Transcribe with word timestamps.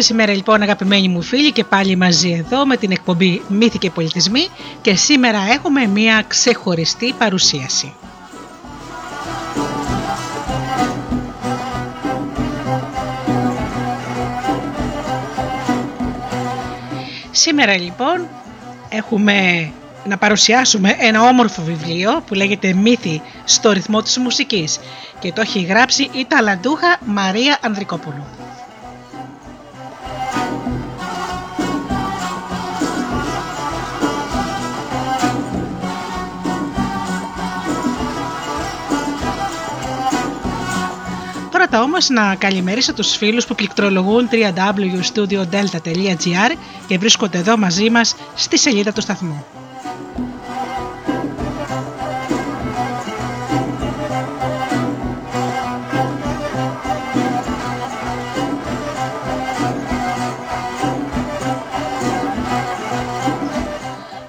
Σήμερα 0.03 0.33
λοιπόν 0.33 0.61
αγαπημένοι 0.61 1.07
μου 1.07 1.21
φίλοι 1.21 1.51
και 1.51 1.63
πάλι 1.63 1.95
μαζί 1.95 2.31
εδώ 2.31 2.65
με 2.65 2.77
την 2.77 2.91
εκπομπή 2.91 3.41
Μύθοι 3.47 3.77
και 3.77 3.89
Πολιτισμοί 3.89 4.47
και 4.81 4.95
σήμερα 4.95 5.39
έχουμε 5.53 5.87
μία 5.87 6.23
ξεχωριστή 6.27 7.13
παρουσίαση. 7.17 7.93
Σήμερα 17.31 17.77
λοιπόν 17.77 18.27
έχουμε 18.89 19.71
να 20.05 20.17
παρουσιάσουμε 20.17 20.95
ένα 20.99 21.21
όμορφο 21.27 21.61
βιβλίο 21.61 22.23
που 22.27 22.33
λέγεται 22.33 22.73
«Μύθοι 22.73 23.21
στο 23.43 23.71
ρυθμό 23.71 24.01
της 24.01 24.17
μουσικής» 24.17 24.79
και 25.19 25.31
το 25.31 25.41
έχει 25.41 25.61
γράψει 25.61 26.09
η 26.13 26.25
ταλαντούχα 26.27 26.97
Μαρία 27.05 27.57
Ανδρικόπουλου. 27.61 28.42
Πρώτα 41.73 41.87
όμως 41.87 42.09
να 42.09 42.35
καλημερίσω 42.35 42.93
τους 42.93 43.15
φίλους 43.15 43.45
που 43.45 43.55
πληκτρολογούν 43.55 44.29
www.studiodelta.gr 44.31 46.51
και 46.87 46.97
βρίσκονται 46.97 47.37
εδώ 47.37 47.57
μαζί 47.57 47.89
μας 47.89 48.15
στη 48.35 48.57
σελίδα 48.57 48.91
του 48.91 49.01
σταθμού. 49.01 49.45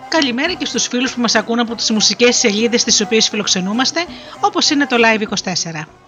Καλημέρα 0.09 0.53
και 0.53 0.65
στους 0.65 0.87
φίλους 0.87 1.15
που 1.15 1.21
μας 1.21 1.35
ακούν 1.35 1.59
από 1.59 1.75
τις 1.75 1.91
μουσικές 1.91 2.37
σελίδες 2.37 2.81
στις 2.81 3.01
οποίες 3.01 3.29
φιλοξενούμαστε, 3.29 4.05
όπως 4.41 4.71
είναι 4.71 4.87
το 4.87 4.97
Live24. 4.99 6.04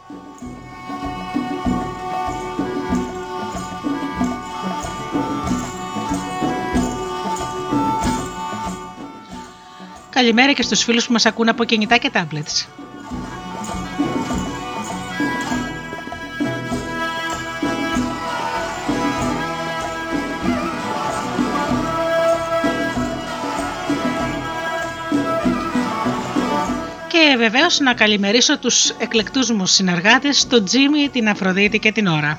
Καλημέρα 10.16 10.52
και 10.52 10.62
στους 10.62 10.82
φίλους 10.82 11.06
που 11.06 11.12
μας 11.12 11.26
ακούν 11.26 11.48
από 11.48 11.64
κινητά 11.64 11.96
και 11.96 12.10
tablets. 12.14 12.66
Και 27.08 27.36
βεβαίως 27.36 27.78
να 27.80 27.94
καλημερίσω 27.94 28.58
τους 28.58 28.90
εκλεκτούς 28.90 29.50
μου 29.50 29.66
συνεργάτες, 29.66 30.46
τον 30.46 30.64
Τζίμι, 30.64 31.08
την 31.08 31.28
Αφροδίτη 31.28 31.78
και 31.78 31.92
την 31.92 32.06
Ωρα. 32.06 32.38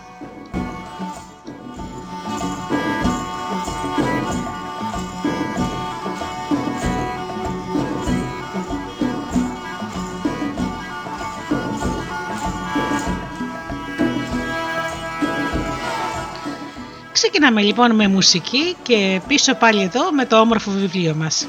Ξεκινάμε 17.40 17.66
λοιπόν 17.68 17.96
με 17.96 18.08
μουσική 18.08 18.76
και 18.84 19.22
πίσω 19.28 19.54
πάλι 19.56 19.82
εδώ 19.82 20.12
με 20.12 20.26
το 20.26 20.40
όμορφο 20.40 20.72
βιβλίο 20.72 21.16
μας. 21.16 21.48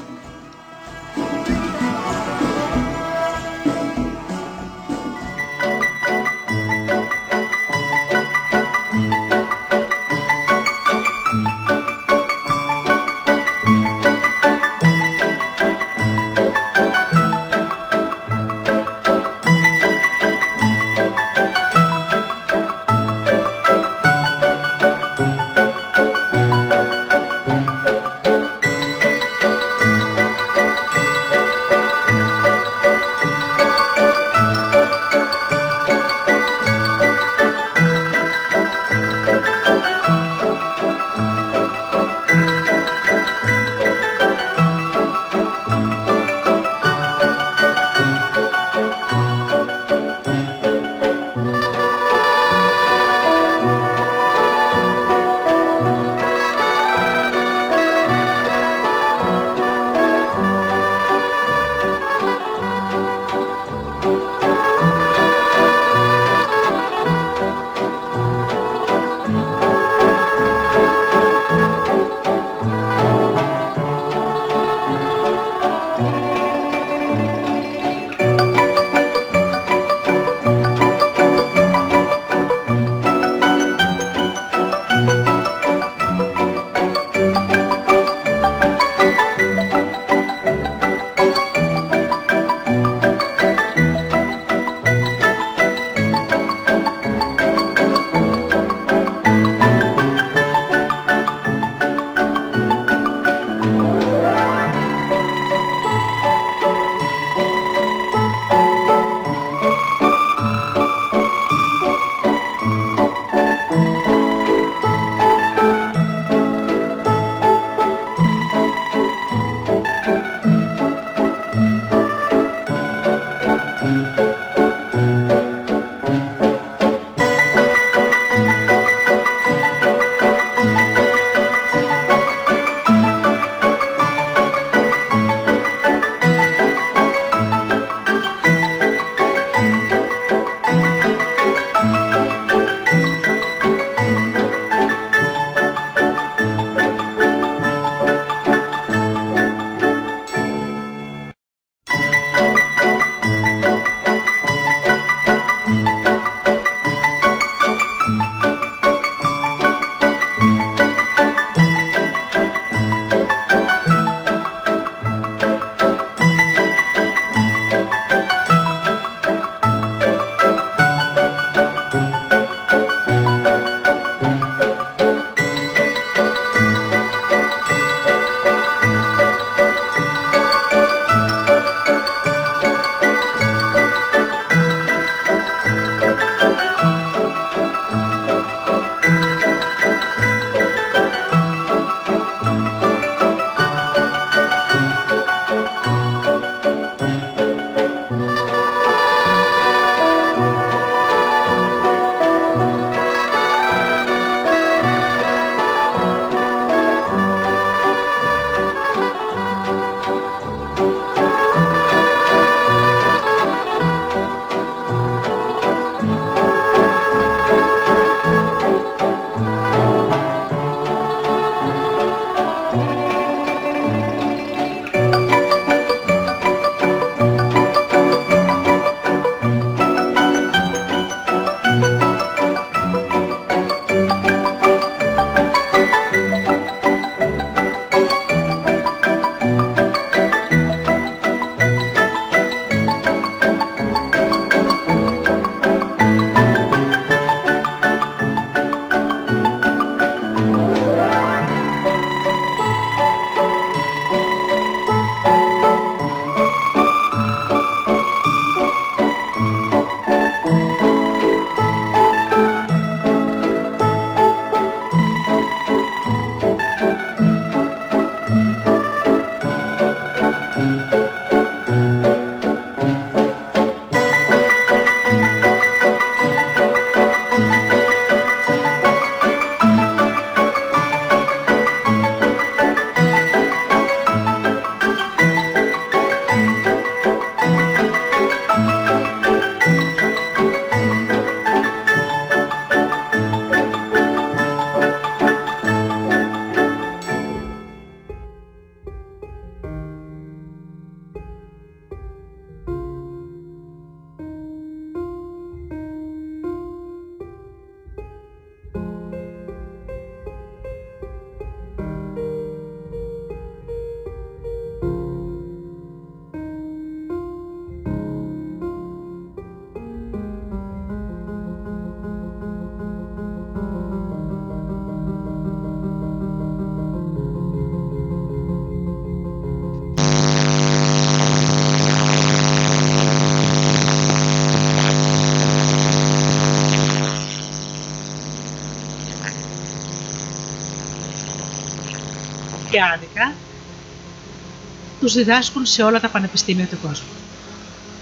Τους 345.09 345.17
διδάσκουν 345.17 345.65
σε 345.65 345.83
όλα 345.83 345.99
τα 345.99 346.09
πανεπιστήμια 346.09 346.65
του 346.65 346.77
κόσμου. 346.81 347.07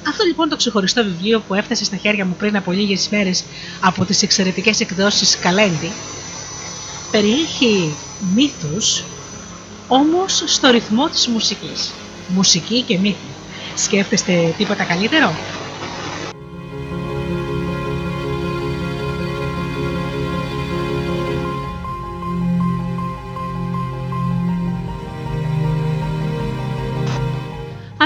Αυτό 0.07 0.23
λοιπόν 0.23 0.49
το 0.49 0.55
ξεχωριστό 0.55 1.03
βιβλίο 1.03 1.39
που 1.39 1.53
έφτασε 1.53 1.83
στα 1.85 1.97
χέρια 1.97 2.25
μου 2.25 2.35
πριν 2.37 2.55
από 2.55 2.71
λίγες 2.71 3.07
μέρες 3.09 3.43
από 3.81 4.05
τις 4.05 4.21
εξαιρετικές 4.21 4.79
εκδόσεις 4.79 5.37
Καλέντι 5.39 5.91
περιέχει 7.11 7.95
μύθους 8.35 9.03
όμως 9.87 10.43
στο 10.45 10.69
ρυθμό 10.69 11.09
της 11.09 11.27
μουσικής. 11.27 11.91
Μουσική 12.27 12.81
και 12.81 12.97
μύθοι. 12.97 13.35
Σκέφτεστε 13.75 14.53
τίποτα 14.57 14.83
καλύτερο; 14.83 15.35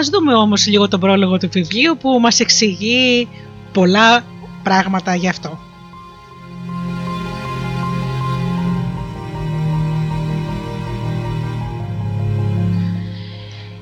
Ας 0.01 0.09
δούμε 0.09 0.33
όμως 0.33 0.67
λίγο 0.67 0.87
τον 0.87 0.99
πρόλογο 0.99 1.37
του 1.37 1.49
βιβλίου 1.51 1.97
που 1.97 2.19
μας 2.19 2.39
εξηγεί 2.39 3.27
πολλά 3.71 4.25
πράγματα 4.63 5.15
γι' 5.15 5.27
αυτό. 5.27 5.59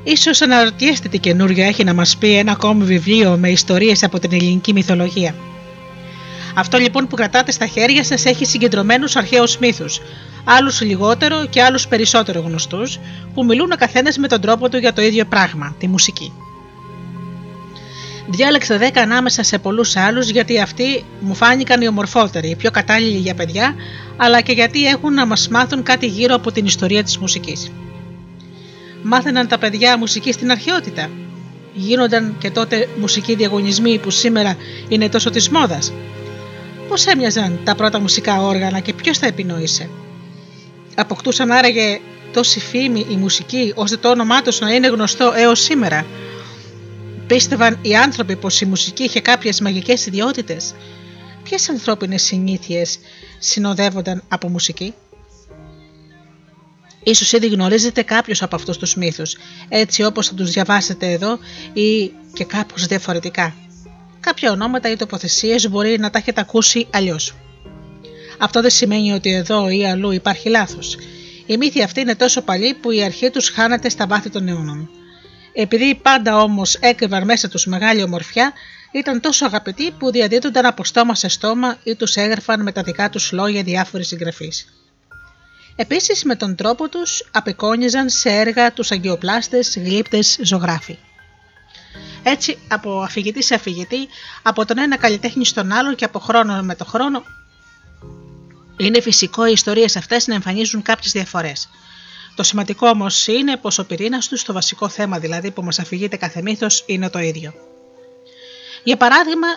Ίσως 0.04 0.42
αναρωτιέστε 0.42 1.10
τι 1.10 1.20
καινούριο 1.20 1.64
έχει 1.64 1.84
να 1.84 1.94
μας 1.94 2.18
πει 2.18 2.38
ένα 2.38 2.52
ακόμη 2.52 2.84
βιβλίο 2.84 3.38
με 3.38 3.50
ιστορίες 3.50 4.04
από 4.04 4.20
την 4.20 4.34
ελληνική 4.34 4.74
μυθολογία. 4.74 5.36
Αυτό 6.56 6.78
λοιπόν 6.78 7.08
που 7.08 7.16
κρατάτε 7.16 7.52
στα 7.52 7.68
χέρια 7.68 8.04
σας 8.04 8.26
έχει 8.26 8.46
συγκεντρωμένους 8.46 9.16
αρχαίους 9.16 9.58
μύθους, 9.58 10.02
άλλους 10.58 10.82
λιγότερο 10.82 11.46
και 11.46 11.62
άλλους 11.62 11.88
περισσότερο 11.88 12.40
γνωστούς, 12.40 13.00
που 13.34 13.46
μιλούν 13.46 13.72
ο 13.72 13.76
καθένας 13.76 14.18
με 14.18 14.28
τον 14.28 14.42
τρόπο 14.42 14.70
του 14.70 14.78
για 14.78 14.94
το 14.94 15.02
ίδιο 15.02 15.26
πράγμα, 15.26 15.76
τη 15.80 15.88
μουσική. 15.88 16.34
Διάλεξα 18.28 18.78
10 18.78 19.02
ανάμεσα 19.02 19.44
σε 19.44 19.58
πολλούς 19.58 19.96
άλλους 19.96 20.30
γιατί 20.30 20.60
αυτοί 20.60 21.04
μου 21.20 21.36
φάνηκαν 21.36 21.82
οι 21.82 21.88
ομορφότεροι, 21.88 22.50
οι 22.50 22.56
πιο 22.56 22.72
κατάλληλοι 22.72 23.18
για 23.18 23.36
παιδιά, 23.36 23.76
αλλά 24.18 24.42
και 24.42 24.52
γιατί 24.52 24.86
έχουν 24.86 25.14
να 25.14 25.26
μας 25.26 25.48
μάθουν 25.48 25.84
κάτι 25.84 26.06
γύρω 26.06 26.36
από 26.36 26.52
την 26.52 26.66
ιστορία 26.66 27.04
της 27.04 27.18
μουσικής. 27.18 27.72
Μάθαιναν 29.04 29.48
τα 29.48 29.58
παιδιά 29.58 29.98
μουσική 29.98 30.32
στην 30.32 30.52
αρχαιότητα. 30.52 31.10
Γίνονταν 31.74 32.36
και 32.40 32.52
τότε 32.52 32.90
μουσικοί 33.00 33.36
διαγωνισμοί 33.36 33.98
που 33.98 34.10
σήμερα 34.10 34.56
είναι 34.88 35.10
τόσο 35.10 35.30
της 35.30 35.50
μόδας. 35.50 35.94
Πώς 36.88 37.06
έμοιαζαν 37.06 37.60
τα 37.64 37.76
πρώτα 37.76 38.00
μουσικά 38.00 38.42
όργανα 38.42 38.80
και 38.80 38.94
ποιος 38.94 39.20
τα 39.20 39.26
επινόησε. 39.28 39.90
Αποκτούσαν 41.00 41.52
άραγε 41.52 42.00
τόση 42.34 42.60
φήμη 42.60 43.06
η 43.10 43.16
μουσική 43.16 43.74
ώστε 43.76 43.98
το 43.98 44.10
όνομά 44.10 44.42
τους 44.42 44.60
να 44.60 44.74
είναι 44.74 44.88
γνωστό 44.88 45.34
έως 45.36 45.60
σήμερα. 45.60 46.06
Πίστευαν 47.28 47.80
οι 47.82 47.96
άνθρωποι 47.96 48.36
πως 48.36 48.62
η 48.62 48.66
μουσική 48.66 49.04
είχε 49.04 49.20
κάποιες 49.20 49.62
μαγικές 49.62 50.06
ιδιότητες; 50.06 50.74
Ποιες 51.44 51.70
ανθρώπινες 51.70 52.22
συνήθειες 52.24 53.00
συνοδεύονταν 53.40 54.24
από 54.28 54.50
μουσική; 54.50 54.94
Ίσως 57.04 57.32
ήδη 57.32 57.48
γνωρίζετε 57.48 58.02
κάποιους 58.02 58.42
από 58.42 58.56
αυτούς 58.56 58.78
τους 58.78 58.96
μύθους, 58.96 59.36
έτσι 59.70 60.04
όπως 60.04 60.28
θα 60.28 60.34
τους 60.34 60.52
διαβάσετε 60.52 61.12
εδώ 61.12 61.40
ή 61.74 62.12
και 62.34 62.44
κάπως 62.44 62.86
διαφορετικά. 62.86 63.56
Κάποια 64.20 64.52
ονόματα 64.52 64.92
ή 64.92 64.96
τοποθεσίες 64.96 65.70
μπορεί 65.70 66.00
να 66.00 66.10
τα 66.10 66.18
έχετε 66.18 66.42
ακούσει 66.42 66.88
αλλιώς. 66.90 67.36
Αυτό 68.40 68.62
δεν 68.62 68.70
σημαίνει 68.70 69.12
ότι 69.12 69.34
εδώ 69.34 69.70
ή 69.70 69.86
αλλού 69.86 70.12
υπάρχει 70.12 70.50
λάθος. 70.50 70.98
Η 71.46 71.58
μύθη 71.58 71.84
αυτή 71.84 72.00
είναι 72.00 72.16
τόσο 72.16 72.42
παλιή 72.42 72.74
που 72.74 72.92
η 72.92 73.04
αρχή 73.04 73.30
τους 73.30 73.50
χάνεται 73.50 73.90
στα 73.90 74.08
βάθη 74.08 74.30
των 74.30 74.48
αιώνων. 74.48 74.90
Επειδή 75.54 75.96
πάντα 75.96 76.42
όμως 76.42 76.76
έκρυβαν 76.76 77.26
μέσα 77.26 77.50
τους 77.50 77.66
μεγάλη 77.66 78.04
ομορφιά, 78.04 78.54
ήταν 78.92 79.20
τόσο 79.20 79.46
αγαπητοί 79.46 79.92
που 79.92 80.12
διαδίδονταν 80.12 80.66
από 80.66 80.84
στόμα 80.84 81.16
σε 81.16 81.28
στόμα 81.28 81.78
ή 81.84 81.96
τους 81.96 82.16
έγραφαν 82.16 82.64
με 82.64 82.72
τα 82.72 82.82
δικά 82.82 83.10
τους 83.10 83.32
λόγια 83.32 83.64
διάφοροι 83.64 84.04
συγγραφείς. 84.04 84.68
Επίσης 85.76 86.24
με 86.24 86.36
τον 86.36 86.56
τρόπο 86.56 86.90
τους 86.90 87.30
απεικόνιζαν 87.32 88.10
σε 88.10 88.30
έργα 88.30 88.74
τους 88.74 88.92
αγκιοπλάστες, 88.92 89.78
γλύπτες, 89.78 90.40
ζωγράφοι. 90.42 90.98
Έτσι 92.24 92.58
από 92.68 93.02
αφηγητή 93.02 93.44
σε 93.44 93.56
αφηγητή, 93.56 94.08
από 94.42 94.66
τον 94.66 94.78
ένα 94.78 94.98
καλλιτέχνη 94.98 95.46
στον 95.46 95.72
άλλο 95.72 95.94
και 95.94 96.06
από 96.06 96.20
χρόνο 96.20 96.62
με 96.62 96.76
το 96.76 96.86
χρόνο, 96.86 97.24
είναι 98.80 99.02
φυσικό 99.02 99.48
οι 99.48 99.52
ιστορίες 99.52 99.96
αυτές 99.96 100.28
να 100.28 100.34
εμφανίζουν 100.34 100.82
κάποιες 100.82 101.12
διαφορές. 101.12 101.70
Το 102.36 102.44
σημαντικό 102.44 102.88
όμως 102.88 103.28
είναι 103.28 103.58
πως 103.58 103.78
ο 103.78 103.86
πυρήνας 103.86 104.28
του, 104.28 104.38
το 104.46 104.54
βασικό 104.54 104.90
θέμα 104.90 105.20
δηλαδή 105.20 105.52
που 105.52 105.64
μας 105.64 105.80
αφηγείται 105.80 106.18
κάθε 106.18 106.42
μύθος, 106.42 106.84
είναι 106.86 107.10
το 107.10 107.20
ίδιο. 107.20 107.54
Για 108.84 108.98
παράδειγμα, 108.98 109.48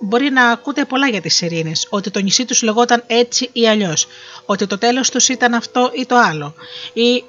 μπορεί 0.00 0.30
να 0.30 0.48
ακούτε 0.48 0.84
πολλά 0.84 1.08
για 1.08 1.20
τις 1.20 1.40
Ειρήνες, 1.40 1.86
ότι 1.90 2.10
το 2.10 2.20
νησί 2.20 2.44
τους 2.44 2.62
λεγόταν 2.62 3.04
έτσι 3.06 3.50
ή 3.52 3.68
αλλιώς, 3.68 4.06
ότι 4.46 4.66
το 4.66 4.78
τέλος 4.78 5.10
τους 5.10 5.28
ήταν 5.28 5.54
αυτό 5.54 5.90
ή 5.94 6.06
το 6.06 6.16
άλλο, 6.16 6.54
ή 6.92 7.24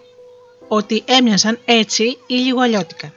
ότι 0.67 1.03
έμοιαζαν 1.05 1.59
έτσι 1.65 2.17
ή 2.27 2.33
λίγο 2.33 2.61
αλλιώτικα. 2.61 3.13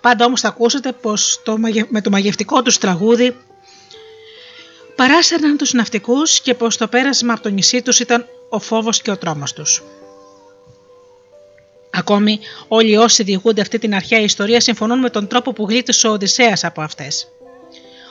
Πάντα 0.00 0.24
όμως 0.24 0.40
θα 0.40 0.48
ακούσετε 0.48 0.92
πως 0.92 1.40
το, 1.44 1.56
με 1.88 2.00
το 2.00 2.10
μαγευτικό 2.10 2.62
τους 2.62 2.78
τραγούδι 2.78 3.36
παράσερναν 4.96 5.56
τους 5.56 5.72
ναυτικούς 5.72 6.40
και 6.40 6.54
πως 6.54 6.76
το 6.76 6.88
πέρασμα 6.88 7.32
από 7.32 7.42
το 7.42 7.48
νησί 7.48 7.82
τους 7.82 8.00
ήταν 8.00 8.26
ο 8.48 8.58
φόβος 8.58 9.02
και 9.02 9.10
ο 9.10 9.16
τρόμος 9.16 9.52
τους. 9.52 9.82
Ακόμη, 11.90 12.38
όλοι 12.68 12.96
όσοι 12.96 13.22
διηγούνται 13.22 13.60
αυτή 13.60 13.78
την 13.78 13.94
αρχαία 13.94 14.20
ιστορία 14.20 14.60
συμφωνούν 14.60 14.98
με 14.98 15.10
τον 15.10 15.26
τρόπο 15.26 15.52
που 15.52 15.66
γλίτωσε 15.68 16.08
ο 16.08 16.10
Οδυσσέας 16.10 16.64
από 16.64 16.82
αυτές. 16.82 17.28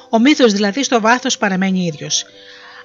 Ο 0.10 0.20
μύθος 0.20 0.54
δηλαδή 0.54 0.84
στο 0.84 1.02
βάθος 1.02 1.38
παραμένει 1.38 1.86
ίδιος. 1.86 2.26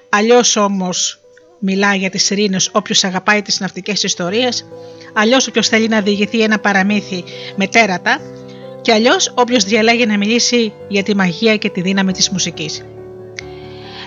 Αλλιώς 0.09 0.55
όμως 0.55 1.19
μιλά 1.59 1.95
για 1.95 2.09
τις 2.09 2.29
ειρήνες 2.29 2.69
όποιος 2.71 3.03
αγαπάει 3.03 3.41
τις 3.41 3.59
ναυτικές 3.59 4.03
ιστορίες, 4.03 4.65
αλλιώς 5.13 5.47
όποιος 5.47 5.67
θέλει 5.67 5.87
να 5.87 6.01
διηγηθεί 6.01 6.41
ένα 6.41 6.59
παραμύθι 6.59 7.23
με 7.55 7.67
τέρατα 7.67 8.19
και 8.81 8.93
αλλιώς 8.93 9.33
όποιος 9.35 9.63
διαλέγει 9.63 10.05
να 10.05 10.17
μιλήσει 10.17 10.73
για 10.87 11.03
τη 11.03 11.15
μαγεία 11.15 11.57
και 11.57 11.69
τη 11.69 11.81
δύναμη 11.81 12.11
της 12.11 12.29
μουσικής. 12.29 12.83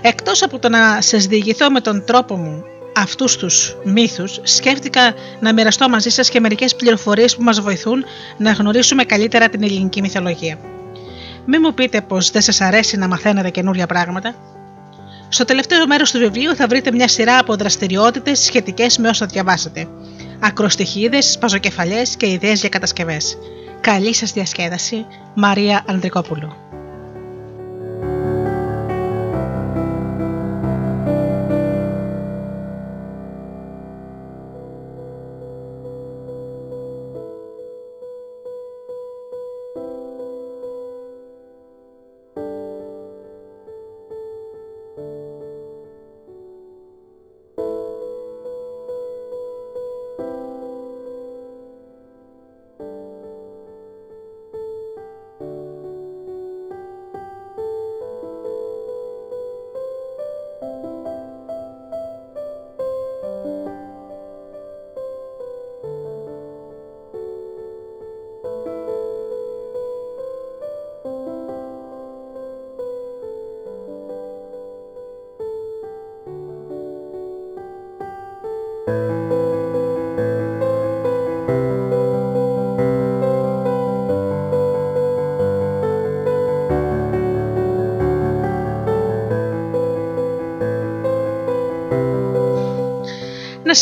Εκτός 0.06 0.42
από 0.42 0.58
το 0.58 0.68
να 0.68 1.00
σας 1.00 1.26
διηγηθώ 1.26 1.70
με 1.70 1.80
τον 1.80 2.04
τρόπο 2.04 2.36
μου 2.36 2.64
αυτούς 2.96 3.36
τους 3.36 3.76
μύθους, 3.84 4.40
σκέφτηκα 4.42 5.14
να 5.40 5.52
μοιραστώ 5.52 5.88
μαζί 5.88 6.08
σας 6.10 6.28
και 6.28 6.40
μερικές 6.40 6.76
πληροφορίες 6.76 7.36
που 7.36 7.42
μας 7.42 7.60
βοηθούν 7.60 8.04
να 8.36 8.52
γνωρίσουμε 8.52 9.04
καλύτερα 9.04 9.48
την 9.48 9.62
ελληνική 9.62 10.00
μυθολογία. 10.00 10.58
Μην 11.46 11.60
μου 11.64 11.74
πείτε 11.74 12.00
πως 12.00 12.30
δεν 12.30 12.42
σας 12.42 12.60
αρέσει 12.60 12.96
να 12.96 13.08
μαθαίνετε 13.08 13.50
καινούργια 13.50 13.86
πράγματα. 13.86 14.34
Στο 15.28 15.44
τελευταίο 15.44 15.86
μέρος 15.86 16.10
του 16.10 16.18
βιβλίου 16.18 16.54
θα 16.54 16.66
βρείτε 16.66 16.92
μια 16.92 17.08
σειρά 17.08 17.38
από 17.38 17.56
δραστηριότητες 17.56 18.40
σχετικές 18.40 18.98
με 18.98 19.08
όσα 19.08 19.26
διαβάσατε. 19.26 19.88
Ακροστοιχίδε, 20.40 21.20
σπαζοκεφαλιέ 21.20 22.02
και 22.16 22.30
ιδέες 22.30 22.60
για 22.60 22.68
κατασκευές. 22.68 23.38
Καλή 23.80 24.14
σας 24.14 24.32
διασκέδαση, 24.32 25.06
Μαρία 25.34 25.84
Ανδρικόπουλου. 25.86 26.63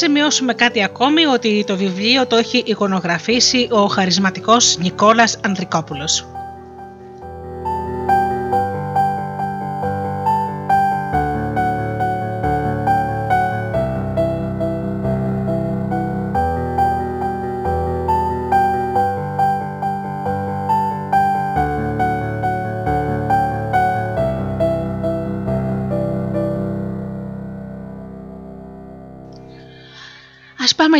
Σημειώσουμε 0.03 0.55
κάτι 0.55 0.83
ακόμη 0.83 1.27
ότι 1.27 1.65
το 1.67 1.77
βιβλίο 1.77 2.27
το 2.27 2.37
έχει 2.37 2.63
εικονογραφήσει 2.67 3.69
ο 3.71 3.87
χαρισματικός 3.87 4.77
Νικόλας 4.79 5.39
Ανδρικόπουλος. 5.45 6.32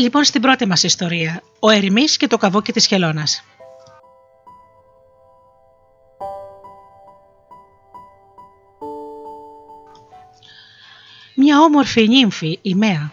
Λοιπόν 0.03 0.25
στην 0.25 0.41
πρώτη 0.41 0.67
μας 0.67 0.83
ιστορία, 0.83 1.43
ο 1.59 1.71
Ερημής 1.71 2.17
και 2.17 2.27
το 2.27 2.37
καβούκι 2.37 2.73
της 2.73 2.87
χελώνας. 2.87 3.45
Μια 11.35 11.61
όμορφη 11.61 12.09
νύμφη, 12.09 12.59
η 12.63 12.75
Μέα, 12.75 13.13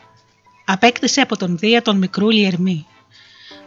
απέκτησε 0.65 1.21
από 1.21 1.37
τον 1.37 1.57
Δία 1.57 1.81
τον 1.81 1.97
μικρούλι 1.97 2.45
Ερμή, 2.45 2.85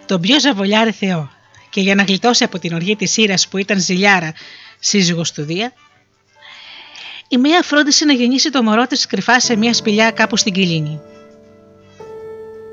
τον 0.06 0.20
πιο 0.20 0.40
ζαβολιάρη 0.40 0.92
Θεό, 0.92 1.30
και 1.70 1.80
για 1.80 1.94
να 1.94 2.02
γλιτώσει 2.02 2.44
από 2.44 2.58
την 2.58 2.74
οργή 2.74 2.96
της 2.96 3.16
Ήρας 3.16 3.48
που 3.48 3.58
ήταν 3.58 3.80
ζηλιάρα 3.80 4.34
σύζυγος 4.78 5.32
του 5.32 5.42
Δία, 5.42 5.72
η 7.28 7.36
Μέα 7.36 7.62
φρόντισε 7.62 8.04
να 8.04 8.12
γεννήσει 8.12 8.50
το 8.50 8.62
μωρό 8.62 8.86
της 8.86 9.06
κρυφά 9.06 9.40
σε 9.40 9.56
μια 9.56 9.74
σπηλιά 9.74 10.10
κάπου 10.10 10.36
στην 10.36 10.52
Κιλίνη. 10.52 11.00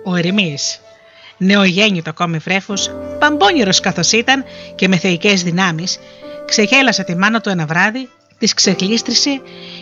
Ο 0.09 0.15
Ερημής, 0.15 0.79
νεογέννητο 1.37 2.09
ακόμη 2.09 2.37
βρέφος, 2.37 2.91
παμπώνυρο 3.19 3.71
καθώς 3.81 4.11
ήταν 4.11 4.43
και 4.75 4.87
με 4.87 4.97
θεϊκές 4.97 5.43
δυνάμεις, 5.43 5.99
ξεγέλασε 6.45 7.03
τη 7.03 7.15
μάνα 7.15 7.41
του 7.41 7.49
ένα 7.49 7.65
βράδυ, 7.65 8.09
της 8.37 8.53
ξεγλίστρισε 8.53 9.41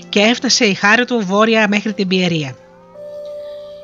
και 0.10 0.19
έφτασε 0.19 0.65
η 0.65 0.74
χάρη 0.74 1.05
του 1.05 1.25
βόρεια 1.25 1.67
μέχρι 1.67 1.93
την 1.93 2.07
Πιερία. 2.07 2.55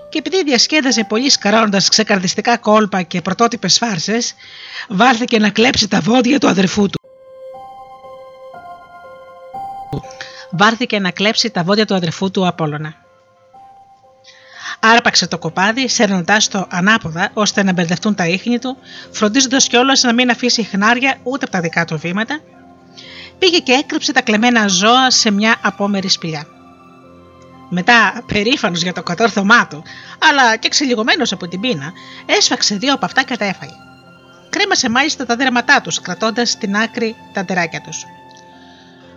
Και 0.09 0.17
επειδή 0.17 0.43
διασκέδαζε 0.43 1.03
πολύ 1.03 1.29
σκαρώνοντα 1.29 1.81
ξεκαρδιστικά 1.89 2.57
κόλπα 2.57 3.01
και 3.01 3.21
πρωτότυπες 3.21 3.77
φάρσες, 3.77 4.33
βάλθηκε 4.89 5.39
να 5.39 5.49
κλέψει 5.49 5.87
τα 5.87 5.99
βόδια 5.99 6.39
του 6.39 6.47
αδερφού 6.47 6.89
του. 6.89 6.99
Βάρθηκε 10.51 10.99
να 10.99 11.11
κλέψει 11.11 11.49
τα 11.49 11.63
βόδια 11.63 11.85
του 11.85 11.95
αδερφού 11.95 12.31
του 12.31 12.47
Απόλλωνα. 12.47 13.02
Άρπαξε 14.85 15.27
το 15.27 15.37
κοπάδι, 15.37 15.87
σέρνοντάς 15.87 16.47
το 16.47 16.67
ανάποδα 16.69 17.29
ώστε 17.33 17.63
να 17.63 17.73
μπερδευτούν 17.73 18.15
τα 18.15 18.27
ίχνη 18.27 18.59
του, 18.59 18.77
φροντίζοντας 19.11 19.67
κιόλας 19.67 20.01
να 20.01 20.13
μην 20.13 20.29
αφήσει 20.29 20.63
χνάρια 20.63 21.17
ούτε 21.23 21.43
από 21.43 21.53
τα 21.53 21.59
δικά 21.59 21.85
του 21.85 21.97
βήματα. 21.97 22.39
Πήγε 23.39 23.57
και 23.57 23.71
έκρυψε 23.71 24.11
τα 24.11 24.21
κλεμμένα 24.21 24.67
ζώα 24.67 25.09
σε 25.09 25.31
μια 25.31 25.55
απόμερη 25.61 26.09
σπηλιά. 26.09 26.45
Μετά, 27.69 28.23
περήφανος 28.27 28.81
για 28.81 28.93
το 28.93 29.03
κατόρθωμά 29.03 29.67
του, 29.67 29.83
αλλά 30.29 30.55
και 30.55 30.69
ξελιγωμένος 30.69 31.31
από 31.31 31.47
την 31.47 31.59
πείνα, 31.59 31.91
έσφαξε 32.25 32.75
δύο 32.75 32.93
από 32.93 33.05
αυτά 33.05 33.23
και 33.23 33.37
τα 33.37 33.45
έφαγε. 33.45 33.75
Κρέμασε 34.49 34.89
μάλιστα 34.89 35.25
τα 35.25 35.35
δέρματά 35.35 35.81
τους, 35.81 36.01
κρατώντας 36.01 36.49
στην 36.49 36.75
άκρη 36.75 37.15
τα 37.33 37.43
ντεράκια 37.43 37.81
τους. 37.81 38.05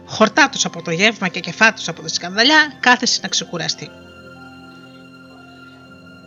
Χορτάτο 0.06 0.58
από 0.64 0.82
το 0.82 0.90
γεύμα 0.90 1.28
και 1.28 1.40
κεφάτο 1.40 1.82
από 1.86 2.02
τη 2.02 2.14
σκανδαλιά, 2.14 2.72
κάθεσε 2.80 3.18
να 3.22 3.28
ξεκουραστεί. 3.28 3.90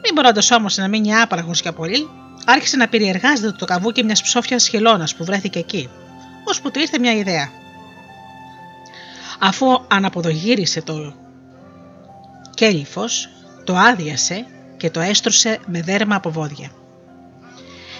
Μην 0.03 0.13
μπορώντα 0.13 0.41
όμω 0.55 0.67
να 0.75 0.87
μείνει 0.87 1.15
άπραγο 1.15 1.51
για 1.53 1.73
πολύ, 1.73 2.09
άρχισε 2.45 2.77
να 2.77 2.87
περιεργάζεται 2.87 3.51
το 3.51 3.65
καβούκι 3.65 4.03
μιας 4.03 4.21
ψόφιας 4.21 4.67
χελώνας 4.67 5.15
που 5.15 5.25
βρέθηκε 5.25 5.59
εκεί, 5.59 5.89
ώσπου 6.43 6.71
του 6.71 6.79
ήρθε 6.79 6.99
μια 6.99 7.13
ιδέα. 7.13 7.49
Αφού 9.39 9.81
αναποδογύρισε 9.87 10.81
το 10.81 11.13
κέλυφος, 12.53 13.29
το 13.63 13.75
άδειασε 13.75 14.45
και 14.77 14.89
το 14.89 14.99
έστρωσε 14.99 15.59
με 15.65 15.81
δέρμα 15.81 16.15
από 16.15 16.31
βόδια. 16.31 16.69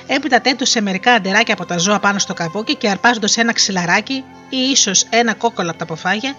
Έπειτα 0.08 0.42
τέντωσε 0.42 0.82
μερικά 0.82 1.14
αντεράκια 1.14 1.54
από 1.54 1.66
τα 1.66 1.78
ζώα 1.78 2.00
πάνω 2.00 2.20
στο 2.20 2.34
καβούκι 2.34 2.76
και 2.76 2.90
αρπάζοντας 2.90 3.38
ένα 3.38 3.54
ξυλαράκι 3.54 4.24
ή 4.50 4.58
ίσως 4.58 5.06
ένα 5.10 5.34
κόκκολο 5.34 5.70
από 5.70 5.80
τα 5.80 5.86
ποφάγια, 5.86 6.36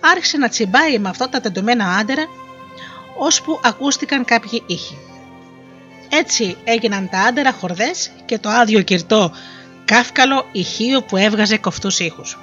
άρχισε 0.00 0.36
να 0.36 0.48
τσιμπάει 0.48 0.98
με 0.98 1.08
αυτό 1.08 1.28
τα 1.28 1.40
τεντωμένα 1.40 1.96
άντερα 1.96 2.24
ώσπου 3.18 3.60
ακούστηκαν 3.62 4.24
κάποιοι 4.24 4.62
ήχοι. 4.66 4.98
Έτσι 6.08 6.56
έγιναν 6.64 7.08
τα 7.08 7.18
άντερα 7.18 7.52
χορδές 7.52 8.10
και 8.24 8.38
το 8.38 8.48
άδειο 8.48 8.82
κυρτό 8.82 9.32
κάφκαλο 9.84 10.46
ηχείο 10.52 11.02
που 11.02 11.16
έβγαζε 11.16 11.58
κοφτούς 11.58 11.98
ήχους. 11.98 12.38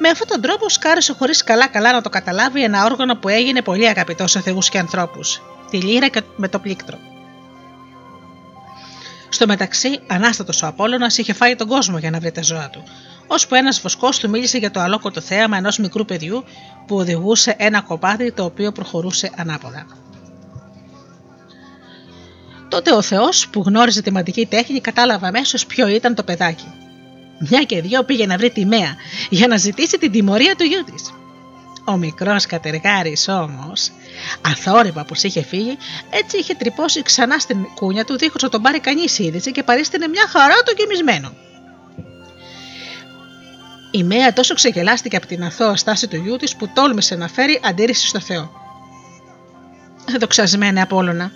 Με 0.00 0.08
αυτόν 0.08 0.26
τον 0.26 0.40
τρόπο 0.40 0.68
σκάρεσε 0.68 1.12
χωρίς 1.12 1.44
καλά-καλά 1.44 1.92
να 1.92 2.00
το 2.00 2.08
καταλάβει 2.08 2.62
ένα 2.62 2.84
όργανο 2.84 3.16
που 3.16 3.28
έγινε 3.28 3.62
πολύ 3.62 3.88
αγαπητό 3.88 4.26
σε 4.26 4.40
θεούς 4.40 4.68
και 4.68 4.78
ανθρώπους, 4.78 5.42
τη 5.70 5.76
λύρα 5.76 6.08
και 6.08 6.22
με 6.36 6.48
το 6.48 6.58
πλήκτρο. 6.58 6.98
Στο 9.28 9.46
μεταξύ, 9.46 10.00
ανάστατος 10.06 10.62
ο 10.62 10.66
Απόλλωνας 10.66 11.18
είχε 11.18 11.32
φάει 11.32 11.56
τον 11.56 11.68
κόσμο 11.68 11.98
για 11.98 12.10
να 12.10 12.18
βρει 12.18 12.32
τα 12.32 12.42
ζώα 12.42 12.70
του, 12.70 12.82
ώσπου 13.28 13.54
ένας 13.54 13.80
βοσκός 13.80 14.18
του 14.18 14.28
μίλησε 14.28 14.58
για 14.58 14.70
το 14.70 14.80
αλόκοτο 14.80 15.20
θέαμα 15.20 15.56
ενός 15.56 15.78
μικρού 15.78 16.04
παιδιού 16.04 16.44
που 16.86 16.96
οδηγούσε 16.96 17.54
ένα 17.58 17.80
κοπάδι 17.80 18.32
το 18.32 18.44
οποίο 18.44 18.72
προχωρούσε 18.72 19.30
ανάποδα. 19.36 19.86
Τότε 22.68 22.94
ο 22.94 23.02
Θεός 23.02 23.48
που 23.48 23.62
γνώριζε 23.66 24.02
τη 24.02 24.10
μαντική 24.12 24.46
τέχνη 24.46 24.80
κατάλαβε 24.80 25.26
αμέσως 25.26 25.66
ποιο 25.66 25.88
ήταν 25.88 26.14
το 26.14 26.22
παιδάκι. 26.22 26.72
Μια 27.38 27.62
και 27.62 27.80
δυο 27.80 28.04
πήγε 28.04 28.26
να 28.26 28.36
βρει 28.36 28.50
τη 28.50 28.66
Μέα 28.66 28.96
για 29.30 29.46
να 29.46 29.56
ζητήσει 29.56 29.98
την 29.98 30.12
τιμωρία 30.12 30.54
του 30.56 30.64
γιού 30.64 30.84
της. 30.84 31.12
Ο 31.84 31.96
μικρός 31.96 32.46
κατεργάρης 32.46 33.28
όμως, 33.28 33.90
αθόρυβα 34.40 35.04
που 35.04 35.14
είχε 35.22 35.42
φύγει, 35.42 35.76
έτσι 36.10 36.38
είχε 36.38 36.54
τρυπώσει 36.54 37.02
ξανά 37.02 37.38
στην 37.38 37.64
κούνια 37.74 38.04
του, 38.04 38.18
δίχως 38.18 38.42
να 38.42 38.48
τον 38.48 38.62
πάρει 38.62 38.80
κανείς 38.80 39.18
είδηση 39.18 39.52
και 39.52 39.62
παρίστηνε 39.62 40.08
μια 40.08 40.26
χαρά 40.28 40.54
το 40.64 40.72
γεμισμένο. 40.76 41.32
Η 43.90 44.02
Μέα 44.04 44.32
τόσο 44.32 44.54
ξεγελάστηκε 44.54 45.16
από 45.16 45.26
την 45.26 45.44
αθώα 45.44 45.76
στάση 45.76 46.08
του 46.08 46.16
γιού 46.16 46.36
της 46.36 46.56
που 46.56 46.68
τόλμησε 46.68 47.14
να 47.14 47.28
φέρει 47.28 47.60
αντίρρηση 47.62 48.06
στο 48.06 48.20
Θεό. 48.20 48.50
Δοξασμένε 50.20 50.80
Απόλωνα, 50.80 51.32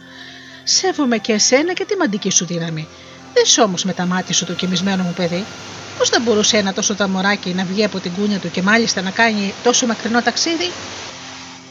σέβομαι 0.64 1.18
και 1.18 1.32
εσένα 1.32 1.72
και 1.72 1.84
τη 1.84 1.96
μαντική 1.96 2.30
σου 2.30 2.46
δύναμη. 2.46 2.88
Δεν 3.32 3.64
όμως 3.64 3.84
με 3.84 3.92
τα 3.92 4.06
μάτια 4.06 4.34
σου 4.34 4.44
το 4.44 4.54
κοιμισμένο 4.54 5.02
μου 5.02 5.12
παιδί. 5.12 5.48
Πώς 5.96 6.08
θα 6.08 6.20
μπορούσε 6.20 6.56
ένα 6.56 6.72
τόσο 6.72 6.94
ταμοράκι 6.94 7.54
να 7.54 7.64
βγει 7.64 7.84
από 7.84 8.00
την 8.00 8.12
κούνια 8.12 8.38
του 8.38 8.50
και 8.50 8.62
μάλιστα 8.62 9.02
να 9.02 9.10
κάνει 9.10 9.54
τόσο 9.62 9.86
μακρινό 9.86 10.22
ταξίδι; 10.22 10.74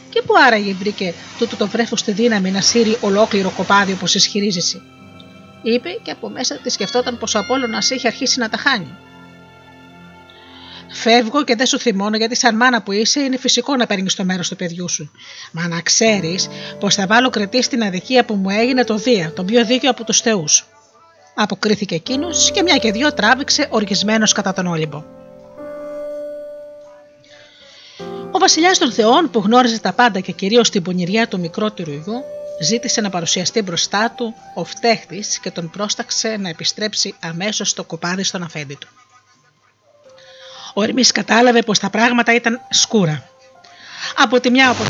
Και 0.08 0.22
που 0.22 0.34
άραγε 0.46 0.74
βρήκε 0.74 1.14
τούτο 1.36 1.56
το 1.56 1.68
βρέφος 1.68 2.00
στη 2.00 2.12
δύναμη 2.12 2.50
να 2.50 2.60
σύρει 2.60 2.96
ολόκληρο 3.00 3.50
κοπάδι 3.50 3.92
όπως 3.92 4.14
ισχυρίζεσαι; 4.14 4.82
Είπε 5.62 5.90
και 6.02 6.10
από 6.10 6.28
μέσα 6.30 6.58
της 6.58 6.72
σκεφτόταν 6.72 7.18
πως 7.18 7.34
ο 7.34 7.38
Απόλωνα 7.38 7.82
είχε 7.90 8.06
αρχίσει 8.06 8.38
να 8.38 8.48
τα 8.48 8.56
χάνει. 8.56 8.96
Φεύγω 10.92 11.44
και 11.44 11.56
δεν 11.56 11.66
σου 11.66 11.78
θυμώνω 11.78 12.16
γιατί 12.16 12.36
σαν 12.36 12.56
μάνα 12.56 12.82
που 12.82 12.92
είσαι 12.92 13.20
είναι 13.20 13.36
φυσικό 13.36 13.76
να 13.76 13.86
παίρνεις 13.86 14.14
το 14.14 14.24
μέρος 14.24 14.48
του 14.48 14.56
παιδιού 14.56 14.88
σου. 14.88 15.10
Μα 15.52 15.68
να 15.68 15.80
ξέρεις 15.80 16.48
πως 16.80 16.94
θα 16.94 17.06
βάλω 17.06 17.30
κρετή 17.30 17.62
στην 17.62 17.82
αδικία 17.82 18.24
που 18.24 18.34
μου 18.34 18.50
έγινε 18.50 18.84
το 18.84 18.96
Δία, 18.96 19.32
τον 19.32 19.46
πιο 19.46 19.64
δίκαιο 19.64 19.90
από 19.90 20.04
τους 20.04 20.20
Θεούς. 20.20 20.66
Αποκρίθηκε 21.34 21.94
εκείνος 21.94 22.50
και 22.50 22.62
μια 22.62 22.76
και 22.76 22.92
δυο 22.92 23.12
τράβηξε 23.12 23.66
οργισμένος 23.70 24.32
κατά 24.32 24.52
τον 24.52 24.66
Όλυμπο. 24.66 25.04
Ο 28.30 28.38
βασιλιάς 28.38 28.78
των 28.78 28.92
Θεών 28.92 29.30
που 29.30 29.38
γνώριζε 29.38 29.80
τα 29.80 29.92
πάντα 29.92 30.20
και 30.20 30.32
κυρίως 30.32 30.70
την 30.70 30.82
πονηριά 30.82 31.28
του 31.28 31.40
μικρότερου 31.40 31.90
γιου, 31.90 32.24
ζήτησε 32.60 33.00
να 33.00 33.10
παρουσιαστεί 33.10 33.62
μπροστά 33.62 34.14
του 34.16 34.34
ο 34.54 34.64
φταίχτης 34.64 35.40
και 35.40 35.50
τον 35.50 35.70
πρόσταξε 35.70 36.36
να 36.36 36.48
επιστρέψει 36.48 37.14
αμέσως 37.20 37.68
στο 37.70 37.84
κοπάδι 37.84 38.22
στον 38.22 38.42
αφέντη 38.42 38.74
του. 38.74 38.88
Ο 40.74 40.82
Ερμής 40.82 41.12
κατάλαβε 41.12 41.62
πως 41.62 41.78
τα 41.78 41.90
πράγματα 41.90 42.34
ήταν 42.34 42.60
σκούρα. 42.70 43.22
Από 44.16 44.40
τη 44.40 44.50
μια 44.50 44.70
από... 44.70 44.82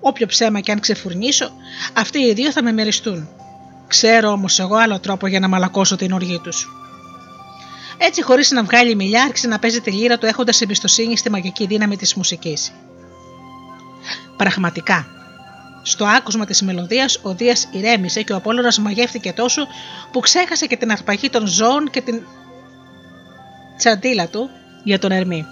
Όποιο 0.00 0.26
ψέμα 0.26 0.60
και 0.60 0.72
αν 0.72 0.80
ξεφουρνήσω, 0.80 1.50
αυτοί 1.92 2.18
οι 2.18 2.32
δύο 2.32 2.52
θα 2.52 2.62
με 2.62 2.72
μεριστούν. 2.72 3.28
Ξέρω 3.86 4.30
όμως 4.30 4.58
εγώ 4.58 4.76
άλλο 4.76 5.00
τρόπο 5.00 5.26
για 5.26 5.40
να 5.40 5.48
μαλακώσω 5.48 5.96
την 5.96 6.12
οργή 6.12 6.38
τους. 6.38 6.68
Έτσι, 7.98 8.22
χωρίς 8.22 8.50
να 8.50 8.62
βγάλει 8.62 8.94
μιλιά, 8.94 9.22
άρχισε 9.22 9.48
να 9.48 9.58
παίζει 9.58 9.80
τη 9.80 9.90
λύρα 9.90 10.18
του 10.18 10.26
έχοντας 10.26 10.60
εμπιστοσύνη 10.60 11.16
στη 11.16 11.30
μαγική 11.30 11.66
δύναμη 11.66 11.96
της 11.96 12.14
μουσικής. 12.14 12.72
Πραγματικά, 14.36 15.06
στο 15.86 16.04
άκουσμα 16.04 16.44
της 16.44 16.62
μελωδίας, 16.62 17.18
ο 17.22 17.34
Δίας 17.34 17.68
ηρέμησε 17.70 18.22
και 18.22 18.32
ο 18.32 18.36
Απόλυνα 18.36 18.72
μαγεύτηκε 18.80 19.32
τόσο 19.32 19.66
που 20.12 20.20
ξέχασε 20.20 20.66
και 20.66 20.76
την 20.76 20.90
αρπαγή 20.90 21.30
των 21.30 21.46
ζώων 21.46 21.90
και 21.90 22.00
την 22.00 22.22
τσαντίλα 23.76 24.28
του 24.28 24.50
για 24.84 24.98
τον 24.98 25.10
Ερμή. 25.10 25.46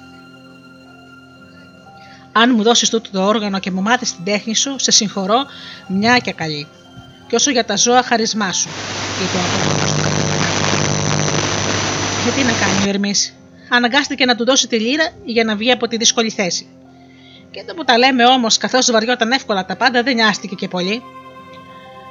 Αν 2.32 2.52
μου 2.54 2.62
δώσεις 2.62 2.90
τούτο 2.90 3.10
το 3.10 3.26
όργανο 3.26 3.58
και 3.58 3.70
μου 3.70 3.82
μάθεις 3.82 4.14
την 4.14 4.24
τέχνη 4.24 4.54
σου, 4.54 4.74
σε 4.78 4.90
συγχωρώ 4.90 5.44
μια 5.88 6.18
και 6.18 6.32
καλή. 6.32 6.66
Και 7.26 7.34
όσο 7.34 7.50
για 7.50 7.64
τα 7.64 7.76
ζώα, 7.76 8.02
χαρισμά 8.02 8.52
σου, 8.52 8.68
είπε 9.22 9.36
ο 9.36 9.40
Απόλλωνας 9.40 9.94
του 9.94 10.02
Και 12.24 12.30
τι 12.30 12.44
να 12.44 12.52
κάνει 12.52 12.86
ο 12.86 12.88
Ερμής. 12.88 13.34
Αναγκάστηκε 13.68 14.24
να 14.24 14.34
του 14.34 14.44
δώσει 14.44 14.68
τη 14.68 14.78
λύρα 14.78 15.08
για 15.24 15.44
να 15.44 15.56
βγει 15.56 15.70
από 15.70 15.88
τη 15.88 15.96
δύσκολη 15.96 16.30
θέση. 16.30 16.68
Και 17.54 17.60
εδώ 17.60 17.74
που 17.74 17.84
τα 17.84 17.98
λέμε 17.98 18.26
όμως, 18.26 18.56
καθώς 18.56 18.90
βαριόταν 18.90 19.32
εύκολα 19.32 19.64
τα 19.64 19.76
πάντα, 19.76 20.02
δεν 20.02 20.14
νοιάστηκε 20.14 20.54
και 20.54 20.68
πολύ. 20.68 21.02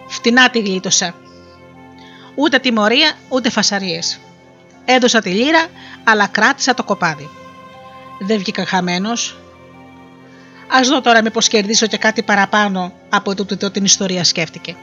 Φτηνά 0.07 0.49
τη 0.49 0.59
γλίτωσα. 0.59 1.15
Ούτε 2.35 2.59
τιμωρία, 2.59 3.11
ούτε 3.29 3.49
φασαρίες. 3.49 4.19
Έδωσα 4.85 5.21
τη 5.21 5.29
λύρα, 5.29 5.65
αλλά 6.03 6.27
κράτησα 6.27 6.73
το 6.73 6.83
κοπάδι. 6.83 7.29
Δεν 8.19 8.37
βγήκα 8.37 8.65
χαμένος. 8.65 9.37
Α 10.67 10.79
δω 10.83 11.01
τώρα 11.01 11.21
μήπως 11.21 11.47
κερδίσω 11.47 11.87
και 11.87 11.97
κάτι 11.97 12.23
παραπάνω 12.23 12.93
από 13.09 13.35
τούτο 13.35 13.71
την 13.71 13.83
ιστορία, 13.83 14.23
σκέφτηκε. 14.23 14.75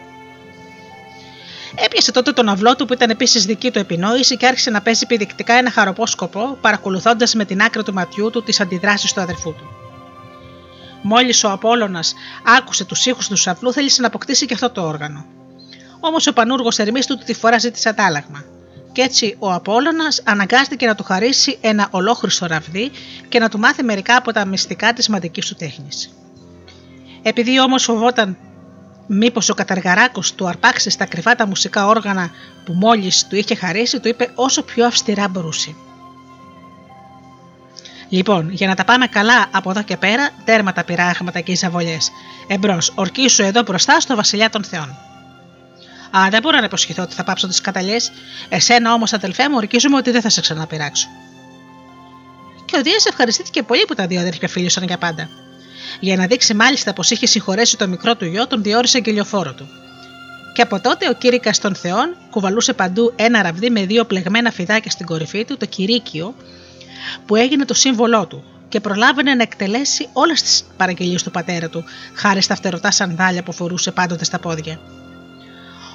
Έπιασε 1.74 2.12
τότε 2.12 2.32
τον 2.32 2.48
αυλό 2.48 2.76
του 2.76 2.86
που 2.86 2.92
ήταν 2.92 3.10
επίσης 3.10 3.44
δική 3.44 3.70
του 3.70 3.78
επινόηση 3.78 4.36
και 4.36 4.46
άρχισε 4.46 4.70
να 4.70 4.82
παίζει 4.82 5.06
πηδηκτικά 5.06 5.54
ένα 5.54 5.70
χαροπό 5.70 6.06
σκοπό, 6.06 6.58
παρακολουθώντας 6.60 7.34
με 7.34 7.44
την 7.44 7.62
άκρη 7.62 7.82
του 7.82 7.92
ματιού 7.92 8.30
του 8.30 8.42
τις 8.42 8.60
αντιδράσεις 8.60 9.12
του 9.12 9.20
αδερφού 9.20 9.54
του. 9.54 9.79
Μόλις 11.02 11.44
ο 11.44 11.50
Απόλογα 11.50 12.00
άκουσε 12.58 12.84
τους 12.84 13.06
ήχους 13.06 13.28
του 13.28 13.36
σαπλού, 13.36 13.72
θέλησε 13.72 14.00
να 14.00 14.06
αποκτήσει 14.06 14.46
και 14.46 14.54
αυτό 14.54 14.70
το 14.70 14.82
όργανο. 14.82 15.24
Όμως 16.00 16.26
ο 16.26 16.32
πανούργος 16.32 16.78
Ερμής 16.78 17.06
του 17.06 17.18
τη 17.18 17.34
φορά 17.34 17.58
ζήτησε 17.58 17.88
αντάλλαγμα. 17.88 18.44
Κι 18.92 19.00
έτσι 19.00 19.36
ο 19.38 19.52
Απόλογα 19.52 20.08
αναγκάστηκε 20.24 20.86
να 20.86 20.94
του 20.94 21.02
χαρίσει 21.02 21.58
ένα 21.60 21.88
ολόχρυσο 21.90 22.46
ραβδί 22.46 22.90
και 23.28 23.38
να 23.38 23.48
του 23.48 23.58
μάθει 23.58 23.82
μερικά 23.82 24.16
από 24.16 24.32
τα 24.32 24.44
μυστικά 24.44 24.92
της 24.92 25.08
μαντικής 25.08 25.46
του 25.46 25.54
τέχνης. 25.54 26.10
Επειδή 27.22 27.60
όμως 27.60 27.84
φοβόταν 27.84 28.36
μήπως 29.06 29.48
ο 29.48 29.54
καταργαράκος 29.54 30.34
του 30.34 30.48
αρπάξει 30.48 30.90
στα 30.90 31.04
κρυφά 31.04 31.34
τα 31.34 31.46
μουσικά 31.46 31.86
όργανα 31.86 32.30
που 32.64 32.72
μόλις 32.72 33.26
του 33.26 33.36
είχε 33.36 33.54
χαρίσει, 33.54 34.00
του 34.00 34.08
είπε 34.08 34.30
όσο 34.34 34.62
πιο 34.62 34.86
αυστηρά 34.86 35.28
μπορούσε. 35.28 35.74
Λοιπόν, 38.10 38.50
για 38.50 38.66
να 38.66 38.74
τα 38.74 38.84
πάμε 38.84 39.06
καλά 39.06 39.46
από 39.50 39.70
εδώ 39.70 39.82
και 39.82 39.96
πέρα, 39.96 40.30
τέρμα 40.44 40.72
τα 40.72 40.84
πειράγματα 40.84 41.40
και 41.40 41.52
οι 41.52 41.54
ζαβολιέ. 41.54 41.96
Εμπρός, 42.46 42.92
ορκίσου 42.94 43.42
εδώ 43.42 43.62
μπροστά 43.62 44.00
στο 44.00 44.16
βασιλιά 44.16 44.50
των 44.50 44.64
Θεών. 44.64 44.96
Α, 46.16 46.28
δεν 46.30 46.42
μπορώ 46.42 46.58
να 46.58 46.64
υποσχεθώ 46.64 47.02
ότι 47.02 47.14
θα 47.14 47.24
πάψω 47.24 47.48
τις 47.48 47.60
καταλιέ. 47.60 47.96
Εσένα 48.48 48.92
όμως, 48.92 49.12
αδελφέ 49.12 49.48
μου, 49.48 49.54
ορκίζομαι 49.56 49.96
ότι 49.96 50.10
δεν 50.10 50.20
θα 50.20 50.28
σε 50.28 50.40
ξαναπειράξω. 50.40 51.08
Και 52.64 52.76
ο 52.78 52.82
Δίας 52.82 53.04
ευχαριστήθηκε 53.06 53.62
πολύ 53.62 53.84
που 53.84 53.94
τα 53.94 54.06
δύο 54.06 54.20
αδέρφια 54.20 54.48
φίλησαν 54.48 54.84
για 54.84 54.98
πάντα. 54.98 55.28
Για 56.00 56.16
να 56.16 56.26
δείξει 56.26 56.54
μάλιστα 56.54 56.92
πως 56.92 57.10
είχε 57.10 57.26
συγχωρέσει 57.26 57.76
το 57.76 57.88
μικρό 57.88 58.16
του 58.16 58.24
γιο, 58.24 58.46
τον 58.46 58.62
διόρισε 58.62 58.98
εγκυλιοφόρο 58.98 59.52
του. 59.54 59.68
Και 60.54 60.62
από 60.62 60.80
τότε 60.80 61.08
ο 61.08 61.12
κήρυκας 61.12 61.58
των 61.58 61.74
Θεών 61.74 62.16
κουβαλούσε 62.30 62.72
παντού 62.72 63.12
ένα 63.16 63.42
ραβδί 63.42 63.70
με 63.70 63.84
δύο 63.84 64.04
πλεγμένα 64.04 64.50
φιδάκια 64.50 64.90
στην 64.90 65.06
κορυφή 65.06 65.44
του, 65.44 65.56
το 65.56 65.66
κηρύκιο, 65.66 66.34
που 67.26 67.36
έγινε 67.36 67.64
το 67.64 67.74
σύμβολό 67.74 68.26
του 68.26 68.44
και 68.68 68.80
προλάβαινε 68.80 69.34
να 69.34 69.42
εκτελέσει 69.42 70.08
όλες 70.12 70.42
τις 70.42 70.64
παραγγελίες 70.76 71.22
του 71.22 71.30
πατέρα 71.30 71.68
του, 71.68 71.84
χάρη 72.14 72.42
στα 72.42 72.54
φτερωτά 72.54 72.90
σανδάλια 72.90 73.42
που 73.42 73.52
φορούσε 73.52 73.90
πάντοτε 73.90 74.24
στα 74.24 74.38
πόδια. 74.38 74.80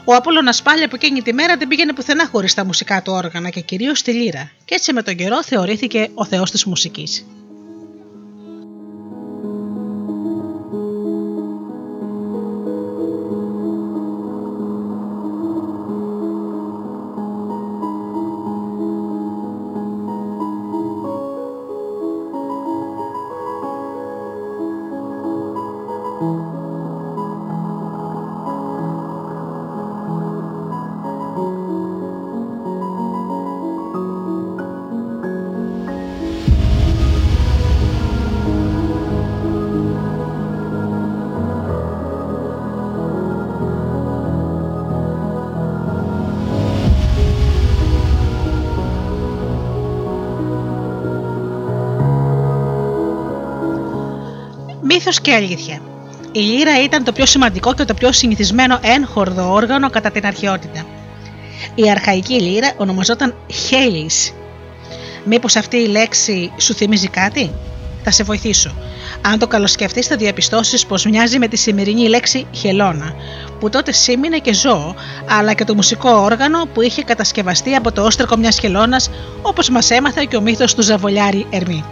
Ο 0.06 0.14
Απόλλωνας 0.14 0.62
πάλι 0.62 0.84
από 0.84 0.96
εκείνη 0.96 1.22
τη 1.22 1.34
μέρα 1.34 1.58
δεν 1.58 1.68
πήγαινε 1.68 1.94
πουθενά 1.94 2.28
χωρίς 2.28 2.54
τα 2.54 2.66
μουσικά 2.66 3.02
του 3.02 3.14
όργανα 3.14 3.50
και 3.50 3.62
κυρίως 3.62 4.02
τη 4.02 4.12
λύρα, 4.12 4.52
και 4.66 4.76
έτσι 4.76 4.94
με 4.94 5.02
τον 5.02 5.16
καιρό 5.16 5.44
θεωρήθηκε 5.44 6.10
ο 6.14 6.26
θεός 6.26 6.52
της 6.52 6.66
μουσικής. 6.66 7.26
Μύθο 55.08 55.22
και 55.22 55.34
αλήθεια. 55.34 55.82
Η 56.32 56.40
λύρα 56.40 56.84
ήταν 56.84 57.04
το 57.04 57.12
πιο 57.12 57.26
σημαντικό 57.26 57.74
και 57.74 57.86
το 57.86 57.94
πιο 57.94 58.12
συνηθισμένο 58.12 58.80
έγχορδο 58.82 59.52
όργανο 59.52 59.90
κατά 59.90 60.12
την 60.12 60.26
αρχαιότητα. 60.26 60.86
Η 61.76 61.90
αρχαϊκή 61.90 62.42
λύρα 62.42 62.72
ονομαζόταν 62.78 63.36
Χέλης. 63.68 64.34
Μήπως 65.24 65.56
αυτή 65.56 65.78
η 65.78 65.88
λέξη 65.88 66.52
σου 66.58 66.74
θυμίζει 66.74 67.08
κάτι; 67.08 67.52
Θα 68.04 68.12
σε 68.12 68.24
βοηθήσω. 68.24 68.76
Αν 69.22 69.40
το 69.40 69.48
καλοσκεφτείς 69.48 70.08
θα 70.08 70.16
διαπιστώσεις 70.16 70.86
πως 70.86 71.06
μοιάζει 71.06 71.40
με 71.40 71.48
τη 71.48 71.58
σημερινή 71.58 72.08
λέξη 72.08 72.48
χελώνα, 72.52 73.16
που 73.60 73.70
τότε 73.70 73.92
σήμαινε 73.92 74.38
και 74.38 74.54
ζώο, 74.54 74.96
αλλά 75.30 75.54
και 75.54 75.64
το 75.64 75.76
μουσικό 75.76 76.10
όργανο 76.10 76.66
που 76.74 76.82
είχε 76.82 77.04
κατασκευαστεί 77.04 77.76
από 77.76 77.92
το 77.92 78.04
όστρακο 78.04 78.38
μιας 78.38 78.60
χελώνας, 78.60 79.10
όπως 79.42 79.70
μας 79.70 79.90
έμαθε 79.90 80.26
και 80.26 80.36
ο 80.36 80.42
μύθος 80.42 80.76
του 80.76 80.82
Ζαβολιάρη 80.82 81.46
Ερμή. 81.50 81.84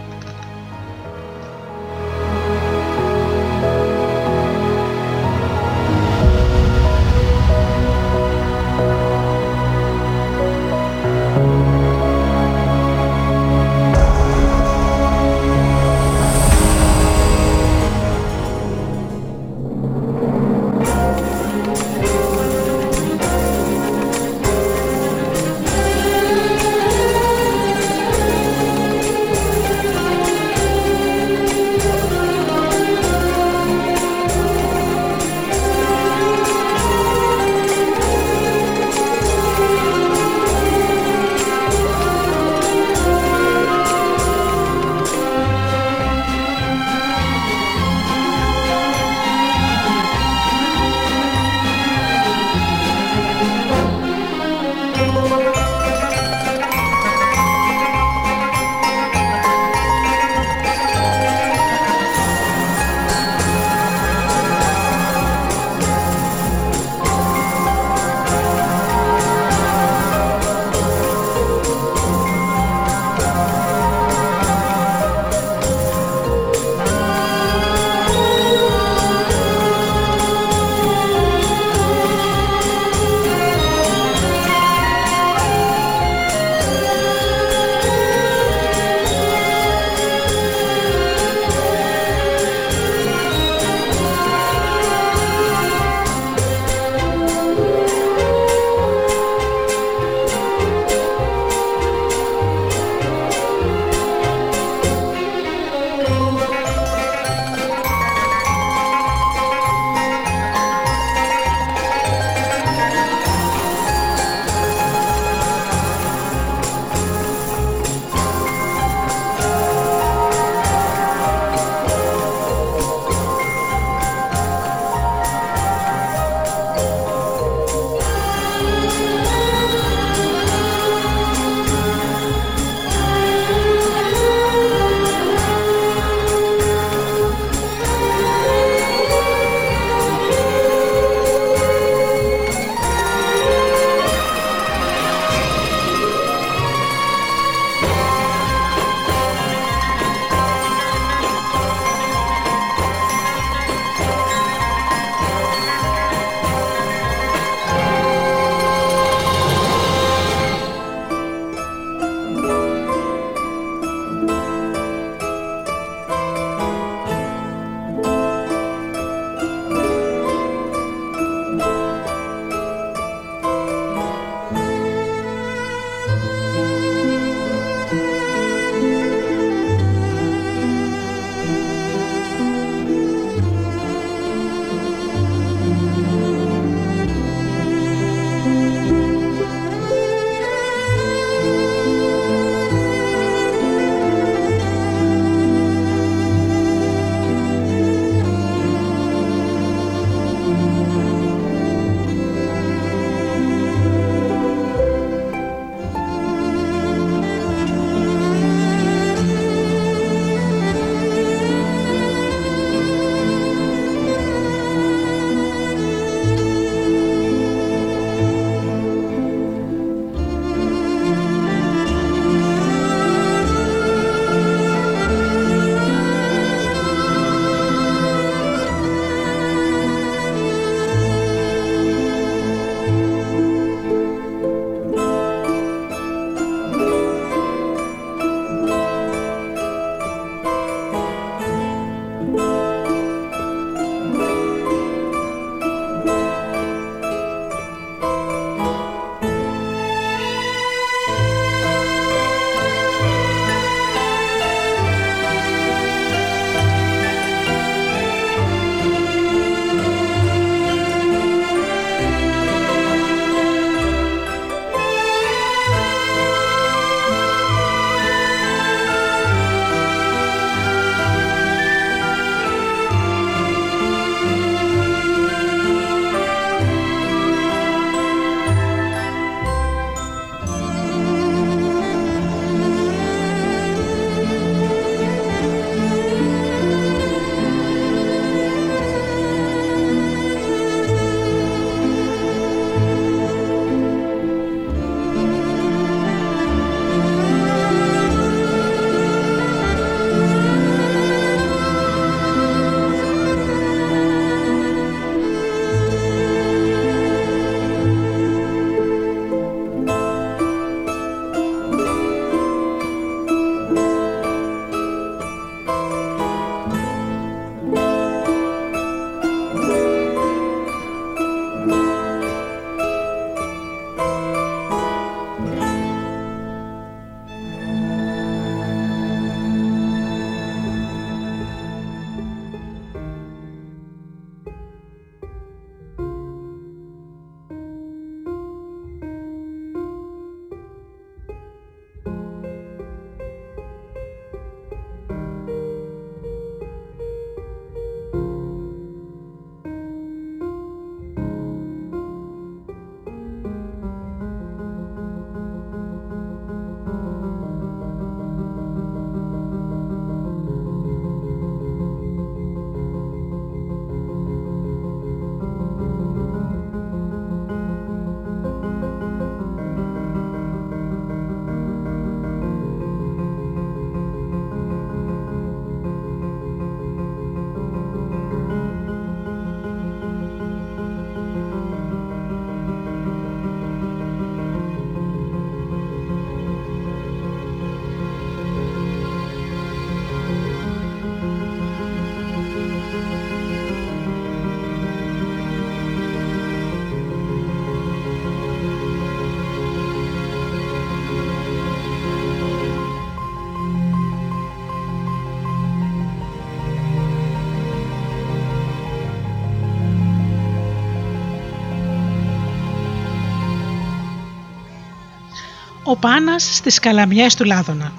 Πάνας 416.04 416.54
στις 416.54 416.78
καλαμιές 416.78 417.34
του 417.34 417.44
Λάδωνα. 417.44 417.92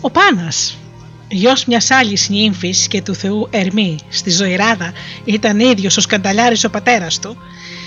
Ο 0.00 0.10
Πάνας, 0.10 0.76
γιος 1.28 1.64
μιας 1.64 1.90
άλλης 1.90 2.28
νύμφης 2.28 2.88
και 2.88 3.02
του 3.02 3.14
θεού 3.14 3.48
Ερμή 3.50 3.98
στη 4.08 4.30
Ζωηράδα 4.30 4.92
ήταν 5.24 5.60
ίδιος 5.60 5.96
ο 5.96 6.00
σκανταλιάρης 6.00 6.64
ο 6.64 6.70
πατέρας 6.70 7.18
του. 7.18 7.36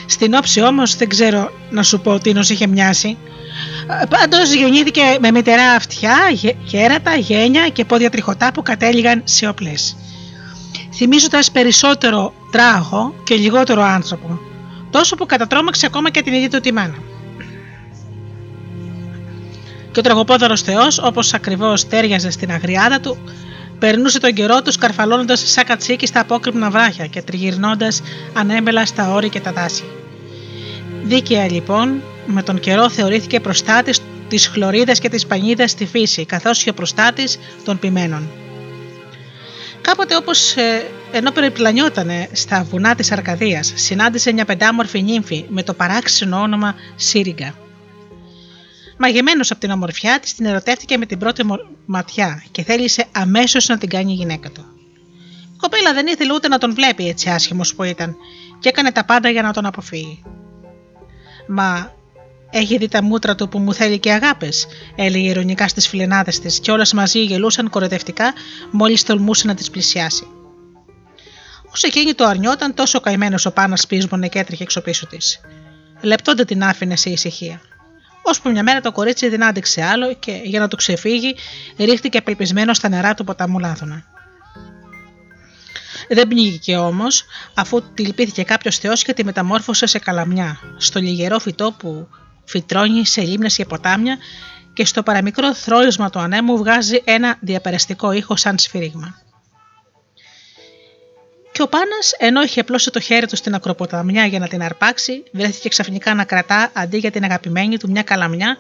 Στην 0.05 0.33
όψη 0.33 0.61
όμως 0.61 0.95
δεν 0.95 1.09
ξέρω 1.09 1.51
να 1.69 1.83
σου 1.83 1.99
πω 1.99 2.19
τι 2.19 2.33
νος 2.33 2.49
είχε 2.49 2.67
μοιάσει. 2.67 3.17
Πάντως 4.09 4.53
γεννήθηκε 4.53 5.01
με 5.19 5.31
μητερά 5.31 5.71
αυτιά, 5.71 6.17
κέρατα, 6.65 7.15
γένια 7.15 7.67
και 7.67 7.85
πόδια 7.85 8.09
τριχωτά 8.09 8.51
που 8.51 8.61
κατέληγαν 8.61 9.21
σε 9.23 9.47
όπλες. 9.47 9.95
Θυμίζοντας 10.95 11.51
περισσότερο 11.51 12.33
τράγο 12.51 13.13
και 13.23 13.35
λιγότερο 13.35 13.81
άνθρωπο 13.81 14.39
τόσο 14.91 15.15
που 15.15 15.25
κατατρώμαξε 15.25 15.85
ακόμα 15.85 16.09
και 16.09 16.21
την 16.21 16.33
ίδια 16.33 16.49
του 16.49 16.59
τη 16.59 16.73
μάνα 16.73 17.06
και 19.97 20.03
ο 20.07 20.09
τραγωπόδωρο 20.09 20.57
Θεός, 20.57 20.99
όπως 20.99 21.33
ακριβώς 21.33 21.87
τέριαζε 21.87 22.29
στην 22.29 22.51
αγριάδα 22.51 22.99
του, 22.99 23.17
περνούσε 23.79 24.19
τον 24.19 24.33
καιρό 24.33 24.61
του 24.61 24.71
σκαρφαλώνοντας 24.71 25.43
σαν 25.45 25.63
κατσίκι 25.63 26.05
στα 26.05 26.19
απόκρυπνα 26.19 26.69
βράχια 26.69 27.05
και 27.05 27.21
τριγυρνώντας 27.21 28.01
ανέμπελα 28.33 28.85
στα 28.85 29.13
όρη 29.13 29.29
και 29.29 29.39
τα 29.39 29.51
δάση. 29.51 29.83
Δίκαια 31.03 31.51
λοιπόν, 31.51 32.01
με 32.25 32.43
τον 32.43 32.59
καιρό 32.59 32.89
θεωρήθηκε 32.89 33.39
προστάτης 33.39 34.01
της 34.27 34.47
χλωρίδας 34.47 34.99
και 34.99 35.09
της 35.09 35.25
πανίδας 35.25 35.71
στη 35.71 35.85
φύση, 35.85 36.25
καθώς 36.25 36.63
και 36.63 36.69
ο 36.69 36.73
προστάτης 36.73 37.39
των 37.63 37.79
ποιμένων. 37.79 38.29
Κάποτε 39.81 40.15
όπως 40.15 40.55
ε, 40.55 40.85
ενώ 41.11 41.31
περιπλανιότανε 41.31 42.29
στα 42.31 42.63
βουνά 42.69 42.95
της 42.95 43.11
Αρκαδίας, 43.11 43.73
συνάντησε 43.75 44.33
μια 44.33 44.45
πεντάμορφη 44.45 45.01
νύμφη 45.01 45.45
με 45.49 45.63
το 45.63 45.73
παράξενο 45.73 46.41
όνομα 46.41 46.75
Σύριγκα. 46.95 47.53
Μαγεμένος 48.97 49.51
από 49.51 49.59
την 49.59 49.71
ομορφιά 49.71 50.19
της, 50.19 50.35
την 50.35 50.45
ερωτεύτηκε 50.45 50.97
με 50.97 51.05
την 51.05 51.17
πρώτη 51.17 51.43
ματιά 51.85 52.43
και 52.51 52.63
θέλησε 52.63 53.05
αμέσως 53.11 53.67
να 53.67 53.77
την 53.77 53.89
κάνει 53.89 54.13
γυναίκα 54.13 54.49
του. 54.49 54.65
Η 55.53 55.57
κοπέλα 55.57 55.93
δεν 55.93 56.07
ήθελε 56.07 56.33
ούτε 56.33 56.47
να 56.47 56.57
τον 56.57 56.73
βλέπει 56.73 57.07
έτσι 57.07 57.29
άσχημος 57.29 57.75
που 57.75 57.83
ήταν 57.83 58.15
και 58.59 58.69
έκανε 58.69 58.91
τα 58.91 59.05
πάντα 59.05 59.29
για 59.29 59.41
να 59.41 59.53
τον 59.53 59.65
αποφύγει. 59.65 60.23
Μα 61.47 61.95
έχει 62.49 62.77
δει 62.77 62.87
τα 62.87 63.03
μούτρα 63.03 63.35
του 63.35 63.49
που 63.49 63.59
μου 63.59 63.73
θέλει 63.73 63.99
και 63.99 64.11
αγάπες, 64.11 64.67
έλεγε 64.95 65.29
ηρωνικά 65.29 65.67
στις 65.67 65.87
φιλενάδες 65.87 66.39
της, 66.39 66.59
και 66.59 66.71
όλες 66.71 66.93
μαζί 66.93 67.23
γελούσαν 67.23 67.69
κορεδευτικά 67.69 68.33
μόλις 68.71 69.03
τολμούσε 69.03 69.47
να 69.47 69.53
τις 69.53 69.69
πλησιάσει. 69.69 70.27
Όσο 71.71 71.87
εκείνη 71.87 72.13
το 72.13 72.25
αρνιόταν, 72.25 72.73
τόσο 72.73 72.99
καημένος 72.99 73.45
ο 73.45 73.51
Πάνας 73.51 73.87
πείσμονε 73.87 74.27
και 74.27 74.39
έτρεχε 74.39 74.63
έξω 74.63 74.81
πίσω 74.81 75.07
της. 75.07 75.39
Λεπτόντα 76.01 76.45
την 76.45 76.63
άφηνε 76.63 76.95
σε 76.95 77.09
ησυχία 77.09 77.61
ώσπου 78.29 78.49
μια 78.49 78.63
μέρα 78.63 78.81
το 78.81 78.91
κορίτσι 78.91 79.29
δεν 79.29 79.43
άντεξε 79.43 79.83
άλλο 79.83 80.13
και 80.13 80.41
για 80.43 80.59
να 80.59 80.67
του 80.67 80.75
ξεφύγει 80.75 81.35
ρίχτηκε 81.77 82.17
απελπισμένο 82.17 82.73
στα 82.73 82.89
νερά 82.89 83.13
του 83.13 83.23
ποταμού 83.23 83.59
Λάδωνα. 83.59 84.03
Δεν 86.09 86.27
πνίγηκε 86.27 86.77
όμως, 86.77 87.25
αφού 87.53 87.83
τη 87.93 88.03
λυπήθηκε 88.03 88.43
κάποιος 88.43 88.77
Θεός 88.77 89.03
και 89.03 89.13
τη 89.13 89.23
μεταμόρφωσε 89.23 89.85
σε 89.85 89.99
καλαμιά, 89.99 90.59
στο 90.77 90.99
λιγερό 90.99 91.39
φυτό 91.39 91.71
που 91.77 92.07
φυτρώνει 92.45 93.05
σε 93.05 93.21
λίμνες 93.21 93.55
και 93.55 93.65
ποτάμια 93.65 94.17
και 94.73 94.85
στο 94.85 95.03
παραμικρό 95.03 95.53
θρόισμα 95.53 96.09
του 96.09 96.19
ανέμου 96.19 96.57
βγάζει 96.57 97.01
ένα 97.03 97.37
διαπεραστικό 97.39 98.11
ήχο 98.11 98.35
σαν 98.35 98.57
σφύριγμα. 98.57 99.26
Και 101.57 101.63
ο 101.63 101.67
Πάνας, 101.67 102.13
ενώ 102.17 102.41
είχε 102.41 102.59
απλώσει 102.59 102.91
το 102.91 102.99
χέρι 102.99 103.27
του 103.27 103.35
στην 103.35 103.53
ακροποταμιά 103.53 104.25
για 104.25 104.39
να 104.39 104.47
την 104.47 104.61
αρπάξει, 104.61 105.23
βρέθηκε 105.31 105.69
ξαφνικά 105.69 106.13
να 106.13 106.23
κρατά 106.23 106.71
αντί 106.73 106.97
για 106.97 107.11
την 107.11 107.23
αγαπημένη 107.23 107.77
του 107.77 107.89
μια 107.89 108.03
καλαμιά 108.03 108.57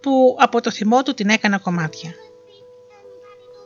που 0.00 0.36
από 0.40 0.60
το 0.60 0.70
θυμό 0.70 1.02
του 1.02 1.14
την 1.14 1.28
έκανε 1.28 1.58
κομμάτια. 1.62 2.10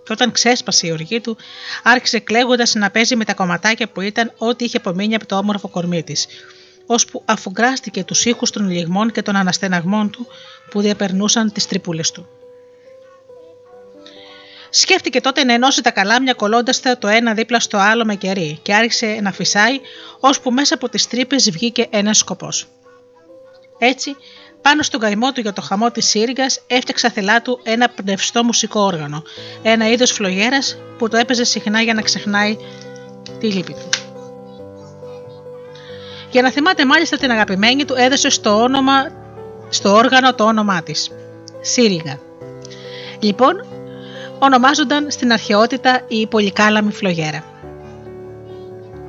Και 0.05 0.13
όταν 0.13 0.33
ξέσπασε 0.33 0.87
η 0.87 0.91
οργή 0.91 1.21
του, 1.21 1.37
άρχισε 1.83 2.19
κλαίγοντας 2.19 2.75
να 2.75 2.91
παίζει 2.91 3.17
με 3.17 3.25
τα 3.25 3.35
κομματάκια 3.35 3.89
που 3.89 4.01
ήταν 4.01 4.33
ό,τι 4.39 4.65
είχε 4.65 4.77
απομείνει 4.77 5.15
από 5.15 5.27
το 5.27 5.37
όμορφο 5.37 5.69
κορμί 5.69 6.03
της, 6.03 6.27
ώσπου 6.87 7.23
αφουγκράστηκε 7.25 8.05
τους 8.05 8.25
ήχους 8.25 8.51
των 8.51 8.69
λιγμών 8.69 9.13
και 9.13 9.23
των 9.23 9.37
αναστεναγμών 9.37 10.11
του 10.11 10.27
που 10.71 10.81
διαπερνούσαν 10.81 11.53
τις 11.53 11.67
τρυπούλες 11.67 12.11
του. 12.11 12.29
Σκέφτηκε 14.77 15.21
τότε 15.21 15.45
να 15.45 15.53
ενώσει 15.53 15.83
τα 15.83 15.91
καλάμια 15.91 16.33
κολλώντας 16.33 16.81
τα 16.81 16.99
το 16.99 17.09
ένα 17.09 17.35
δίπλα 17.35 17.61
στο 17.61 17.79
άλλο 17.79 18.05
με 18.05 18.15
κερί 18.15 18.59
και 18.63 18.75
άρχισε 18.75 19.19
να 19.23 19.33
φυσάει, 19.33 19.81
ώσπου 20.21 20.51
μέσα 20.51 20.75
από 20.75 20.89
τις 20.89 21.09
τρύπες 21.09 21.51
βγήκε 21.51 21.87
ένας 21.91 22.19
σκοπός. 22.19 22.67
Έτσι, 23.79 24.17
πάνω 24.61 24.83
στον 24.83 25.01
καημό 25.01 25.33
του 25.33 25.41
για 25.41 25.53
το 25.53 25.61
χαμό 25.61 25.91
της 25.91 26.07
Σύριγγα, 26.07 26.47
έφτιαξε 26.67 27.11
θελά 27.11 27.43
του 27.43 27.61
ένα 27.63 27.89
πνευστό 27.89 28.45
μουσικό 28.45 28.81
όργανο, 28.81 29.23
ένα 29.63 29.91
είδος 29.91 30.11
φλογέρας 30.13 30.77
που 30.99 31.09
το 31.09 31.17
έπαιζε 31.17 31.45
συχνά 31.45 31.81
για 31.81 31.95
να 31.95 32.03
ξεχνάει 32.03 32.57
τη 33.41 33.53
λύπη 33.53 33.73
του. 33.73 33.89
Για 36.31 36.43
να 36.43 36.51
θυμάται 36.51 36.85
μάλιστα 36.85 37.17
την 37.17 37.31
αγαπημένη 37.31 37.85
του, 37.85 37.95
έδωσε 37.97 38.29
στο, 38.29 38.63
όνομα, 38.63 39.13
στο 39.69 39.95
όργανο 39.95 40.35
το 40.35 40.45
όνομά 40.45 40.83
της. 40.83 41.11
Σύριγα. 41.61 42.19
Λοιπόν, 43.21 43.74
ονομάζονταν 44.45 45.11
στην 45.11 45.33
αρχαιότητα 45.33 46.01
η 46.09 46.27
πολυκάλαμη 46.27 46.93
φλογέρα. 46.93 47.45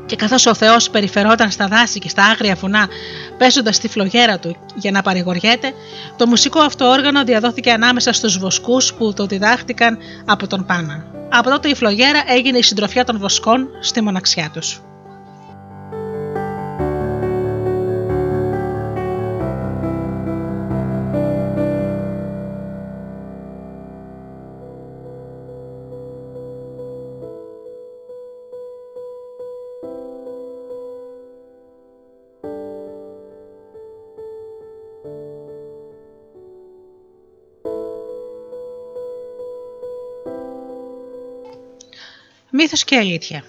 Και 0.06 0.16
καθώς 0.16 0.46
ο 0.46 0.54
Θεός 0.54 0.90
περιφερόταν 0.90 1.52
στα 1.52 1.68
δάση 1.68 2.00
και 2.00 2.10
στα 2.10 2.24
άγρια 2.24 2.56
βουνά 2.56 2.88
παίζοντας 3.38 3.80
τη 3.80 3.88
φλογέρα 3.88 4.40
του 4.40 4.56
για 4.76 4.92
να 4.92 5.02
παρηγοριέται, 5.02 5.74
το 6.18 6.28
μουσικό 6.28 6.60
αυτό 6.60 6.86
όργανο 6.86 7.24
διαδόθηκε 7.24 7.72
ανάμεσα 7.72 8.14
στους 8.14 8.38
βοσκούς 8.38 8.94
που 8.94 9.14
το 9.14 9.26
διδάχτηκαν 9.26 9.98
από 10.26 10.48
τον 10.48 10.66
Πάνα. 10.66 11.06
Από 11.30 11.50
τότε 11.50 11.70
η 11.70 11.76
φλογέρα 11.76 12.24
έγινε 12.28 12.58
η 12.58 12.64
συντροφιά 12.64 13.06
των 13.06 13.20
βοσκών 13.20 13.68
στη 13.80 14.02
μοναξιά 14.02 14.50
τους. 14.54 14.82
Μύθος 42.66 42.84
και 42.84 42.98
αλήθεια. 42.98 43.44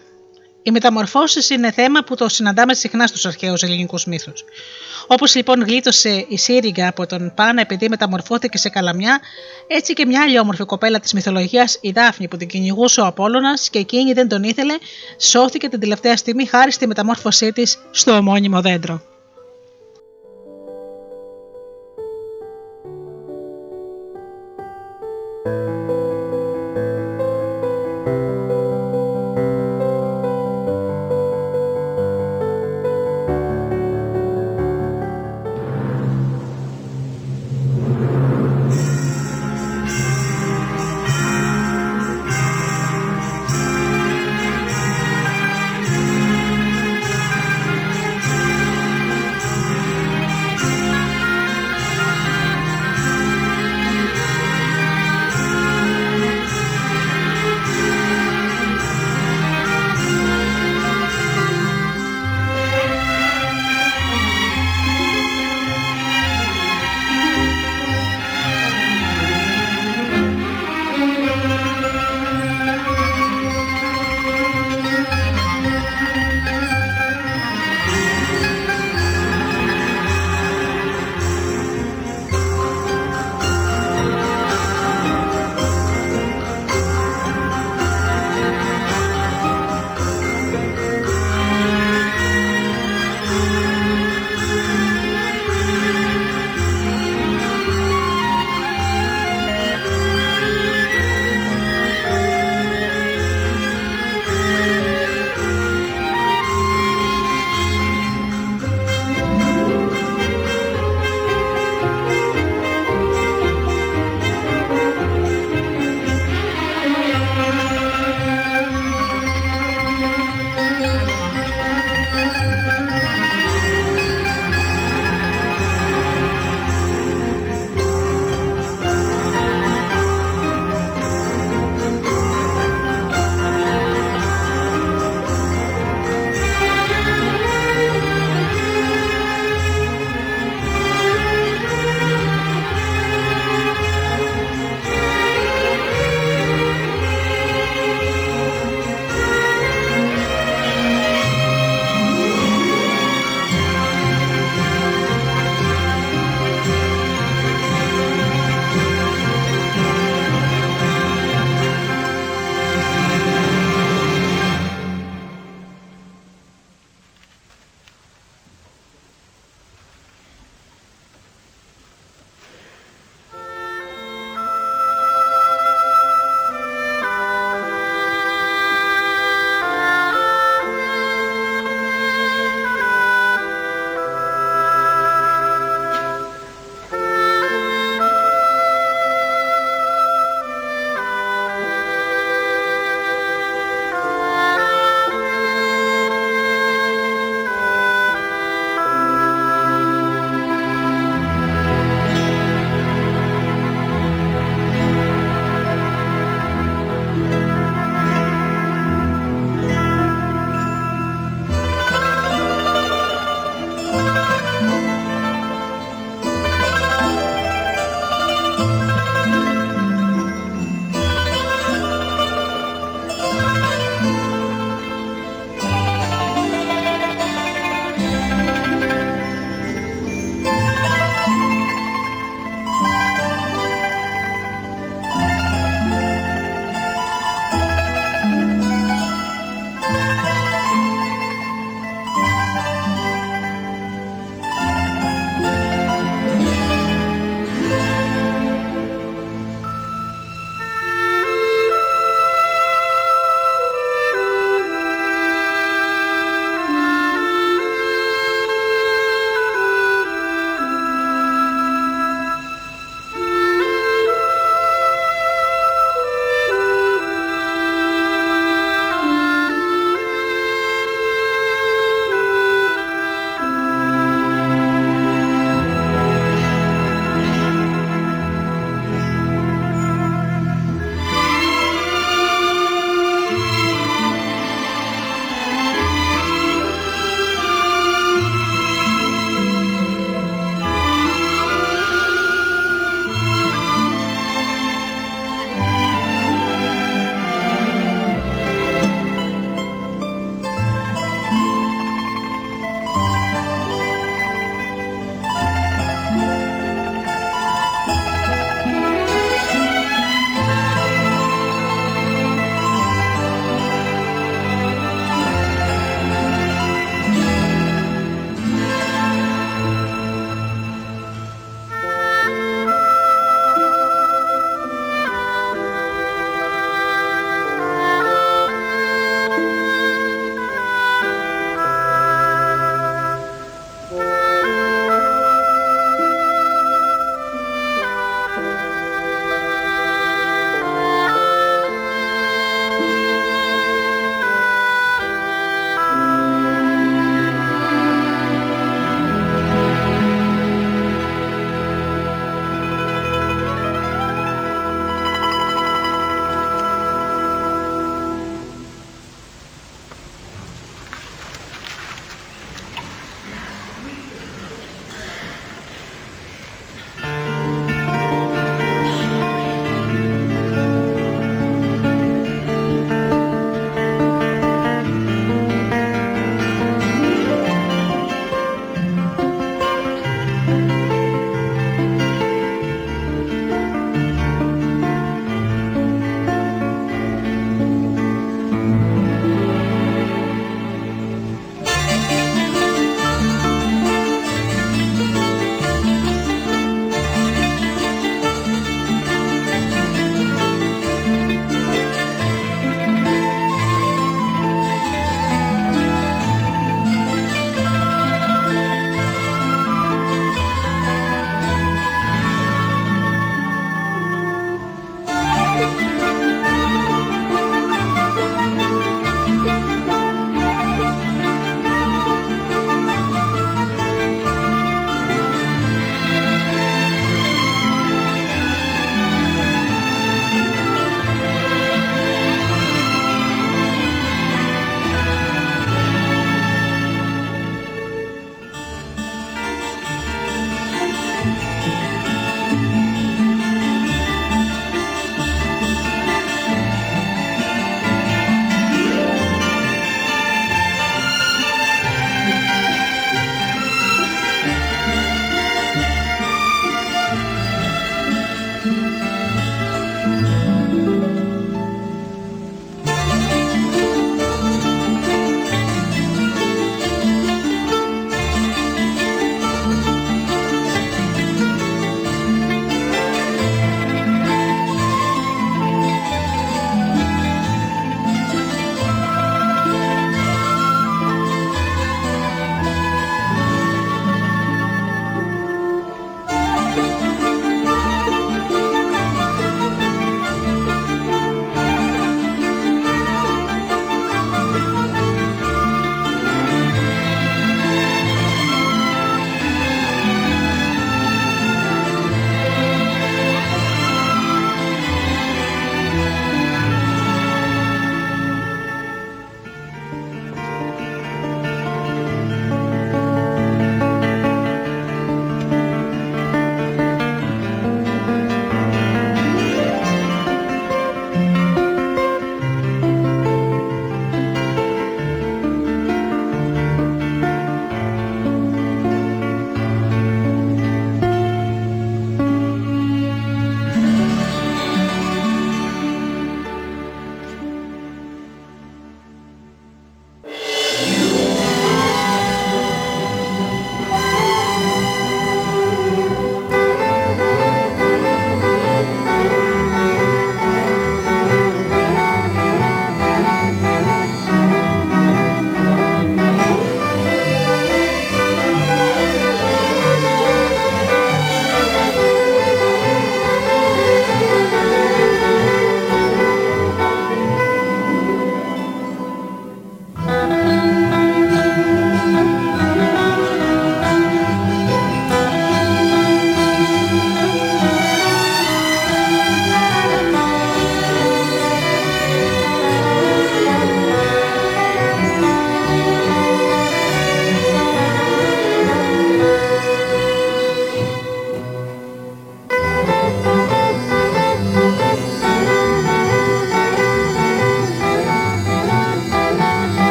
Οι 0.63 0.71
μεταμορφώσεις 0.71 1.51
είναι 1.51 1.71
θέμα 1.71 2.01
που 2.03 2.15
το 2.15 2.29
συναντάμε 2.29 2.75
συχνά 2.75 3.07
στους 3.07 3.27
αρχαίους 3.27 3.63
ελληνικούς 3.63 4.05
μύθους. 4.05 4.45
Όπως 5.07 5.35
λοιπόν 5.35 5.63
γλίτωσε 5.63 6.27
η 6.29 6.39
Σύριγγα 6.39 6.89
από 6.89 7.07
τον 7.07 7.33
Πάνα 7.37 7.61
επειδή 7.61 7.89
μεταμορφώθηκε 7.89 8.59
σε 8.59 8.69
καλαμιά, 8.69 9.21
έτσι 9.67 9.93
και 9.93 10.07
μια 10.07 10.23
άλλη 10.23 10.39
όμορφη 10.39 10.65
κοπέλα 10.65 11.01
της 11.01 11.13
μυθολογίας, 11.13 11.79
η 11.81 11.91
Δάφνη, 11.91 12.29
που 12.29 12.37
την 12.37 12.49
κυνηγούσε 12.49 13.01
ο 13.01 13.07
Απόλογα 13.07 13.55
και 13.71 13.79
εκείνη 13.79 14.13
δεν 14.13 14.29
τον 14.29 14.43
ήθελε, 14.43 14.75
σώθηκε 15.19 15.69
την 15.69 15.81
τελευταία 15.81 16.17
στιγμή 16.17 16.47
χάρη 16.47 16.73
στη 16.73 16.87
μεταμόρφωσή 16.87 17.53
της 17.53 17.79
στο 17.91 18.13
ομώνυμο 18.13 18.61
δέντρο. 18.61 19.16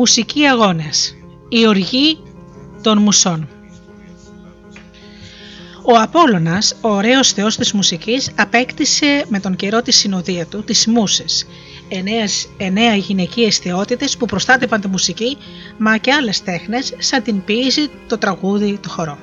Μουσική 0.00 0.44
αγώνες. 0.44 1.16
Η 1.48 1.66
οργή 1.66 2.18
των 2.82 2.98
μουσών. 2.98 3.48
Ο 5.82 5.92
Απόλλωνας, 6.00 6.74
ο 6.80 6.88
ωραίος 6.88 7.32
θεός 7.32 7.56
της 7.56 7.72
μουσικής, 7.72 8.30
απέκτησε 8.36 9.24
με 9.28 9.40
τον 9.40 9.56
καιρό 9.56 9.82
τη 9.82 9.92
συνοδεία 9.92 10.46
του 10.46 10.64
τις 10.64 10.86
μουσες, 10.86 11.46
εννέες, 11.88 12.48
εννέα 12.56 12.94
γυναικείες 12.94 13.56
θεότητες 13.56 14.16
που 14.16 14.26
προστάτευαν 14.26 14.80
τη 14.80 14.88
μουσική, 14.88 15.36
μα 15.78 15.96
και 15.96 16.12
άλλες 16.12 16.42
τέχνες 16.42 16.94
σαν 16.98 17.22
την 17.22 17.44
ποίηση, 17.44 17.90
το 18.08 18.18
τραγούδι, 18.18 18.78
το 18.82 18.88
χορό. 18.88 19.18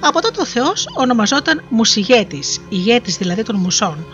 Από 0.00 0.20
τότε 0.20 0.40
ο 0.40 0.46
Θεός 0.46 0.86
ονομαζόταν 0.96 1.62
Μουσιγέτης, 1.68 2.60
ηγέτης 2.68 3.16
δηλαδή 3.16 3.42
των 3.42 3.56
μουσών, 3.56 4.06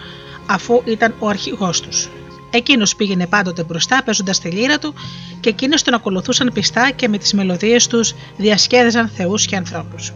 αφού 0.46 0.82
ήταν 0.84 1.14
ο 1.18 1.28
αρχηγός 1.28 1.80
τους. 1.80 2.08
Εκείνος 2.56 2.96
πήγαινε 2.96 3.26
πάντοτε 3.26 3.64
μπροστά 3.64 4.02
παίζοντας 4.04 4.38
τη 4.38 4.48
λύρα 4.48 4.78
του 4.78 4.94
και 5.40 5.48
εκείνες 5.48 5.82
τον 5.82 5.94
ακολουθούσαν 5.94 6.50
πιστά 6.52 6.90
και 6.90 7.08
με 7.08 7.18
τις 7.18 7.32
μελωδίες 7.32 7.86
τους 7.86 8.14
διασκέδαζαν 8.36 9.08
θεούς 9.08 9.46
και 9.46 9.56
ανθρώπους. 9.56 10.12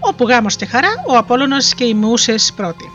Όπου 0.00 0.24
γάμος 0.28 0.56
και 0.56 0.66
χαρά, 0.66 0.88
ο 1.06 1.16
Απόλλωνας 1.16 1.74
και 1.74 1.84
οι 1.84 1.94
μουσες 1.94 2.52
πρώτοι. 2.56 2.90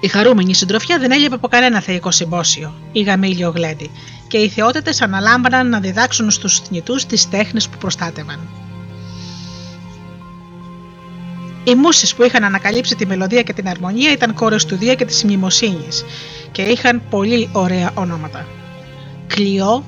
Η 0.00 0.08
χαρούμενη 0.08 0.54
συντροφιά 0.54 0.98
δεν 0.98 1.10
έλειπε 1.10 1.34
από 1.34 1.48
κανένα 1.48 1.80
θεϊκό 1.80 2.10
συμπόσιο, 2.10 2.74
η 2.92 3.00
γαμήλιο 3.00 3.52
γλέντι, 3.54 3.90
και 4.28 4.38
οι 4.38 4.48
θεότητες 4.48 5.02
αναλάμβαναν 5.02 5.68
να 5.68 5.80
διδάξουν 5.80 6.30
στους 6.30 6.60
θνητούς 6.60 7.06
τις 7.06 7.28
τέχνες 7.28 7.68
που 7.68 7.78
προστάτευαν. 7.78 8.67
Οι 11.68 11.74
μουσες 11.74 12.14
που 12.14 12.22
είχαν 12.22 12.44
ανακαλύψει 12.44 12.96
τη 12.96 13.06
μελωδία 13.06 13.42
και 13.42 13.52
την 13.52 13.68
αρμονία 13.68 14.12
ήταν 14.12 14.34
κόρες 14.34 14.64
του 14.64 14.76
Δία 14.76 14.94
και 14.94 15.04
της 15.04 15.24
Μνημοσύνης 15.24 16.04
και 16.52 16.62
είχαν 16.62 17.02
πολύ 17.10 17.48
ωραία 17.52 17.90
ονόματα. 17.94 18.46
Κλειό, 19.26 19.84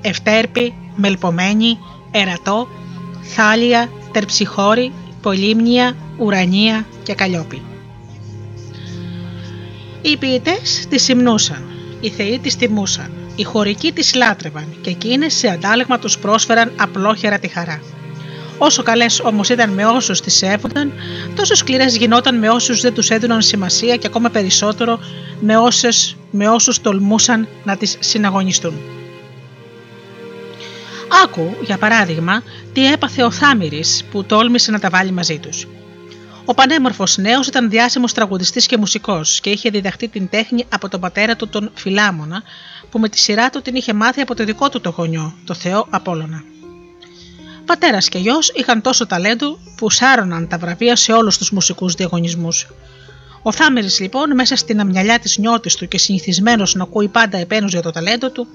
Ευτέρπη, 0.00 0.74
Μελπομένη, 0.96 1.78
Ερατό, 2.10 2.68
Θάλια, 3.22 3.90
Τερψιχώρη, 4.12 4.92
Πολύμνια, 5.22 5.96
Ουρανία 6.18 6.86
και 7.02 7.14
Καλλιόπη. 7.14 7.62
Οι 10.02 10.16
ποιητές 10.16 10.86
τη 10.88 10.98
συμνούσαν, 10.98 11.64
οι 12.00 12.10
θεοί 12.10 12.38
της 12.38 12.56
τιμούσαν, 12.56 13.10
οι 13.36 13.42
χωρικοί 13.42 13.92
της 13.92 14.14
λάτρευαν 14.14 14.66
και 14.80 14.90
εκείνες 14.90 15.34
σε 15.34 15.48
αντάλλαγμα 15.48 15.98
τους 15.98 16.18
πρόσφεραν 16.18 16.72
απλόχερα 16.76 17.38
τη 17.38 17.48
χαρά. 17.48 17.80
Όσο 18.58 18.82
καλές 18.82 19.20
όμως 19.20 19.48
ήταν 19.48 19.70
με 19.70 19.84
όσους 19.86 20.20
τις 20.20 20.34
σέβονταν, 20.34 20.92
τόσο 21.36 21.54
σκληρές 21.54 21.96
γινόταν 21.96 22.38
με 22.38 22.48
όσους 22.48 22.80
δεν 22.80 22.94
τους 22.94 23.10
έδιναν 23.10 23.42
σημασία 23.42 23.96
και 23.96 24.06
ακόμα 24.06 24.30
περισσότερο 24.30 24.98
με, 25.40 25.56
όσες, 25.56 26.16
με 26.30 26.48
όσους 26.48 26.80
τολμούσαν 26.80 27.48
να 27.64 27.76
τις 27.76 27.96
συναγωνιστούν. 28.00 28.74
Άκου, 31.24 31.56
για 31.64 31.78
παράδειγμα, 31.78 32.42
τι 32.72 32.92
έπαθε 32.92 33.22
ο 33.22 33.30
Θάμηρης 33.30 34.04
που 34.10 34.24
τόλμησε 34.24 34.70
να 34.70 34.78
τα 34.78 34.90
βάλει 34.90 35.10
μαζί 35.10 35.38
τους. 35.38 35.66
Ο 36.44 36.54
πανέμορφος 36.54 37.16
νέος 37.16 37.46
ήταν 37.46 37.70
διάσημος 37.70 38.12
τραγουδιστής 38.12 38.66
και 38.66 38.76
μουσικός 38.76 39.40
και 39.40 39.50
είχε 39.50 39.70
διδαχτεί 39.70 40.08
την 40.08 40.28
τέχνη 40.28 40.64
από 40.68 40.88
τον 40.88 41.00
πατέρα 41.00 41.36
του 41.36 41.48
τον 41.48 41.70
Φιλάμονα, 41.74 42.42
που 42.90 42.98
με 42.98 43.08
τη 43.08 43.18
σειρά 43.18 43.50
του 43.50 43.62
την 43.62 43.74
είχε 43.74 43.92
μάθει 43.92 44.20
από 44.20 44.34
το 44.34 44.44
δικό 44.44 44.68
του 44.68 44.80
το 44.80 44.94
γονιό, 44.96 45.34
το 45.44 45.54
Θεό 45.54 45.86
Απόλωνα. 45.90 46.53
Πατέρας 47.66 48.08
και 48.08 48.18
γιος 48.18 48.52
είχαν 48.54 48.80
τόσο 48.80 49.06
ταλέντο 49.06 49.58
που 49.76 49.90
σάρωναν 49.90 50.48
τα 50.48 50.58
βραβεία 50.58 50.96
σε 50.96 51.12
όλους 51.12 51.38
τους 51.38 51.50
μουσικούς 51.50 51.94
διαγωνισμούς. 51.94 52.66
Ο 53.42 53.52
Θάμερης 53.52 54.00
λοιπόν, 54.00 54.34
μέσα 54.34 54.56
στην 54.56 54.80
αμυαλιά 54.80 55.18
της 55.18 55.38
νιώτης 55.38 55.74
του 55.74 55.88
και 55.88 55.98
συνηθισμένος 55.98 56.74
να 56.74 56.82
ακούει 56.82 57.08
πάντα 57.08 57.38
επένους 57.38 57.72
για 57.72 57.82
το 57.82 57.90
ταλέντο 57.90 58.30
του, 58.30 58.46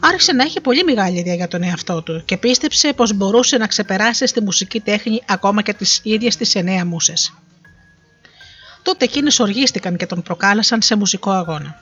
άρχισε 0.00 0.32
να 0.32 0.42
έχει 0.42 0.60
πολύ 0.60 0.84
μεγάλη 0.84 1.18
ιδέα 1.18 1.34
για 1.34 1.48
τον 1.48 1.62
εαυτό 1.62 2.02
του 2.02 2.22
και 2.24 2.36
πίστεψε 2.36 2.92
πως 2.92 3.12
μπορούσε 3.12 3.56
να 3.56 3.66
ξεπεράσει 3.66 4.26
στη 4.26 4.42
μουσική 4.42 4.80
τέχνη 4.80 5.22
ακόμα 5.26 5.62
και 5.62 5.72
τις 5.72 6.00
ίδιες 6.02 6.36
τις 6.36 6.54
εννέα 6.54 6.84
μουσες. 6.84 7.32
Τότε 8.82 9.04
εκείνες 9.04 9.40
οργίστηκαν 9.40 9.96
και 9.96 10.06
τον 10.06 10.22
προκάλεσαν 10.22 10.82
σε 10.82 10.96
μουσικό 10.96 11.30
αγώνα. 11.30 11.80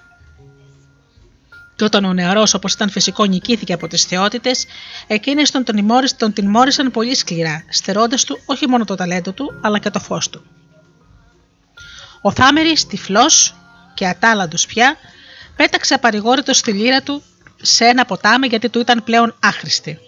Και 1.77 1.85
όταν 1.85 2.05
ο 2.05 2.13
νεαρός, 2.13 2.55
όπως 2.55 2.73
ήταν 2.73 2.91
φυσικό, 2.91 3.25
νικήθηκε 3.25 3.73
από 3.73 3.87
τις 3.87 4.05
θεότητες, 4.05 4.67
εκείνες 5.07 5.51
τον, 5.51 5.65
τον, 5.65 5.77
τον 6.17 6.33
τιμώρησαν 6.33 6.91
πολύ 6.91 7.15
σκληρά, 7.15 7.65
στερώντας 7.69 8.25
του 8.25 8.41
όχι 8.47 8.69
μόνο 8.69 8.85
το 8.85 8.95
ταλέντο 8.95 9.33
του, 9.33 9.59
αλλά 9.63 9.79
και 9.79 9.91
το 9.91 10.01
φως 10.01 10.31
του. 10.31 10.45
Ο 12.21 12.33
Θάμερης, 12.33 12.87
τυφλός 12.87 13.55
και 13.95 14.07
ατάλαντο 14.07 14.57
πια, 14.69 14.97
πέταξε 15.57 15.95
απαρηγόρητος 15.95 16.57
στη 16.57 16.73
λύρα 16.73 17.03
του 17.03 17.23
σε 17.63 17.85
ένα 17.85 18.05
ποτάμι 18.05 18.47
γιατί 18.47 18.69
του 18.69 18.81
ήταν 18.81 19.05
πλέον 19.05 19.35
άχρηστη. 19.41 19.99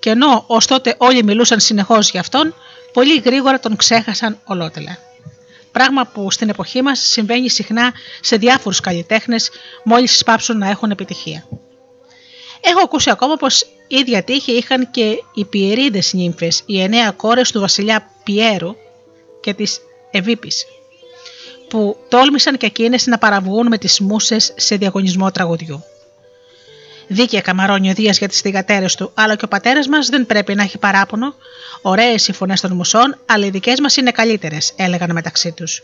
Και 0.00 0.10
ενώ 0.10 0.44
ως 0.46 0.66
τότε 0.66 0.94
όλοι 0.98 1.24
μιλούσαν 1.24 1.60
συνεχώς 1.60 2.10
για 2.10 2.20
αυτόν, 2.20 2.54
πολύ 2.92 3.18
γρήγορα 3.18 3.60
τον 3.60 3.76
ξέχασαν 3.76 4.38
ολότελα. 4.44 4.98
Πράγμα 5.78 6.06
που 6.06 6.30
στην 6.30 6.48
εποχή 6.48 6.82
μας 6.82 6.98
συμβαίνει 7.00 7.50
συχνά 7.50 7.92
σε 8.20 8.36
διάφορους 8.36 8.80
καλλιτέχνες 8.80 9.50
μόλις 9.84 10.18
σπάψουν 10.18 10.58
να 10.58 10.68
έχουν 10.68 10.90
επιτυχία. 10.90 11.44
Έχω 12.60 12.80
ακούσει 12.84 13.10
ακόμα 13.10 13.36
πως 13.36 13.66
ίδια 13.88 14.22
τύχη 14.22 14.52
είχαν 14.52 14.90
και 14.90 15.22
οι 15.34 15.44
πιερίδες 15.44 16.12
νύμφες, 16.12 16.62
οι 16.66 16.80
εννέα 16.80 17.10
κόρες 17.10 17.50
του 17.50 17.60
βασιλιά 17.60 18.10
Πιέρου 18.24 18.74
και 19.40 19.54
της 19.54 19.80
Ευήπης, 20.10 20.64
που 21.68 21.96
τόλμησαν 22.08 22.56
και 22.56 22.66
εκείνες 22.66 23.06
να 23.06 23.18
παραβγούν 23.18 23.66
με 23.66 23.78
τις 23.78 24.00
μουσες 24.00 24.52
σε 24.56 24.76
διαγωνισμό 24.76 25.30
τραγουδιού. 25.30 25.82
Δίκαια 27.08 27.40
καμαρώνει 27.40 27.90
ο 27.90 27.92
Δίας 27.92 28.18
για 28.18 28.28
τι 28.28 28.34
θηγατέρε 28.34 28.86
του, 28.96 29.10
αλλά 29.14 29.36
και 29.36 29.44
ο 29.44 29.48
πατέρας 29.48 29.88
μας 29.88 30.08
δεν 30.08 30.26
πρέπει 30.26 30.54
να 30.54 30.62
έχει 30.62 30.78
παράπονο. 30.78 31.34
Ωραίες 31.82 32.28
οι 32.28 32.32
φωνές 32.32 32.60
των 32.60 32.72
μουσών, 32.72 33.18
αλλά 33.26 33.46
οι 33.46 33.50
δικές 33.50 33.80
μας 33.80 33.96
είναι 33.96 34.10
καλύτερες, 34.10 34.72
έλεγαν 34.76 35.12
μεταξύ 35.12 35.52
τους. 35.52 35.82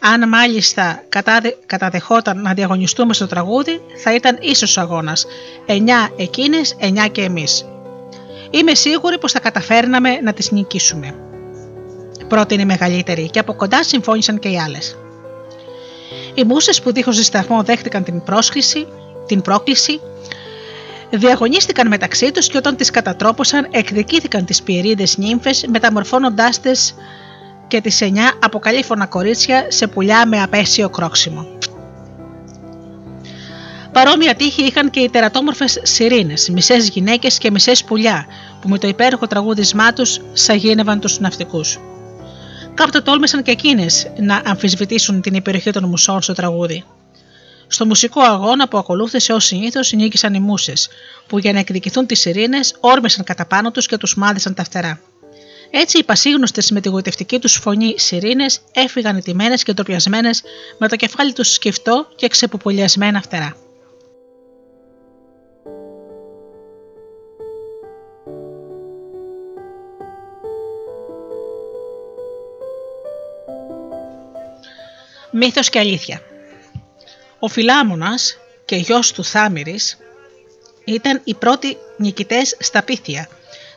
Αν 0.00 0.28
μάλιστα 0.28 1.02
κατάδε, 1.08 1.56
καταδεχόταν 1.66 2.40
να 2.42 2.54
διαγωνιστούμε 2.54 3.14
στο 3.14 3.26
τραγούδι, 3.26 3.80
θα 4.02 4.14
ήταν 4.14 4.38
ίσο 4.40 4.80
αγώνας. 4.80 5.26
Εννιά 5.66 6.10
εκείνες, 6.16 6.76
εννιά 6.78 7.06
και 7.06 7.22
εμείς. 7.22 7.64
Είμαι 8.50 8.74
σίγουρη 8.74 9.18
πως 9.18 9.32
θα 9.32 9.40
καταφέρναμε 9.40 10.20
να 10.20 10.32
τις 10.32 10.50
νικήσουμε. 10.50 11.14
Πρώτη 12.28 12.54
είναι 12.54 12.62
η 12.62 12.66
μεγαλύτερη 12.66 13.30
και 13.30 13.38
από 13.38 13.54
κοντά 13.54 13.84
συμφώνησαν 13.84 14.38
και 14.38 14.48
οι 14.48 14.58
άλλες. 14.58 14.96
Οι 16.34 16.44
μουσες 16.44 16.82
που 16.82 16.92
δίχως 16.92 17.16
δισταγμό 17.16 17.62
δέχτηκαν 17.62 18.04
την 18.04 18.22
πρόσκληση, 18.22 18.86
την 19.26 19.42
πρόκληση, 19.42 20.00
διαγωνίστηκαν 21.16 21.88
μεταξύ 21.88 22.32
τους 22.32 22.48
και 22.48 22.56
όταν 22.56 22.76
τις 22.76 22.90
κατατρόπωσαν 22.90 23.68
εκδικήθηκαν 23.70 24.44
τις 24.44 24.62
πιερίδες 24.62 25.16
νύμφες 25.16 25.64
μεταμορφώνοντάς 25.68 26.60
τις 26.60 26.94
και 27.66 27.80
τις 27.80 28.00
εννιά 28.00 28.32
αποκαλύφωνα 28.42 29.06
κορίτσια 29.06 29.66
σε 29.68 29.86
πουλιά 29.86 30.26
με 30.26 30.42
απέσιο 30.42 30.88
κρόξιμο. 30.88 31.46
Παρόμοια 33.92 34.34
τύχη 34.34 34.62
είχαν 34.62 34.90
και 34.90 35.00
οι 35.00 35.10
τερατόμορφες 35.10 35.80
σιρήνες, 35.82 36.48
μισές 36.48 36.88
γυναίκες 36.88 37.38
και 37.38 37.50
μισές 37.50 37.84
πουλιά, 37.84 38.26
που 38.60 38.68
με 38.68 38.78
το 38.78 38.88
υπέροχο 38.88 39.26
τραγούδισμά 39.26 39.92
τους 39.92 40.20
σαγίνευαν 40.32 41.00
τους 41.00 41.20
ναυτικούς. 41.20 41.78
Κάποτε 42.74 43.00
τόλμησαν 43.00 43.42
και 43.42 43.50
εκείνες 43.50 44.12
να 44.16 44.42
αμφισβητήσουν 44.44 45.20
την 45.20 45.34
υπεροχή 45.34 45.70
των 45.70 45.84
μουσών 45.84 46.22
στο 46.22 46.32
τραγούδι. 46.32 46.84
Στο 47.66 47.86
μουσικό 47.86 48.20
αγώνα 48.20 48.68
που 48.68 48.78
ακολούθησε 48.78 49.32
ως 49.32 49.44
συνήθως 49.44 49.92
νίκησαν 49.92 50.34
οι 50.34 50.40
μουσες, 50.40 50.88
που 51.26 51.38
για 51.38 51.52
να 51.52 51.58
εκδικηθούν 51.58 52.06
τις 52.06 52.24
ειρήνε 52.24 52.60
όρμησαν 52.80 53.24
κατά 53.24 53.46
πάνω 53.46 53.70
τους 53.70 53.86
και 53.86 53.96
τους 53.96 54.14
μάδισαν 54.14 54.54
τα 54.54 54.64
φτερά. 54.64 55.00
Έτσι 55.70 55.98
οι 55.98 56.04
πασίγνωστες 56.04 56.70
με 56.70 56.80
τη 56.80 56.88
γοητευτική 56.88 57.38
τους 57.38 57.54
φωνή 57.54 57.94
σιρήνες 57.98 58.60
έφυγαν 58.72 59.16
ετοιμένε 59.16 59.54
και 59.54 59.72
ντροπιασμένες 59.72 60.42
με 60.78 60.88
το 60.88 60.96
κεφάλι 60.96 61.32
τους 61.32 61.52
σκεφτό 61.52 62.08
και 62.16 62.28
ξεπουπολιασμένα 62.28 63.22
φτερά. 63.22 63.56
Μύθος 75.30 75.68
και 75.68 75.78
αλήθεια 75.78 76.20
ο 77.38 77.48
Φιλάμωνας 77.48 78.38
και 78.64 78.76
γιος 78.76 79.12
του 79.12 79.24
Θάμηρης 79.24 79.98
ήταν 80.84 81.20
οι 81.24 81.34
πρώτοι 81.34 81.76
νικητές 81.96 82.56
στα 82.58 82.82
Πίθια, 82.82 83.28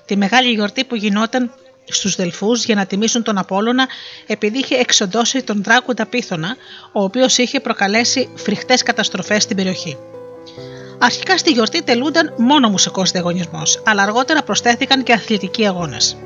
τη 0.05 0.18
μεγάλη 0.18 0.51
γιορτή 0.51 0.84
που 0.84 0.95
γινόταν 0.95 1.53
στους 1.86 2.16
Δελφούς 2.16 2.66
για 2.66 2.76
να 2.76 2.86
τιμήσουν 2.86 3.24
τον 3.24 3.38
Απόλλωνα 3.38 3.88
επειδή 4.28 4.58
είχε 4.58 4.76
εξοντώσει 4.76 5.43
τον 5.43 5.64
δράκοντα 5.64 6.05
Πίθωνα, 6.05 6.55
ο 6.91 7.03
οποίος 7.03 7.38
είχε 7.38 7.60
προκαλέσει 7.60 8.30
φρικτές 8.36 8.84
καταστροφές 8.84 9.43
στην 9.43 9.55
περιοχή. 9.55 9.97
Αρχικά 10.99 11.38
στη 11.38 11.51
γιορτή 11.51 11.84
τελούνταν 11.84 12.34
μόνο 12.38 12.70
μουσικός 12.70 13.12
διαγωνισμός, 13.12 13.82
αλλά 13.86 14.03
αργότερα 14.03 14.43
προσθέθηκαν 14.43 15.03
και 15.03 15.14
αθλητικοί 15.14 15.68
αγώνες. 15.68 16.18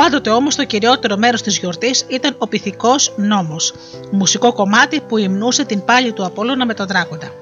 Πάντοτε 0.00 0.30
όμως 0.30 0.56
το 0.56 0.64
κυριότερο 0.64 1.16
μέρος 1.16 1.42
της 1.42 1.58
γιορτής 1.58 2.04
ήταν 2.08 2.34
ο 2.38 2.46
πυθικός 2.48 3.12
νόμος, 3.16 3.74
μουσικό 4.10 4.52
κομμάτι 4.52 5.00
που 5.00 5.16
υμνούσε 5.16 5.64
την 5.64 5.84
πάλη 5.84 6.12
του 6.12 6.24
Απόλλωνα 6.24 6.66
με 6.66 6.74
τον 6.74 6.86
δράκοντα. 6.86 7.32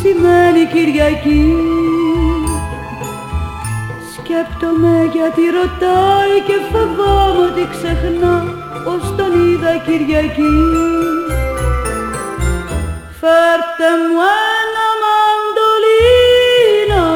Σημαίνει 0.00 0.62
Κυριακή. 0.72 1.46
Σκέπτομαι 4.14 4.94
γιατί 5.14 5.42
ρωτάει 5.58 6.36
και 6.46 6.56
φοβάμαι 6.70 7.40
ότι 7.48 7.64
ξεχνά 7.74 8.34
πως 8.84 9.02
τον 9.16 9.32
είδα 9.44 9.72
Κυριακή. 9.86 10.56
Φέρτε 13.20 13.88
μου 14.00 14.18
ένα 14.56 14.86
μαντολίνο 15.02 17.08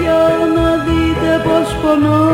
για 0.00 0.22
να 0.54 0.66
δείτε 0.84 1.32
πως 1.44 1.68
πονώ 1.82 2.25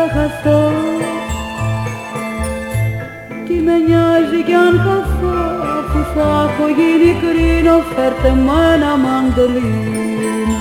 θα 0.00 0.08
χαθώ. 0.18 0.72
Τι 3.46 3.54
με 3.54 3.76
νοιάζει 3.86 4.42
κι 4.46 4.54
αν 4.66 4.74
χαθώ 4.84 5.38
αφού 5.78 6.00
θα 6.14 6.28
έχω 6.48 6.66
γίνει 6.78 7.10
κρίνο 7.22 7.76
φέρτε 7.94 8.30
μου 8.30 8.52
ένα 8.74 8.96
μαντολίνο 9.04 10.58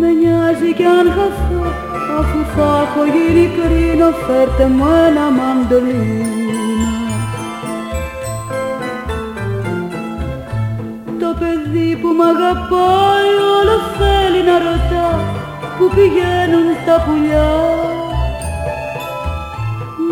με 0.00 0.10
νοιάζει 0.20 0.72
κι 0.78 0.84
αν 0.84 1.06
χαθώ 1.16 1.64
αφού 2.18 2.38
θα 2.54 2.68
έχω 2.84 3.02
γίνει 3.14 3.46
κρίνο 3.56 4.08
φέρτε 4.26 4.66
μου 4.66 4.84
ένα 5.06 5.26
μαντολίνο 5.38 6.44
Το 11.20 11.36
παιδί 11.38 11.98
που 12.00 12.08
μ' 12.18 12.22
αγαπάει 12.32 13.32
όλο 13.56 13.76
θέλει 13.98 14.42
να 14.48 14.58
ρωτά 14.58 15.35
που 15.78 15.88
πηγαίνουν 15.94 16.68
τα 16.86 16.96
πουλιά. 17.04 17.50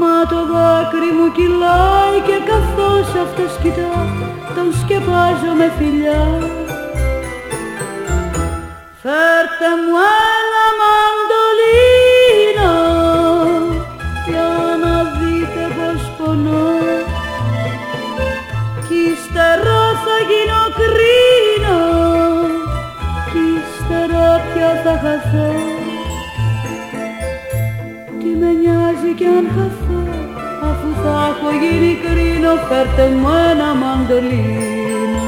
Μα 0.00 0.16
το 0.30 0.40
δάκρυ 0.52 1.10
μου 1.16 1.28
κυλάει 1.36 2.18
και 2.26 2.38
καθώς 2.50 3.08
αυτός 3.24 3.52
κοιτά 3.62 3.94
τον 4.54 4.68
σκεπάζω 4.80 5.52
με 5.58 5.68
φιλιά. 5.78 6.24
Φέρτε 9.02 9.70
μου 9.82 9.94
ένα 10.30 10.64
μαντολίνο 10.80 12.74
για 14.28 14.50
να 14.82 14.94
δείτε 15.16 15.64
πως 15.76 16.02
πονώ. 16.18 16.72
Κι 18.88 18.98
ύστερα 19.12 19.82
θα 20.04 20.16
γίνω 20.28 20.62
κρίνο 20.78 21.82
κι 23.34 23.42
ύστερα 23.58 24.40
πια 24.52 24.70
θα 24.84 24.94
χαθώ 25.02 25.53
κι 29.24 29.30
αν 29.30 29.46
χαθώ 29.56 30.00
αφού 30.70 30.88
θα 31.02 31.14
έχω 31.30 31.48
γίνει 31.62 31.92
κρίνο 32.04 32.52
φέρτε 32.68 33.06
μου 33.16 33.28
ένα 33.50 33.68
μαντολίνο. 33.82 35.24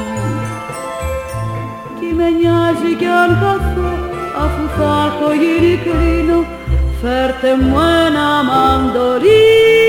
Τι 1.99 2.15
με 2.15 2.29
νοιάζει 2.39 2.93
κι 2.99 3.09
αν 3.23 3.31
χαθώ 3.41 3.91
αφού 4.45 4.63
θα 4.77 4.93
έχω 5.09 5.29
γίνει 5.43 5.75
κρίνο 5.87 6.39
φέρτε 7.01 7.51
μου 7.63 7.77
ένα 8.07 8.29
μαντολίνο 8.49 9.86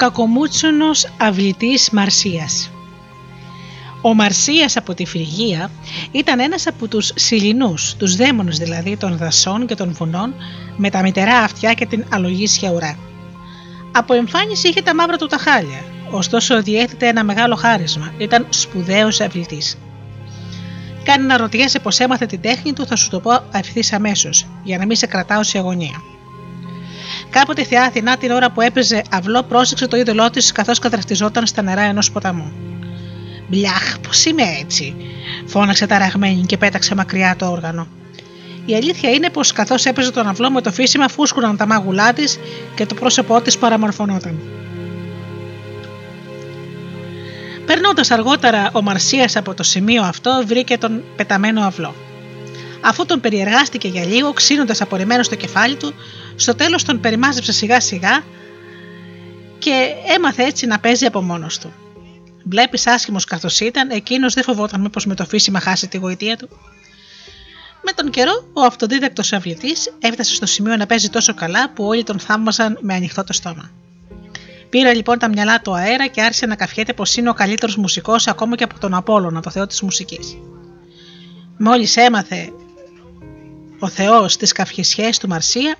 Ο 0.00 0.02
κακομούτσονος 0.02 1.08
αυλητής 1.16 1.90
Μαρσίας 1.90 2.70
Ο 4.00 4.14
Μαρσίας 4.14 4.76
από 4.76 4.94
τη 4.94 5.06
Φρυγία 5.06 5.70
ήταν 6.10 6.40
ένας 6.40 6.66
από 6.66 6.88
τους 6.88 7.12
Σιλινούς, 7.14 7.94
τους 7.94 8.16
δαίμονες 8.16 8.58
δηλαδή 8.58 8.96
των 8.96 9.16
δασών 9.16 9.66
και 9.66 9.74
των 9.74 9.92
βουνών 9.92 10.34
με 10.76 10.90
τα 10.90 11.02
μητερά 11.02 11.38
αυτιά 11.38 11.72
και 11.72 11.86
την 11.86 12.04
αλογίσια 12.12 12.70
ουρά. 12.70 12.98
Από 13.92 14.14
εμφάνιση 14.14 14.68
είχε 14.68 14.82
τα 14.82 14.94
μαύρα 14.94 15.16
του 15.16 15.26
τα 15.26 15.38
χάλια, 15.38 15.84
ωστόσο 16.10 16.62
διέθετε 16.62 17.08
ένα 17.08 17.24
μεγάλο 17.24 17.54
χάρισμα, 17.54 18.12
ήταν 18.18 18.46
σπουδαίος 18.50 19.20
αυλητής. 19.20 19.78
Κάνει 21.04 21.26
να 21.26 21.36
ρωτιέσαι 21.36 21.78
πως 21.78 21.98
έμαθε 21.98 22.26
την 22.26 22.40
τέχνη 22.40 22.72
του, 22.72 22.86
θα 22.86 22.96
σου 22.96 23.10
το 23.10 23.20
πω 23.20 23.42
ευθύ 23.52 23.94
αμέσως, 23.94 24.46
για 24.62 24.78
να 24.78 24.86
μην 24.86 24.96
σε 24.96 25.06
κρατάω 25.06 25.42
σε 25.42 25.58
αγωνία. 25.58 26.09
Κάποτε 27.30 27.60
η 27.60 27.64
θεά 27.64 27.82
Αθηνά 27.82 28.16
την 28.16 28.30
ώρα 28.30 28.50
που 28.50 28.60
έπαιζε 28.60 29.02
αυλό 29.10 29.42
πρόσεξε 29.42 29.86
το 29.86 29.96
είδωλό 29.96 30.30
της 30.30 30.52
καθώς 30.52 30.78
κατραστιζόταν 30.78 31.46
στα 31.46 31.62
νερά 31.62 31.80
ενός 31.80 32.10
ποταμού. 32.10 32.52
Μπλιάχ, 33.48 33.98
πώς 33.98 34.24
είμαι 34.24 34.42
έτσι, 34.60 34.96
φώναξε 35.46 35.86
ταραγμένη 35.86 36.46
και 36.46 36.56
πέταξε 36.56 36.94
μακριά 36.94 37.36
το 37.38 37.50
όργανο. 37.50 37.86
Η 38.64 38.74
αλήθεια 38.74 39.10
είναι 39.10 39.30
πως 39.30 39.52
καθώς 39.52 39.84
έπαιζε 39.84 40.10
τον 40.10 40.26
αυλό 40.26 40.50
με 40.50 40.60
το 40.60 40.72
φύσιμα 40.72 41.08
φούσκουναν 41.08 41.56
τα 41.56 41.66
μάγουλά 41.66 42.12
της 42.12 42.38
και 42.74 42.86
το 42.86 42.94
πρόσωπό 42.94 43.40
της 43.40 43.58
παραμορφωνόταν. 43.58 44.38
Περνώντας 47.66 48.10
αργότερα, 48.10 48.70
ο 48.72 48.82
Μαρσίας 48.82 49.36
από 49.36 49.54
το 49.54 49.62
σημείο 49.62 50.02
αυτό 50.02 50.42
βρήκε 50.46 50.78
τον 50.78 51.02
πεταμένο 51.16 51.62
αυλό. 51.62 51.94
Αφού 52.80 53.06
τον 53.06 53.20
περιεργάστηκε 53.20 53.88
για 53.88 54.04
λίγο, 54.04 54.32
ξύνοντας 54.32 54.80
απορριμμένο 54.80 55.22
στο 55.22 55.34
κεφάλι 55.34 55.74
του, 55.76 55.94
στο 56.40 56.54
τέλος 56.54 56.84
τον 56.84 57.00
περιμάζεψε 57.00 57.52
σιγά 57.52 57.80
σιγά 57.80 58.22
και 59.58 59.94
έμαθε 60.16 60.42
έτσι 60.42 60.66
να 60.66 60.78
παίζει 60.78 61.06
από 61.06 61.22
μόνος 61.22 61.58
του. 61.58 61.72
Βλέπεις 62.44 62.86
άσχημος 62.86 63.24
καθώς 63.24 63.60
ήταν, 63.60 63.90
εκείνος 63.90 64.34
δεν 64.34 64.44
φοβόταν 64.44 64.80
μήπως 64.80 65.06
με 65.06 65.14
το 65.14 65.24
φύσιμα 65.24 65.60
χάσει 65.60 65.88
τη 65.88 65.96
γοητεία 65.96 66.36
του. 66.36 66.48
Με 67.82 67.92
τον 67.92 68.10
καιρό, 68.10 68.48
ο 68.52 68.60
αυτοδίδακτος 68.60 69.32
αυλητή 69.32 69.72
έφτασε 69.98 70.34
στο 70.34 70.46
σημείο 70.46 70.76
να 70.76 70.86
παίζει 70.86 71.08
τόσο 71.08 71.34
καλά 71.34 71.70
που 71.72 71.84
όλοι 71.84 72.02
τον 72.02 72.18
θαύμαζαν 72.18 72.78
με 72.80 72.94
ανοιχτό 72.94 73.24
το 73.24 73.32
στόμα. 73.32 73.70
Πήρε 74.68 74.92
λοιπόν 74.94 75.18
τα 75.18 75.28
μυαλά 75.28 75.60
του 75.60 75.76
αέρα 75.76 76.06
και 76.06 76.22
άρχισε 76.22 76.46
να 76.46 76.54
καφιέται 76.54 76.92
πως 76.92 77.16
είναι 77.16 77.28
ο 77.30 77.34
καλύτερος 77.34 77.76
μουσικός 77.76 78.26
ακόμα 78.26 78.56
και 78.56 78.64
από 78.64 78.78
τον 78.78 78.94
Απόλωνα, 78.94 79.40
το 79.40 79.50
θεό 79.50 79.66
της 79.66 79.80
μουσικής. 79.80 80.36
Μόλις 81.58 81.96
έμαθε 81.96 82.52
ο 83.78 83.88
Θεός 83.88 84.36
τις 84.36 84.52
καυχησιές 84.52 85.18
του 85.18 85.28
Μαρσία, 85.28 85.76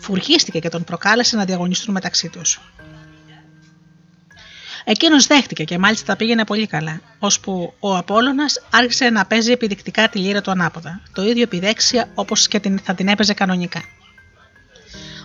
φουργίστηκε 0.00 0.58
και 0.58 0.68
τον 0.68 0.84
προκάλεσε 0.84 1.36
να 1.36 1.44
διαγωνιστούν 1.44 1.94
μεταξύ 1.94 2.28
τους. 2.28 2.60
Εκείνος 4.84 5.26
δέχτηκε 5.26 5.64
και 5.64 5.78
μάλιστα 5.78 6.06
τα 6.06 6.16
πήγαινε 6.16 6.44
πολύ 6.44 6.66
καλά, 6.66 7.00
ώσπου 7.18 7.74
ο 7.78 7.96
Απόλογα 7.96 8.44
άρχισε 8.70 9.10
να 9.10 9.26
παίζει 9.26 9.52
επιδεικτικά 9.52 10.08
τη 10.08 10.18
λύρα 10.18 10.40
του 10.40 10.50
ανάποδα, 10.50 11.00
το 11.12 11.22
ίδιο 11.22 11.42
επιδέξια 11.42 12.08
όπως 12.14 12.48
και 12.48 12.60
θα 12.82 12.94
την 12.94 13.08
έπαιζε 13.08 13.34
κανονικά. 13.34 13.82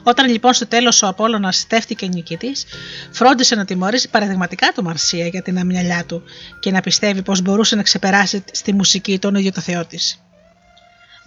Όταν 0.07 0.30
λοιπόν 0.30 0.53
στο 0.53 0.67
τέλος 0.67 1.01
ο 1.01 1.07
Απόλογα 1.07 1.51
στέφτηκε 1.51 2.07
νικητής, 2.07 2.65
φρόντισε 3.11 3.55
να 3.55 3.65
τιμωρήσει 3.65 4.09
παραδειγματικά 4.09 4.71
το 4.76 4.84
Μαρσία 4.84 5.28
για 5.28 5.41
την 5.41 5.57
αμυαλιά 5.57 6.05
του 6.05 6.23
και 6.59 6.71
να 6.71 6.82
πιστεύει 6.82 7.21
πως 7.21 7.41
μπορούσε 7.41 7.76
να 7.76 7.84
ξεπεράσει 7.84 8.43
στη 8.51 8.73
μουσική 8.73 9.19
τον 9.19 9.36
ίδιο 9.36 9.51
το 9.51 9.61
Θεό 9.61 9.86
της. 9.86 10.24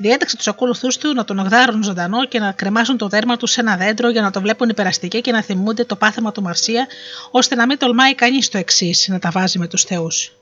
Διέταξε 0.01 0.37
τους 0.37 0.49
ακόλουθούς 0.49 0.97
του 0.97 1.15
να 1.15 1.25
τον 1.25 1.39
αγδάρουν 1.39 1.83
ζωντανό 1.83 2.27
και 2.27 2.39
να 2.39 2.53
κρεμάσουν 2.53 2.97
το 2.97 3.09
δέρμα 3.09 3.37
τους 3.37 3.51
σε 3.51 3.61
ένα 3.61 3.77
δέντρο 3.77 4.11
για 4.11 4.23
να 4.23 4.31
το 4.31 4.41
βλέπουν 4.41 4.69
υπεραστικοί 4.69 5.21
και 5.21 5.33
να 5.33 5.43
θυμούνται 5.43 5.85
το 5.85 5.97
πάθημα 5.97 6.33
του 6.33 6.43
Μαρσία, 6.43 6.87
ώστε 7.31 7.55
να 7.55 7.67
μην 7.67 7.79
τολμάει 7.79 8.15
κανείς 8.15 8.49
το 8.49 8.59
εξής 8.59 9.09
να 9.09 9.19
τα 9.19 9.31
βάζει 9.31 9.59
με 9.59 9.67
τους 9.67 9.83
Θεούς. 9.83 10.33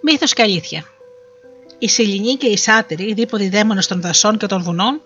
Μύθος 0.00 0.32
και 0.32 0.42
αλήθεια. 0.42 0.84
Οι 1.78 1.88
Σιλινοί 1.88 2.34
και 2.34 2.46
οι 2.46 2.56
Σάτυροι, 2.56 3.14
δίποδοι 3.14 3.48
δαίμονες 3.48 3.86
των 3.86 4.00
δασών 4.00 4.38
και 4.38 4.46
των 4.46 4.62
βουνών, 4.62 5.00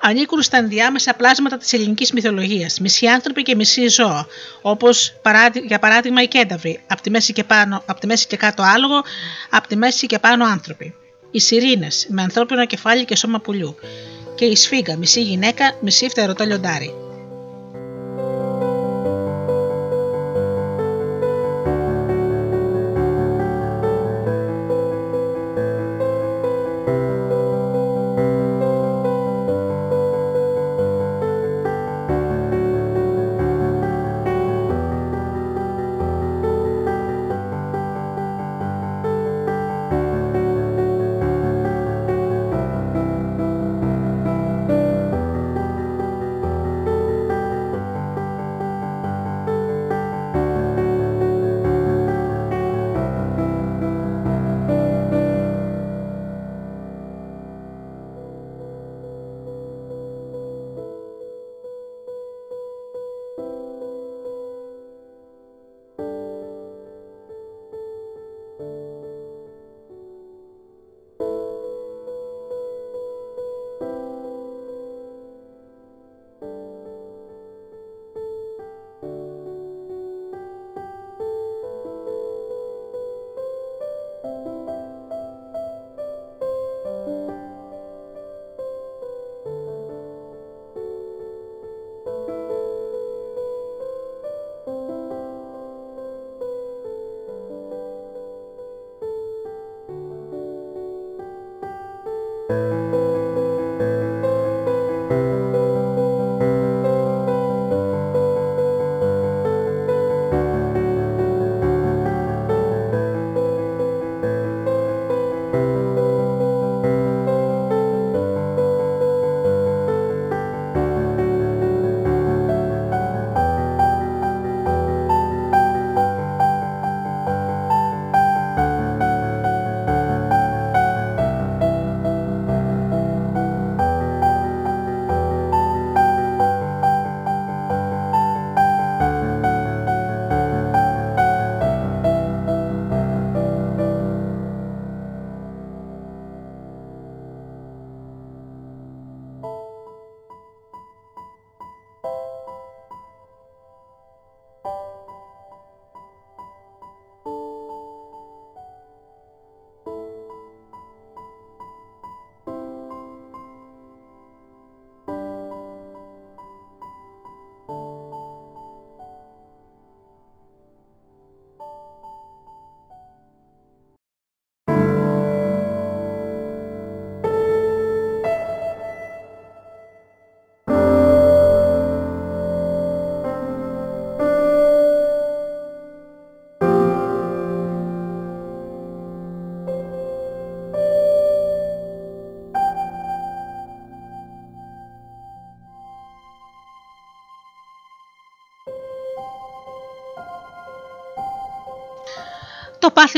ανήκουν 0.00 0.42
στα 0.42 0.56
ενδιάμεσα 0.56 1.14
πλάσματα 1.14 1.56
της 1.56 1.72
ελληνικής 1.72 2.12
μυθολογίας, 2.12 2.80
μισοί 2.80 3.06
άνθρωποι 3.06 3.42
και 3.42 3.54
μισοί 3.54 3.88
ζώα, 3.88 4.26
όπως 4.62 5.14
για 5.66 5.78
παράδειγμα 5.78 6.22
οι 6.22 6.28
κένταβροι, 6.28 6.80
από 6.86 7.02
τη, 7.02 7.10
μέση 7.10 7.32
και 7.32 7.44
πάνω, 7.44 7.82
από 7.86 8.00
τη 8.00 8.06
μέση 8.06 8.26
και 8.26 8.36
κάτω 8.36 8.62
άλογο, 8.62 9.02
από 9.50 9.68
τη 9.68 9.76
μέση 9.76 10.06
και 10.06 10.18
πάνω 10.18 10.44
άνθρωποι. 10.44 10.94
Οι 11.30 11.40
σιρήνες, 11.40 12.06
με 12.10 12.22
ανθρώπινο 12.22 12.66
κεφάλι 12.66 13.04
και 13.04 13.16
σώμα 13.16 13.40
πουλιού. 13.40 13.74
Και 14.34 14.44
η 14.44 14.56
σφίγγα, 14.56 14.96
μισή 14.96 15.22
γυναίκα, 15.22 15.76
μισή 15.80 16.08
φτερωτό 16.08 16.44
λιοντάρι. 16.44 17.07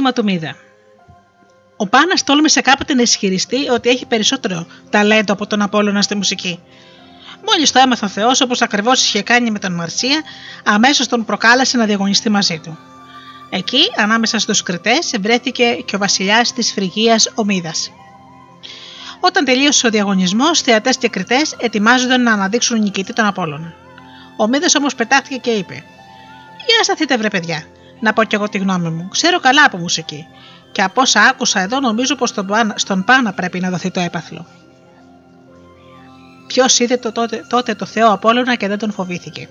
Το 0.00 0.06
πάθημα 0.06 0.24
του 0.24 0.32
Μίδα. 0.32 0.56
Ο 1.76 1.86
Πάνας 1.86 2.24
τόλμησε 2.24 2.60
κάποτε 2.60 2.94
να 2.94 3.02
ισχυριστεί 3.02 3.68
ότι 3.68 3.88
έχει 3.88 4.06
περισσότερο 4.06 4.66
ταλέντο 4.90 5.32
από 5.32 5.46
τον 5.46 5.62
Απόλλωνα 5.62 6.02
στη 6.02 6.14
μουσική. 6.14 6.60
Μόλις 7.46 7.72
το 7.72 7.78
έμαθε 7.78 8.04
ο 8.04 8.08
Θεός, 8.08 8.40
όπως 8.40 8.62
ακριβώς 8.62 9.04
είχε 9.04 9.22
κάνει 9.22 9.50
με 9.50 9.58
τον 9.58 9.72
Μαρσία, 9.72 10.22
αμέσως 10.64 11.06
τον 11.06 11.24
προκάλεσε 11.24 11.76
να 11.76 11.84
διαγωνιστεί 11.84 12.30
μαζί 12.30 12.58
του. 12.58 12.78
Εκεί, 13.50 13.82
ανάμεσα 13.96 14.38
στους 14.38 14.62
κριτές, 14.62 15.14
βρέθηκε 15.20 15.64
και 15.84 15.96
ο 15.96 15.98
βασιλιάς 15.98 16.52
της 16.52 16.72
Φρυγίας 16.72 17.30
Ομίδα. 17.34 17.72
Όταν 19.20 19.44
τελείωσε 19.44 19.86
ο 19.86 19.90
διαγωνισμός, 19.90 20.60
θεατές 20.60 20.96
και 20.96 21.08
κριτές 21.08 21.54
ετοιμάζονταν 21.58 22.22
να 22.22 22.32
αναδείξουν 22.32 22.78
νικητή 22.78 23.12
τον 23.12 23.24
Απόλλωνα. 23.24 23.74
Ο 24.36 24.48
Μίδας 24.48 24.74
όμως 24.74 24.94
πετάχτηκε 24.94 25.36
και 25.36 25.50
είπε: 25.50 25.84
Για 26.66 26.82
σταθείτε, 26.82 27.16
βρε 27.16 27.28
παιδιά, 27.28 27.64
να 28.00 28.12
πω 28.12 28.24
κι 28.24 28.34
εγώ 28.34 28.48
τη 28.48 28.58
γνώμη 28.58 28.88
μου. 28.88 29.08
Ξέρω 29.08 29.40
καλά 29.40 29.64
από 29.64 29.76
μουσική. 29.76 30.26
Και 30.72 30.82
από 30.82 31.00
όσα 31.00 31.20
άκουσα 31.20 31.60
εδώ, 31.60 31.80
νομίζω 31.80 32.14
πως 32.14 32.34
στον 32.74 33.04
Πάνα 33.04 33.32
πρέπει 33.32 33.60
να 33.60 33.70
δοθεί 33.70 33.90
το 33.90 34.00
έπαθλο. 34.00 34.46
Ποιος 36.46 36.78
είδε 36.78 36.96
το 36.96 37.12
τότε, 37.12 37.46
τότε 37.48 37.74
το 37.74 37.86
Θεό 37.86 38.12
Απόλλωνα 38.12 38.54
και 38.54 38.68
δεν 38.68 38.78
τον 38.78 38.92
φοβήθηκε. 38.92 39.48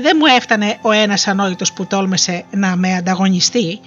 Δεν 0.00 0.16
μου 0.18 0.26
έφτανε 0.26 0.78
ο 0.82 0.90
ένας 0.90 1.26
ανόητος 1.26 1.72
που 1.72 1.86
τόλμησε 1.86 2.44
να 2.50 2.76
με 2.76 2.96
ανταγωνιστεί. 2.96 3.80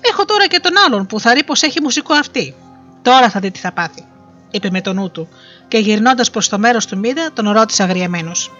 Έχω 0.00 0.24
τώρα 0.24 0.46
και 0.46 0.60
τον 0.60 0.72
άλλον 0.86 1.06
που 1.06 1.20
θα 1.20 1.34
ρει 1.34 1.44
πως 1.44 1.62
έχει 1.62 1.82
μουσικό 1.82 2.14
αυτή. 2.14 2.54
Τώρα 3.02 3.30
θα 3.30 3.40
δει 3.40 3.50
τι 3.50 3.58
θα 3.58 3.72
πάθει, 3.72 4.06
είπε 4.50 4.70
με 4.70 4.80
τον 4.80 4.94
νου 4.94 5.10
του, 5.10 5.28
και 5.68 5.78
γυρνώντας 5.78 6.30
προς 6.30 6.48
το 6.48 6.58
μέρος 6.58 6.86
του 6.86 6.98
Μίδα, 6.98 7.32
τον 7.32 7.50
ρώτησε 7.50 7.82
αγριεμένος. 7.82 8.50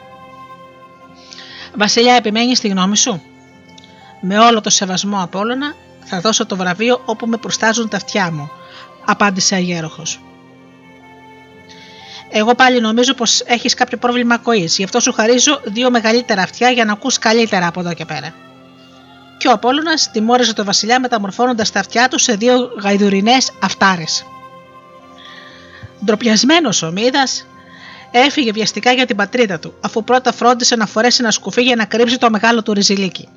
Βασιλιά, 1.75 2.15
επιμένεις 2.15 2.59
στη 2.59 2.69
γνώμη 2.69 2.97
σου; 2.97 3.23
Με 4.27 4.39
όλο 4.39 4.61
το 4.61 4.71
σεβασμό 4.71 5.23
Απόλλωνα 5.23 5.75
θα 6.05 6.21
δώσω 6.21 6.47
το 6.47 6.57
βραβείο 6.57 7.03
όπου 7.05 7.27
με 7.27 7.37
προστάζουν 7.37 7.89
τα 7.89 7.97
αυτιά 7.97 8.31
μου, 8.33 8.51
απάντησε 9.05 9.55
αγέροχος. 9.55 10.21
Εγώ 12.31 12.55
πάλι 12.55 12.81
νομίζω 12.81 13.15
πως 13.15 13.41
έχεις 13.41 13.75
κάποιο 13.75 13.99
πρόβλημα 13.99 14.35
ακοής, 14.35 14.77
γι' 14.77 14.85
αυτό 14.85 15.01
σου 15.01 15.13
χαρίζω 15.13 15.61
δύο 15.65 15.91
μεγαλύτερα 15.91 16.43
αυτιά 16.43 16.71
για 16.71 16.85
να 16.85 16.93
ακούς 16.93 17.19
καλύτερα 17.19 17.67
από 17.67 17.81
εδώ 17.81 17.95
και 17.95 18.05
πέρα. 18.05 18.35
Και 19.39 19.49
ο 19.49 19.53
Απόλυνα 19.53 19.93
τιμώρησε 20.13 20.55
τον 20.55 20.65
Βασιλιά 20.65 21.01
μεταμορφώνοντας 21.01 21.71
τα 21.71 21.81
αυτιά 21.81 22.09
του 22.09 22.19
σε 22.19 22.35
δύο 22.35 22.71
γαϊδουρινές 22.83 23.53
αυτάρες. 23.63 24.25
Ντροπιασμένος 26.05 26.83
ο 26.83 26.91
Μίδας 26.91 27.47
έφυγε 28.11 28.53
βιαστικά 28.53 28.93
για 28.93 29.07
την 29.07 29.17
πατρίδα 29.17 29.59
του, 29.59 29.75
αφού 29.81 30.05
πρώτα 30.05 30.33
φρόντισε 30.33 30.77
να 30.77 30.87
φορέσει 30.87 31.19
ένα 31.21 31.31
σκουφί 31.31 31.63
για 31.63 31.77
να 31.77 31.85
κρύψει 31.85 32.19
το 32.19 32.31
μεγάλο 32.31 32.63
του 32.63 32.73
ριζιλίκι. 32.73 33.29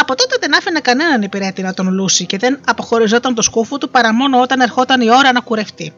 Από 0.00 0.14
τότε 0.14 0.36
δεν 0.40 0.56
άφηνε 0.56 0.80
κανέναν 0.80 1.22
υπηρέτη 1.22 1.62
να 1.62 1.74
τον 1.74 1.92
λούσει 1.92 2.26
και 2.26 2.38
δεν 2.38 2.60
αποχωριζόταν 2.66 3.34
το 3.34 3.42
σκούφο 3.42 3.78
του 3.78 3.90
παρά 3.90 4.14
μόνο 4.14 4.40
όταν 4.40 4.60
ερχόταν 4.60 5.00
η 5.00 5.10
ώρα 5.10 5.32
να 5.32 5.40
κουρευτεί. 5.40 5.94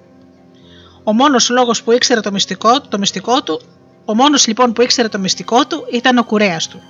Ο 1.04 1.12
μόνος 1.12 1.48
λόγος 1.48 1.82
που 1.82 1.92
ήξερε 1.92 2.20
το 2.20 2.32
μυστικό, 2.32 2.80
το 2.80 2.98
μυστικό 2.98 3.42
του, 3.42 3.60
ο 4.04 4.14
μόνος 4.14 4.46
λοιπόν 4.46 4.72
που 4.72 4.82
ήξερε 4.82 5.08
το 5.08 5.18
μυστικό 5.18 5.66
του 5.66 5.86
ήταν 5.92 6.18
ο 6.18 6.24
κουρέας 6.24 6.68
του. 6.68 6.80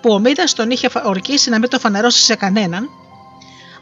Που 0.00 0.12
ο 0.12 0.18
Μίδας 0.18 0.52
τον 0.52 0.70
είχε 0.70 0.88
ορκίσει 1.04 1.50
να 1.50 1.58
μην 1.58 1.68
το 1.68 1.78
φανερώσει 1.78 2.22
σε 2.22 2.34
κανέναν, 2.34 2.88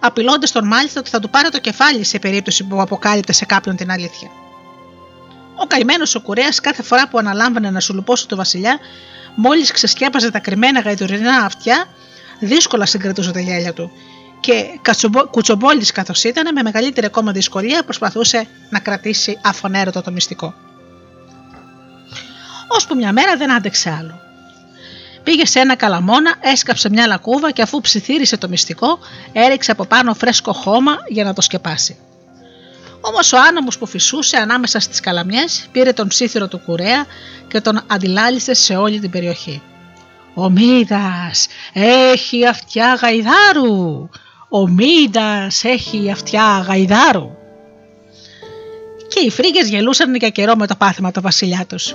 απειλώντας 0.00 0.52
τον 0.52 0.66
μάλιστα 0.66 1.00
ότι 1.00 1.10
θα 1.10 1.20
του 1.20 1.30
πάρει 1.30 1.48
το 1.48 1.58
κεφάλι 1.58 2.04
σε 2.04 2.18
περίπτωση 2.18 2.64
που 2.64 2.80
αποκάλυπτε 2.80 3.32
σε 3.32 3.44
κάποιον 3.44 3.76
την 3.76 3.90
αλήθεια. 3.90 4.30
Ο 5.54 5.66
καημένος 5.66 6.14
ο 6.14 6.20
κουρέας 6.20 6.60
κάθε 6.60 6.82
φορά 6.82 7.08
που 7.08 7.18
αναλάμβανε 7.18 7.70
να 7.70 7.80
σου 7.80 7.94
λουπώσει 7.94 8.28
το 8.28 8.36
βασιλιά, 8.36 8.78
μόλις 9.34 9.70
ξεσκέπαζε 9.70 10.30
τα 10.30 10.38
κρυμμένα 10.38 10.80
γαϊδουρινά 10.80 11.36
αυτιά, 11.36 11.86
δύσκολα 12.38 12.86
συγκρατούσε 12.86 13.30
τα 13.30 13.40
γέλια 13.40 13.72
του 13.72 13.92
και 14.44 14.64
κουτσομπόλης 15.30 15.92
καθώς 15.92 16.24
ήταν 16.24 16.54
με 16.54 16.62
μεγαλύτερη 16.62 17.06
ακόμα 17.06 17.32
δυσκολία 17.32 17.84
προσπαθούσε 17.84 18.46
να 18.70 18.78
κρατήσει 18.78 19.38
αφωνέρωτο 19.42 20.02
το 20.02 20.10
μυστικό. 20.10 20.54
Ώσπου 22.68 22.94
μια 22.94 23.12
μέρα 23.12 23.36
δεν 23.36 23.52
άντεξε 23.52 23.90
άλλο. 23.90 24.20
Πήγε 25.22 25.46
σε 25.46 25.60
ένα 25.60 25.74
καλαμόνα, 25.76 26.34
έσκαψε 26.40 26.88
μια 26.90 27.06
λακκούβα 27.06 27.50
και 27.50 27.62
αφού 27.62 27.80
ψιθύρισε 27.80 28.36
το 28.36 28.48
μυστικό, 28.48 28.98
έριξε 29.32 29.70
από 29.70 29.84
πάνω 29.84 30.14
φρέσκο 30.14 30.52
χώμα 30.52 30.96
για 31.08 31.24
να 31.24 31.32
το 31.32 31.40
σκεπάσει. 31.40 31.98
Όμως 33.06 33.32
ο 33.32 33.36
άνομο 33.48 33.68
που 33.78 33.86
φυσούσε 33.86 34.36
ανάμεσα 34.36 34.80
στις 34.80 35.00
καλαμιές 35.00 35.66
πήρε 35.72 35.92
τον 35.92 36.08
ψήθυρο 36.08 36.48
του 36.48 36.58
κουρέα 36.58 37.06
και 37.48 37.60
τον 37.60 37.80
αντιλάλησε 37.86 38.54
σε 38.54 38.76
όλη 38.76 39.00
την 39.00 39.10
περιοχή. 39.10 39.62
Ο 40.34 40.50
Μίδας 40.50 41.46
έχει 41.72 42.46
αυτιά 42.46 42.94
γαϊδάρου, 42.94 44.08
ο 44.48 44.68
Μίδας 44.68 45.64
έχει 45.64 46.10
αυτιά 46.10 46.64
γαϊδάρου. 46.66 47.30
Και 49.08 49.20
οι 49.20 49.30
φρίγες 49.30 49.68
γελούσαν 49.68 50.14
για 50.14 50.28
καιρό 50.28 50.56
με 50.56 50.66
το 50.66 50.74
πάθημα 50.76 51.10
το 51.10 51.20
βασιλιά 51.20 51.66
τους. 51.68 51.94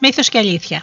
Μύθος 0.00 0.28
και 0.28 0.38
αλήθεια. 0.38 0.82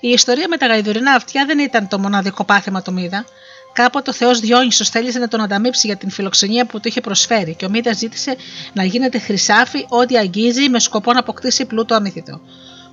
Η 0.00 0.08
ιστορία 0.08 0.48
με 0.48 0.56
τα 0.56 0.66
γαϊδουρινά 0.66 1.12
αυτιά 1.12 1.44
δεν 1.46 1.58
ήταν 1.58 1.88
το 1.88 1.98
μοναδικό 1.98 2.44
πάθημα 2.44 2.82
του 2.82 2.92
Μίδα. 2.92 3.24
Κάποτε 3.72 4.10
ο 4.10 4.12
Θεός 4.12 4.40
Διόνυσος 4.40 4.88
θέλησε 4.88 5.18
να 5.18 5.28
τον 5.28 5.40
ανταμείψει 5.40 5.86
για 5.86 5.96
την 5.96 6.10
φιλοξενία 6.10 6.66
που 6.66 6.80
του 6.80 6.88
είχε 6.88 7.00
προσφέρει 7.00 7.54
και 7.54 7.64
ο 7.64 7.68
Μίδας 7.68 7.96
ζήτησε 7.96 8.36
να 8.72 8.84
γίνεται 8.84 9.18
χρυσάφι 9.18 9.86
ό,τι 9.88 10.16
αγγίζει 10.16 10.68
με 10.68 10.78
σκοπό 10.78 11.12
να 11.12 11.18
αποκτήσει 11.18 11.64
πλούτο 11.66 11.94
αμύθιτο. 11.94 12.40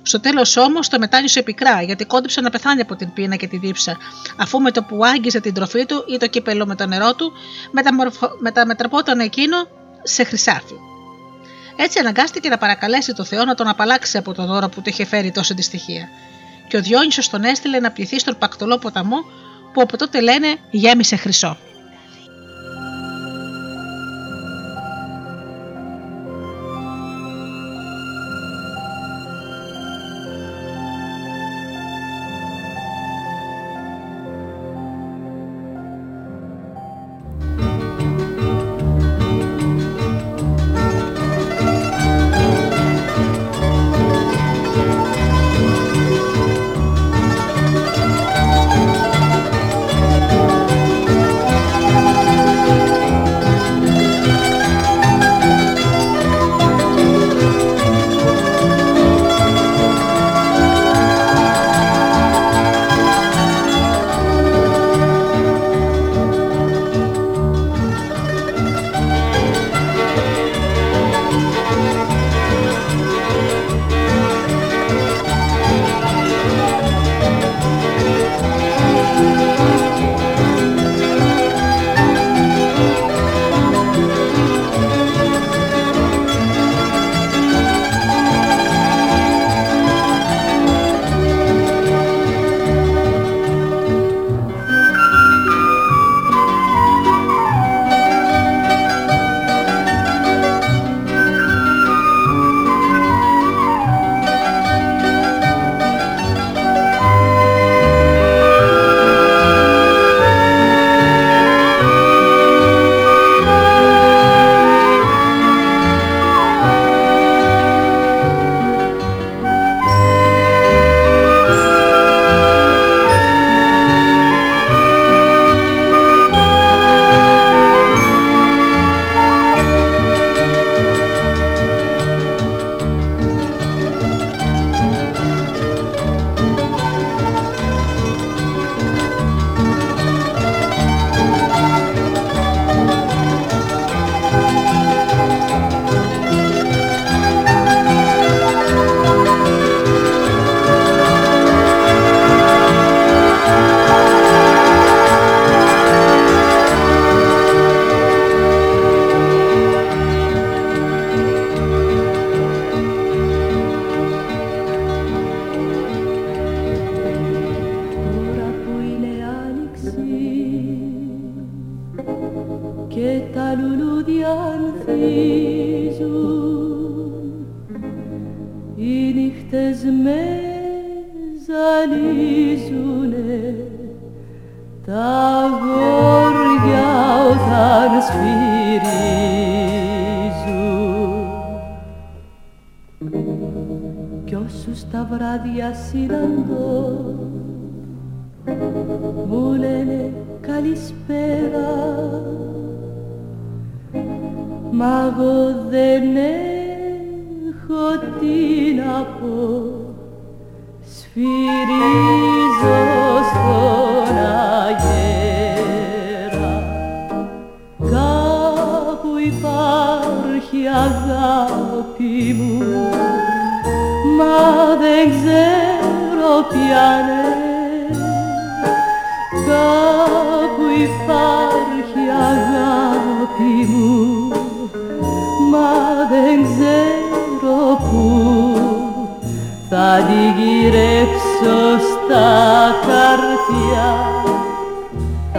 Στο 0.02 0.20
τέλος 0.20 0.56
όμως 0.56 0.88
το 0.88 0.98
μετάνιωσε 0.98 1.42
πικρά 1.42 1.82
γιατί 1.82 2.04
κόντυψε 2.04 2.40
να 2.40 2.50
πεθάνει 2.50 2.80
από 2.80 2.96
την 2.96 3.12
πείνα 3.12 3.36
και 3.36 3.46
τη 3.46 3.56
δίψα, 3.56 3.96
αφού 4.36 4.60
με 4.60 4.70
το 4.70 4.82
που 4.82 5.04
άγγιζε 5.04 5.40
την 5.40 5.54
τροφή 5.54 5.86
του 5.86 6.04
ή 6.06 6.16
το 6.16 6.26
κύπελο 6.26 6.66
με 6.66 6.74
το 6.74 6.86
νερό 6.86 7.14
του 7.14 7.32
μεταμορφω... 7.70 8.30
μεταμετρεπόταν 8.40 9.20
εκείνο 9.20 9.56
σε 10.02 10.24
χρυσάφι. 10.24 10.74
Έτσι 11.76 11.98
αναγκάστηκε 11.98 12.48
να 12.48 12.58
παρακαλέσει 12.58 13.12
το 13.12 13.24
Θεό 13.24 13.44
να 13.44 13.54
τον 13.54 13.68
απαλλάξει 13.68 14.18
από 14.18 14.34
το 14.34 14.46
δώρο 14.46 14.68
που 14.68 14.82
του 14.82 14.88
είχε 14.88 15.04
φέρει 15.04 15.30
τόσο 15.30 15.54
δυστυχία 15.54 16.08
και 16.68 16.76
ο 16.76 16.80
Διόνυσος 16.80 17.28
τον 17.28 17.44
έστειλε 17.44 17.80
να 17.80 17.90
πληθεί 17.90 18.18
στον 18.18 18.38
Πακτολό 18.38 18.78
ποταμό 18.78 19.16
που 19.72 19.80
από 19.82 19.96
τότε 19.96 20.20
λένε 20.20 20.56
γέμισε 20.70 21.16
χρυσό. 21.16 21.56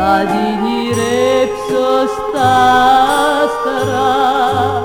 Θα 0.09 0.25
την 0.25 0.65
γυρέψω 0.65 1.87
στα 2.07 2.49
άστρα 3.43 4.76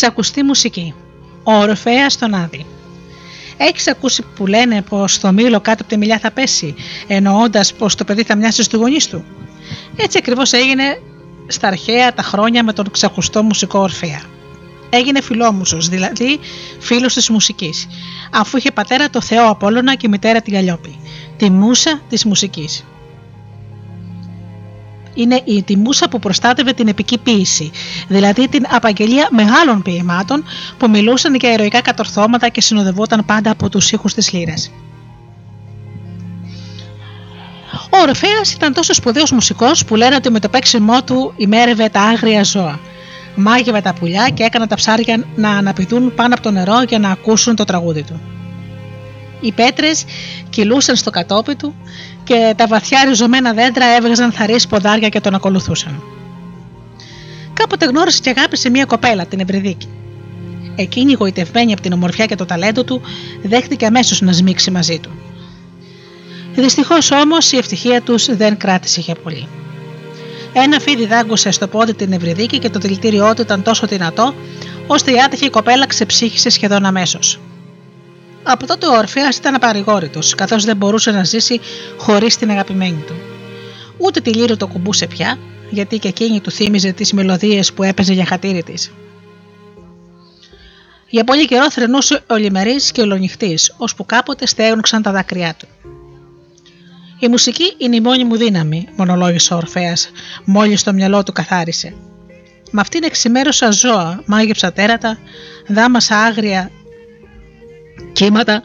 Ξακουστή 0.00 0.42
μουσική. 0.42 0.94
Ο 1.42 1.52
Ορφέας 1.52 2.12
στον 2.12 2.34
Άδη. 2.34 2.66
Έχεις 3.56 3.88
ακούσει 3.88 4.24
που 4.36 4.46
λένε 4.46 4.82
πως 4.82 5.18
το 5.18 5.32
μήλο 5.32 5.60
κάτω 5.60 5.82
από 5.82 5.90
τη 5.90 5.96
μιλιά 5.96 6.18
θα 6.18 6.30
πέσει, 6.30 6.74
εννοώντας 7.06 7.74
πως 7.74 7.94
το 7.94 8.04
παιδί 8.04 8.22
θα 8.22 8.36
μοιάσει 8.36 8.62
στους 8.62 8.80
γονείς 8.80 9.08
του. 9.08 9.24
Έτσι 9.96 10.18
ακριβώς 10.18 10.52
έγινε 10.52 11.00
στα 11.46 11.68
αρχαία 11.68 12.14
τα 12.14 12.22
χρόνια 12.22 12.64
με 12.64 12.72
τον 12.72 12.90
ξακουστό 12.90 13.42
μουσικό 13.42 13.78
Ορφέα. 13.78 14.22
Έγινε 14.90 15.20
φιλόμουσος, 15.20 15.88
δηλαδή 15.88 16.38
φίλος 16.78 17.14
της 17.14 17.30
μουσικής, 17.30 17.86
αφού 18.32 18.56
είχε 18.56 18.70
πατέρα 18.70 19.10
το 19.10 19.20
Θεό 19.20 19.48
Απόλλωνα 19.48 19.94
και 19.94 20.08
μητέρα 20.08 20.40
την 20.40 20.52
Καλλιόπη, 20.52 20.98
τη 21.36 21.50
μουσα 21.50 22.00
της 22.08 22.24
μουσικής. 22.24 22.84
Είναι 25.18 25.40
η 25.44 25.62
τη 25.62 25.76
μουσα 25.76 26.08
που 26.08 26.18
προστάτευε 26.18 26.72
την 26.72 26.88
επική 26.88 27.18
ποίηση, 27.18 27.70
δηλαδή 28.08 28.48
την 28.48 28.64
απαγγελία 28.70 29.28
μεγάλων 29.30 29.82
ποιημάτων 29.82 30.44
που 30.78 30.88
μιλούσαν 30.90 31.34
για 31.34 31.52
ηρωικά 31.52 31.80
κατορθώματα 31.80 32.48
και 32.48 32.60
συνοδευόταν 32.60 33.24
πάντα 33.24 33.50
από 33.50 33.68
τους 33.68 33.92
ήχους 33.92 34.14
της 34.14 34.32
λύρας. 34.32 34.70
Ο 37.90 37.98
Ορφέας 38.08 38.52
ήταν 38.52 38.72
τόσο 38.72 38.94
σπουδαίος 38.94 39.30
μουσικός 39.30 39.84
που 39.84 39.96
λένε 39.96 40.14
ότι 40.14 40.30
με 40.30 40.40
το 40.40 40.48
παίξιμό 40.48 41.02
του 41.02 41.32
ημέρευε 41.36 41.88
τα 41.88 42.00
άγρια 42.00 42.42
ζώα. 42.42 42.80
Μάγευε 43.34 43.80
τα 43.80 43.94
πουλιά 43.94 44.28
και 44.28 44.42
έκανε 44.42 44.66
τα 44.66 44.74
ψάρια 44.74 45.24
να 45.36 45.50
αναπηδούν 45.50 46.14
πάνω 46.14 46.34
από 46.34 46.42
το 46.42 46.50
νερό 46.50 46.82
για 46.88 46.98
να 46.98 47.10
ακούσουν 47.10 47.56
το 47.56 47.64
τραγούδι 47.64 48.02
του. 48.02 48.20
Οι 49.40 49.52
πέτρες 49.52 50.04
κυλούσαν 50.50 50.96
στο 50.96 51.10
κατόπι 51.10 51.54
του 51.54 51.74
και 52.28 52.54
τα 52.56 52.66
βαθιά 52.66 53.04
ριζωμένα 53.04 53.52
δέντρα 53.52 53.86
έβγαζαν 53.96 54.32
θαρρή 54.32 54.58
σποδάρια 54.58 55.08
και 55.08 55.20
τον 55.20 55.34
ακολουθούσαν. 55.34 56.02
Κάποτε 57.52 57.84
γνώρισε 57.84 58.20
και 58.20 58.30
αγάπησε 58.30 58.70
μια 58.70 58.84
κοπέλα, 58.84 59.26
την 59.26 59.40
Ευρυδίκη. 59.40 59.88
Εκείνη, 60.76 61.12
γοητευμένη 61.12 61.72
από 61.72 61.80
την 61.82 61.92
ομορφιά 61.92 62.26
και 62.26 62.34
το 62.34 62.44
ταλέντο 62.44 62.84
του, 62.84 63.00
δέχτηκε 63.42 63.86
αμέσως 63.86 64.20
να 64.20 64.32
σμίξει 64.32 64.70
μαζί 64.70 64.98
του. 64.98 65.10
Δυστυχώς 66.54 67.10
όμως 67.10 67.52
η 67.52 67.56
ευτυχία 67.56 68.02
τους 68.02 68.36
δεν 68.36 68.56
κράτησε 68.56 69.00
για 69.00 69.14
πολύ. 69.14 69.48
Ένα 70.52 70.80
φίδι 70.80 71.06
δάγκωσε 71.06 71.50
στο 71.50 71.66
πόδι 71.66 71.94
την 71.94 72.12
Ευρυδίκη 72.12 72.58
και 72.58 72.70
το 72.70 72.78
δηλητήριό 72.78 73.34
του 73.34 73.42
ήταν 73.42 73.62
τόσο 73.62 73.86
δυνατό, 73.86 74.34
ώστε 74.86 75.10
η 75.10 75.20
άτυχη 75.24 75.50
κοπέλα 75.50 75.86
ξεψύχησε 75.86 76.48
σχεδόν 76.50 76.84
αμέσως. 76.84 77.40
Από 78.50 78.66
τότε 78.66 78.86
ο 78.86 78.96
Ορφέας 78.96 79.36
ήταν 79.36 79.54
απαρηγόρητος, 79.54 80.34
καθώς 80.34 80.64
δεν 80.64 80.76
μπορούσε 80.76 81.10
να 81.10 81.24
ζήσει 81.24 81.60
χωρίς 81.96 82.36
την 82.36 82.50
αγαπημένη 82.50 83.04
του. 83.06 83.14
Ούτε 83.98 84.20
τη 84.20 84.30
λύρη 84.34 84.56
το 84.56 84.66
κουμπούσε 84.66 85.06
πια, 85.06 85.38
γιατί 85.70 85.98
και 85.98 86.08
εκείνη 86.08 86.40
του 86.40 86.50
θύμιζε 86.50 86.92
τις 86.92 87.12
μελωδίες 87.12 87.72
που 87.72 87.82
έπαιζε 87.82 88.12
για 88.12 88.26
χατήρι 88.26 88.62
της. 88.62 88.92
Για 91.08 91.24
πολύ 91.24 91.46
καιρό 91.46 91.70
θρενούσε 91.70 92.22
ο 92.26 92.36
λιμερής 92.36 92.92
και 92.92 93.00
ολονυχτής, 93.00 93.74
ώσπου 93.76 94.06
κάποτε 94.06 94.46
στέγνωξαν 94.46 95.02
τα 95.02 95.12
δάκρυά 95.12 95.54
του. 95.58 95.68
Η 97.18 97.28
μουσική 97.28 97.74
είναι 97.78 97.96
η 97.96 98.00
μόνη 98.00 98.24
μου 98.24 98.36
δύναμη, 98.36 98.88
μονολόγησε 98.96 99.54
ο 99.54 99.56
Ορφέας, 99.56 100.10
μόλις 100.44 100.82
το 100.82 100.92
μυαλό 100.92 101.22
του 101.22 101.32
καθάρισε. 101.32 101.94
Με 102.70 102.80
αυτήν 102.80 103.02
εξημέρωσα 103.02 103.70
ζώα, 103.70 104.22
μάγεψα 104.26 104.72
τέρατα, 104.72 105.18
δάμασα 105.66 106.16
άγρια 106.16 106.70
κύματα 108.12 108.62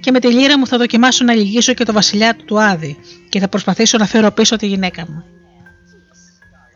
και 0.00 0.10
με 0.10 0.20
τη 0.20 0.32
λύρα 0.32 0.58
μου 0.58 0.66
θα 0.66 0.78
δοκιμάσω 0.78 1.24
να 1.24 1.34
λυγίσω 1.34 1.74
και 1.74 1.84
το 1.84 1.92
βασιλιά 1.92 2.36
του 2.36 2.62
Άδη 2.62 2.98
και 3.28 3.40
θα 3.40 3.48
προσπαθήσω 3.48 3.98
να 3.98 4.06
φέρω 4.06 4.30
πίσω 4.30 4.56
τη 4.56 4.66
γυναίκα 4.66 5.04
μου. 5.08 5.24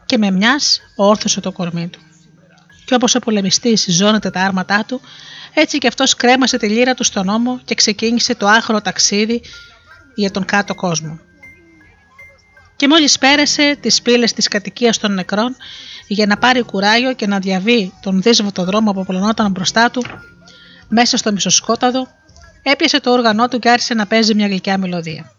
Και 0.06 0.18
με 0.18 0.30
μιας 0.30 0.80
όρθωσε 0.96 1.40
το 1.40 1.52
κορμί 1.52 1.88
του. 1.88 2.00
Και 2.84 2.94
όπως 2.94 3.14
ο 3.14 3.18
πολεμιστής 3.18 3.86
ζώνεται 3.88 4.30
τα 4.30 4.40
άρματά 4.40 4.84
του, 4.84 5.00
έτσι 5.54 5.78
και 5.78 5.86
αυτός 5.86 6.14
κρέμασε 6.14 6.56
τη 6.56 6.68
λύρα 6.68 6.94
του 6.94 7.04
στον 7.04 7.28
ώμο 7.28 7.60
και 7.64 7.74
ξεκίνησε 7.74 8.34
το 8.34 8.46
άχρο 8.46 8.80
ταξίδι 8.80 9.42
για 10.14 10.30
τον 10.30 10.44
κάτω 10.44 10.74
κόσμο. 10.74 11.18
Και 12.76 12.88
μόλις 12.88 13.18
πέρασε 13.18 13.76
τις 13.80 14.02
πύλες 14.02 14.32
της 14.32 14.48
κατοικίας 14.48 14.98
των 14.98 15.14
νεκρών 15.14 15.56
για 16.06 16.26
να 16.26 16.36
πάρει 16.36 16.62
κουράγιο 16.62 17.12
και 17.12 17.26
να 17.26 17.38
διαβεί 17.38 17.92
τον 18.02 18.22
δύσβοτο 18.22 18.64
δρόμο 18.64 18.92
που 18.92 19.00
απλωνόταν 19.00 19.50
μπροστά 19.50 19.90
του, 19.90 20.02
μέσα 20.88 21.16
στο 21.16 21.32
μισοσκόταδο, 21.32 22.08
έπιασε 22.62 23.00
το 23.00 23.12
όργανό 23.12 23.48
του 23.48 23.58
και 23.58 23.70
άρχισε 23.70 23.94
να 23.94 24.06
παίζει 24.06 24.34
μια 24.34 24.46
γλυκιά 24.46 24.78
μελωδία. 24.78 25.32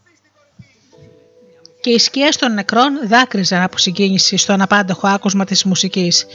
Και 1.81 1.89
οι 1.89 1.97
σκιές 1.97 2.35
των 2.35 2.53
νεκρών 2.53 3.07
δάκρυζαν 3.07 3.61
από 3.61 3.77
συγκίνηση 3.77 4.37
στο 4.37 4.53
αναπάντοχο 4.53 5.07
άκουσμα 5.07 5.45
της 5.45 5.63
μουσικής 5.63 6.25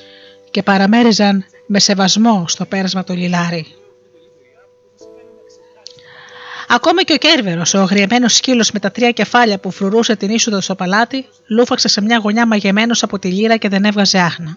και 0.51 0.63
παραμέριζαν 0.63 1.45
με 1.67 1.81
σεβασμό 1.81 2.45
στο 2.49 2.65
πέρασμα 2.65 3.05
του 3.05 3.15
λιλάρι. 3.15 3.67
Ακόμα 6.69 7.03
και 7.03 7.13
ο 7.13 7.17
Κέρβερος, 7.17 7.75
ο 7.75 7.81
αγριεμένος 7.81 8.35
σκύλος 8.35 8.71
με 8.71 8.79
τα 8.79 8.91
τρία 8.91 9.11
κεφάλια 9.11 9.59
που 9.59 9.71
φρουρούσε 9.71 10.17
την 10.17 10.31
είσοδο 10.31 10.61
στο 10.61 10.75
παλάτι, 10.75 11.27
λούφαξε 11.49 11.89
σε 11.89 12.01
μια 12.01 12.19
γωνιά 12.19 12.47
μαγεμένος 12.47 13.03
από 13.03 13.19
τη 13.19 13.29
λύρα 13.29 13.57
και 13.57 13.69
δεν 13.69 13.85
έβγαζε 13.85 14.19
άχνα. 14.19 14.57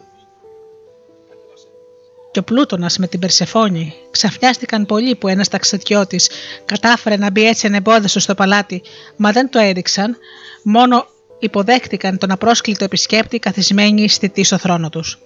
Και 2.36 2.42
ο 2.42 2.44
Πλούτονα 2.44 2.90
με 2.98 3.08
την 3.08 3.20
Περσεφόνη 3.20 3.94
ξαφνιάστηκαν 4.12 4.86
πολύ 4.86 5.16
που 5.16 5.28
ένας 5.28 5.48
ταξιδιώτης 5.48 6.30
κατάφερε 6.66 7.18
να 7.18 7.32
μπει 7.32 7.48
έτσι 7.48 7.68
ανεμπόδιστο 7.68 8.20
στο 8.20 8.36
παλάτι, 8.36 8.82
μα 9.16 9.32
δεν 9.32 9.50
το 9.50 9.60
έδειξαν, 9.60 10.18
μόνο 10.64 11.06
υποδέχτηκαν 11.40 12.18
τον 12.18 12.32
απρόσκλητο 12.32 12.84
επισκέπτη 12.84 13.40
καθισμένοι 13.40 14.10
στη 14.10 14.44
στο 14.44 14.58
θρόνο 14.58 14.90
τους. 14.90 15.20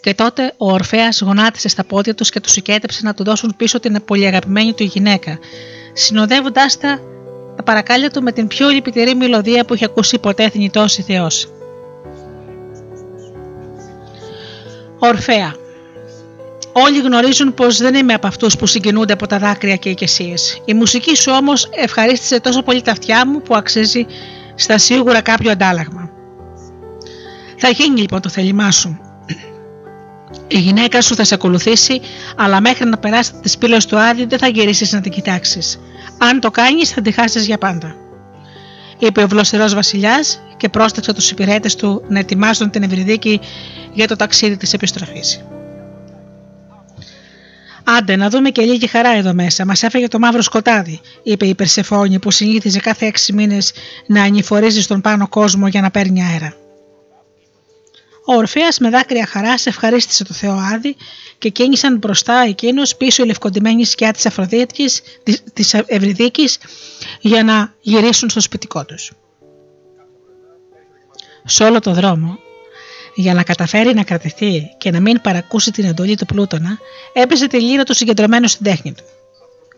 Και 0.00 0.14
τότε 0.14 0.54
ο 0.56 0.72
Ορφαία 0.72 1.08
γονάτισε 1.20 1.68
στα 1.68 1.84
πόδια 1.84 2.14
τους 2.14 2.30
και 2.30 2.40
τους 2.40 2.52
συγκέντεψε 2.52 3.00
να 3.02 3.14
του 3.14 3.24
δώσουν 3.24 3.54
πίσω 3.56 3.80
την 3.80 4.04
πολύ 4.04 4.26
αγαπημένη 4.26 4.72
του 4.72 4.82
γυναίκα, 4.82 5.38
συνοδεύοντάς 5.92 6.78
τα 6.78 7.00
τα 7.56 7.62
παρακάλια 7.62 8.10
του 8.10 8.22
με 8.22 8.32
την 8.32 8.46
πιο 8.46 8.68
λυπητερή 8.68 9.14
μελωδία 9.14 9.64
που 9.64 9.74
είχε 9.74 9.84
ακούσει 9.84 10.18
ποτέ 10.18 10.48
θνητός 10.48 10.94
Θεός. 10.94 11.53
Ορφαία. 14.98 15.54
Όλοι 16.72 17.00
γνωρίζουν 17.00 17.54
πως 17.54 17.78
δεν 17.78 17.94
είμαι 17.94 18.14
από 18.14 18.26
αυτούς 18.26 18.56
που 18.56 18.66
συγκινούνται 18.66 19.12
από 19.12 19.26
τα 19.26 19.38
δάκρυα 19.38 19.76
και 19.76 19.88
οι 19.88 19.92
οικεσίε. 19.92 20.34
Η 20.64 20.74
μουσική 20.74 21.16
σου 21.16 21.32
όμως 21.34 21.68
ευχαρίστησε 21.74 22.40
τόσο 22.40 22.62
πολύ 22.62 22.82
τα 22.82 22.90
αυτιά 22.90 23.26
μου 23.26 23.42
που 23.42 23.56
αξίζει 23.56 24.06
στα 24.54 24.78
σίγουρα 24.78 25.20
κάποιο 25.20 25.50
αντάλλαγμα. 25.50 26.10
Θα 27.56 27.68
γίνει 27.68 28.00
λοιπόν 28.00 28.20
το 28.20 28.28
θέλημά 28.28 28.70
σου. 28.70 28.98
Η 30.48 30.58
γυναίκα 30.58 31.00
σου 31.00 31.14
θα 31.14 31.24
σε 31.24 31.34
ακολουθήσει, 31.34 32.00
αλλά 32.36 32.60
μέχρι 32.60 32.84
να 32.84 32.98
περάσει 32.98 33.32
τις 33.42 33.58
πύλες 33.58 33.86
του 33.86 33.98
Άδη 33.98 34.24
δεν 34.24 34.38
θα 34.38 34.48
γυρίσεις 34.48 34.92
να 34.92 35.00
την 35.00 35.12
κοιτάξεις. 35.12 35.80
Αν 36.18 36.40
το 36.40 36.50
κάνεις, 36.50 36.90
θα 36.90 37.00
τη 37.00 37.10
χάσεις 37.12 37.46
για 37.46 37.58
πάντα. 37.58 37.96
Είπε 38.98 39.22
ο 39.22 39.28
βλοστερό 39.28 39.68
Βασιλιάς 39.68 40.40
και 40.56 40.68
πρόσταξε 40.68 41.12
τους 41.12 41.30
υπηρέτες 41.30 41.74
του 41.74 42.04
να 42.08 42.18
ετοιμάσουν 42.18 42.70
την 42.70 42.82
Ευρυδίκη 42.82 43.40
για 43.92 44.06
το 44.06 44.16
ταξίδι 44.16 44.56
της 44.56 44.72
επιστροφής. 44.72 45.44
Άντε, 47.84 48.16
να 48.16 48.30
δούμε 48.30 48.50
και 48.50 48.62
λίγη 48.62 48.86
χαρά 48.86 49.16
εδώ 49.16 49.34
μέσα. 49.34 49.64
Μας 49.64 49.82
έφεγε 49.82 50.08
το 50.08 50.18
μαύρο 50.18 50.42
σκοτάδι, 50.42 51.00
είπε 51.22 51.46
η 51.46 51.54
Περσεφόνη 51.54 52.18
που 52.18 52.30
συνήθιζε 52.30 52.78
κάθε 52.78 53.06
έξι 53.06 53.32
μήνες 53.32 53.72
να 54.06 54.22
ανηφορίζει 54.22 54.82
στον 54.82 55.00
πάνω 55.00 55.28
κόσμο 55.28 55.66
για 55.66 55.80
να 55.80 55.90
παίρνει 55.90 56.22
αέρα. 56.22 56.54
Ο 58.26 58.34
Ορφαία 58.34 58.68
με 58.80 58.90
δάκρυα 58.90 59.26
χαράς 59.26 59.66
ευχαρίστησε 59.66 60.24
το 60.24 60.34
Θεό 60.34 60.56
Άδη 60.74 60.96
και 61.38 61.48
κίνησαν 61.48 61.96
μπροστά 61.96 62.44
εκείνο 62.48 62.82
πίσω 62.98 63.22
η 63.22 63.26
λευκοντημένη 63.26 63.84
σκιά 63.84 64.12
της 64.12 64.26
Αφροδίτη 64.26 64.90
της 65.52 65.74
Ευρυδίκης 65.74 66.58
για 67.20 67.44
να 67.44 67.74
γυρίσουν 67.80 68.30
στο 68.30 68.40
σπιτικό 68.40 68.84
τους. 68.84 69.12
Σε 71.44 71.64
όλο 71.64 71.80
το 71.80 71.92
δρόμο, 71.92 72.38
για 73.14 73.34
να 73.34 73.42
καταφέρει 73.42 73.94
να 73.94 74.04
κρατηθεί 74.04 74.74
και 74.78 74.90
να 74.90 75.00
μην 75.00 75.20
παρακούσει 75.20 75.70
την 75.70 75.84
εντολή 75.84 76.16
του 76.16 76.26
Πλούτονα, 76.26 76.78
έπαιζε 77.12 77.46
τη 77.46 77.60
λύρα 77.60 77.84
του 77.84 77.94
συγκεντρωμένο 77.94 78.46
στην 78.46 78.64
τέχνη 78.64 78.92
του. 78.92 79.04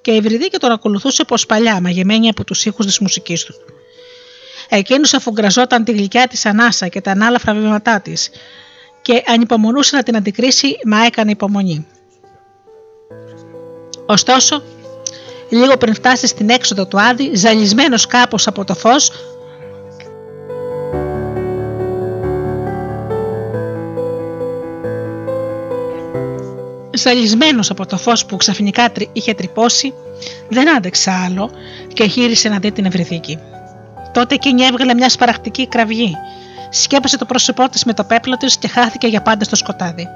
Και 0.00 0.10
η 0.10 0.16
Ευρυδίκη 0.16 0.58
τον 0.58 0.70
ακολουθούσε 0.70 1.24
πως 1.24 1.46
παλιά, 1.46 1.80
μαγεμένη 1.80 2.28
από 2.28 2.44
τους 2.44 2.64
ήχους 2.64 2.86
της 2.86 2.98
μουσικής 2.98 3.44
του. 3.44 3.54
Εκείνος 4.68 5.14
αφουγκραζόταν 5.14 5.84
τη 5.84 5.92
γλυκιά 5.92 6.26
της 6.26 6.46
ανάσα 6.46 6.88
και 6.88 7.00
τα 7.00 7.10
ανάλαφρα 7.10 7.54
βήματά 7.54 8.00
της 8.00 8.30
και 9.02 9.22
ανυπομονούσε 9.26 9.96
να 9.96 10.02
την 10.02 10.16
αντικρίσει, 10.16 10.78
μα 10.84 11.04
έκανε 11.04 11.30
υπομονή. 11.30 11.86
Ωστόσο, 14.06 14.62
λίγο 15.50 15.76
πριν 15.76 15.94
φτάσει 15.94 16.26
στην 16.26 16.50
έξοδο 16.50 16.86
του 16.86 17.00
Άδη, 17.00 17.34
ζαλισμένος 17.34 18.06
κάπως 18.06 18.46
από 18.46 18.64
το 18.64 18.74
φως, 18.74 19.10
ζαλισμένος 26.96 27.70
από 27.70 27.86
το 27.86 27.96
φως 27.96 28.26
που 28.26 28.36
ξαφνικά 28.36 28.92
είχε 29.12 29.34
τρυπώσει, 29.34 29.94
δεν 30.48 30.76
άντεξε 30.76 31.10
άλλο 31.10 31.50
και 31.92 32.04
γύρισε 32.04 32.48
να 32.48 32.58
δει 32.58 32.72
την 32.72 32.84
Ευρυδίκη. 32.84 33.38
Τότε 34.16 34.34
εκείνη 34.34 34.62
έβγαλε 34.62 34.94
μια 34.94 35.08
σπαραχτική 35.08 35.68
κραυγή. 35.68 36.16
Σκέπασε 36.70 37.18
το 37.18 37.24
πρόσωπό 37.24 37.68
της 37.68 37.84
με 37.84 37.94
το 37.94 38.04
πέπλο 38.04 38.36
της 38.36 38.56
και 38.56 38.68
χάθηκε 38.68 39.06
για 39.06 39.22
πάντα 39.22 39.44
στο 39.44 39.56
σκοτάδι. 39.56 40.08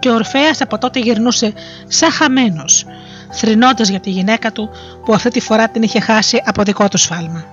Και 0.00 0.08
ο 0.08 0.14
Ορφαία 0.14 0.50
από 0.60 0.78
τότε 0.78 0.98
γυρνούσε 0.98 1.52
σαν 1.86 2.10
χαμένος, 2.10 2.86
θρυνώντας 3.30 3.88
για 3.88 4.00
τη 4.00 4.10
γυναίκα 4.10 4.52
του 4.52 4.70
που 5.04 5.14
αυτή 5.14 5.30
τη 5.30 5.40
φορά 5.40 5.68
την 5.68 5.82
είχε 5.82 6.00
χάσει 6.00 6.42
από 6.44 6.62
δικό 6.62 6.88
του 6.88 6.96
σφάλμα. 6.96 7.44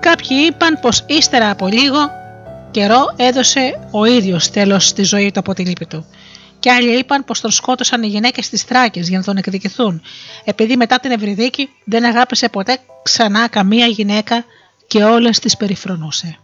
Κάποιοι 0.00 0.36
είπαν 0.48 0.78
πως 0.80 1.04
ύστερα 1.06 1.50
από 1.50 1.66
λίγο 1.66 1.98
καιρό 2.70 3.12
έδωσε 3.16 3.78
ο 3.90 4.04
ίδιος 4.04 4.50
τέλος 4.50 4.86
στη 4.86 5.02
ζωή 5.02 5.30
του 5.30 5.38
από 5.40 5.54
τη 5.54 5.62
λύπη 5.62 5.86
του. 5.86 6.06
Και 6.60 6.70
άλλοι 6.70 6.98
είπαν 6.98 7.24
πως 7.24 7.40
τον 7.40 7.50
σκότωσαν 7.50 8.02
οι 8.02 8.06
γυναίκες 8.06 8.48
τη 8.48 8.64
Τράκη 8.64 9.00
για 9.00 9.18
να 9.18 9.24
τον 9.24 9.36
εκδικηθούν, 9.36 10.02
επειδή 10.44 10.76
μετά 10.76 11.00
την 11.00 11.10
Ευρυδίκη 11.10 11.68
δεν 11.84 12.04
αγάπησε 12.04 12.48
ποτέ 12.48 12.78
ξανά 13.02 13.48
καμία 13.48 13.86
γυναίκα 13.86 14.44
και 14.86 15.04
όλες 15.04 15.38
τις 15.38 15.56
περιφρονούσε. 15.56 16.38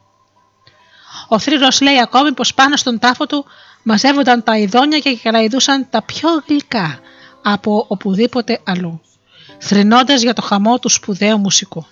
Ο 1.28 1.38
θρύρος 1.38 1.80
λέει 1.80 2.01
ακόμη 2.01 2.32
πως 2.32 2.55
πάνω 2.55 2.76
στον 2.76 2.98
τάφο 2.98 3.26
του 3.26 3.44
μαζεύονταν 3.82 4.43
τα 4.43 4.59
ειδόνια 4.59 4.98
και 4.98 5.16
καραϊδούσαν 5.22 5.86
τα 5.90 6.02
πιο 6.02 6.28
γλυκά 6.48 6.98
από 7.43 7.84
οπουδήποτε 7.88 8.60
αλλού, 8.64 9.01
θρυνώντας 9.59 10.22
για 10.22 10.32
το 10.32 10.43
χαμό 10.43 10.78
του 10.78 10.88
σπουδαίου 10.88 11.38
μουσικού. 11.38 11.86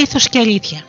Μύθος 0.00 0.28
και 0.28 0.38
αλήθεια 0.38 0.80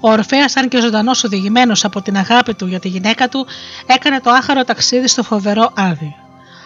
Ο 0.00 0.10
Ορφέας, 0.10 0.56
αν 0.56 0.68
και 0.68 0.80
ζωντανός 0.80 1.24
οδηγημένος 1.24 1.84
από 1.84 2.02
την 2.02 2.16
αγάπη 2.16 2.54
του 2.54 2.66
για 2.66 2.80
τη 2.80 2.88
γυναίκα 2.88 3.28
του, 3.28 3.46
έκανε 3.86 4.20
το 4.20 4.30
άχαρο 4.30 4.64
ταξίδι 4.64 5.08
στο 5.08 5.22
φοβερό 5.22 5.72
άδειο. 5.76 6.14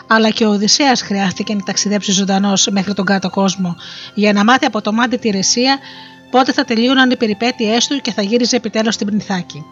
Αλλά 0.07 0.31
και 0.31 0.45
ο 0.45 0.51
Οδυσσέας 0.51 1.03
χρειάστηκε 1.03 1.55
να 1.55 1.63
ταξιδέψει 1.63 2.13
ζωντανός 2.13 2.69
μέχρι 2.71 2.95
τον 2.95 3.05
κάτω 3.05 3.31
κόσμο 3.31 3.77
για 4.15 4.33
να 4.33 4.45
μάθει 4.45 4.65
από 4.65 4.81
το 4.81 4.93
μάτι 4.93 5.19
τη 5.19 5.31
Ρεσία 5.31 5.79
πότε 6.31 6.53
θα 6.53 6.65
τελείωναν 6.65 7.11
οι 7.11 7.17
περιπέτειές 7.17 7.87
του 7.87 8.01
και 8.01 8.13
θα 8.13 8.23
γύριζε 8.23 8.57
επιτέλους 8.57 8.95
στην 8.95 9.07
Πνιθάκη. 9.07 9.65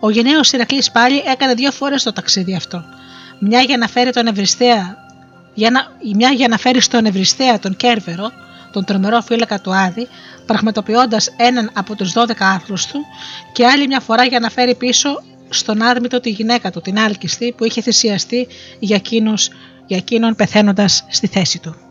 Ο 0.00 0.10
γενναίος 0.10 0.52
Ηρακλής 0.52 0.90
πάλι 0.90 1.22
έκανε 1.26 1.54
δύο 1.54 1.70
φορές 1.70 2.02
το 2.02 2.12
ταξίδι 2.12 2.54
αυτό. 2.54 2.84
Μια 3.38 3.60
για 3.60 3.76
να 3.76 3.86
φέρει 3.88 4.10
τον 4.10 4.26
Ευριστέα, 4.26 4.96
για 5.54 5.70
να, 5.70 5.86
μια 6.14 6.30
για 6.30 6.48
να 6.48 6.56
φέρει 6.56 6.80
στον 6.80 7.04
Ευριστέα 7.04 7.58
τον 7.58 7.76
Κέρβερο, 7.76 8.30
τον 8.72 8.84
τρομερό 8.84 9.20
φύλακα 9.20 9.60
του 9.60 9.74
Άδη, 9.74 10.08
πραγματοποιώντας 10.46 11.30
έναν 11.36 11.70
από 11.72 11.96
τους 11.96 12.12
12 12.12 12.32
άθλου 12.38 12.76
του, 12.92 13.00
και 13.52 13.66
άλλη 13.66 13.86
μια 13.86 14.00
φορά 14.00 14.24
για 14.24 14.40
να 14.40 14.50
φέρει 14.50 14.74
πίσω 14.74 15.22
στον 15.48 15.82
άδμητο 15.82 16.20
τη 16.20 16.30
γυναίκα 16.30 16.70
του, 16.70 16.80
την 16.80 16.98
Άλκιστη, 16.98 17.54
που 17.56 17.64
είχε 17.64 17.80
θυσιαστεί 17.80 18.46
για, 18.78 18.96
εκείνους, 18.96 19.48
για 19.86 19.96
εκείνον 19.96 20.34
πεθαίνοντας 20.34 21.04
στη 21.08 21.26
θέση 21.26 21.58
του. 21.58 21.81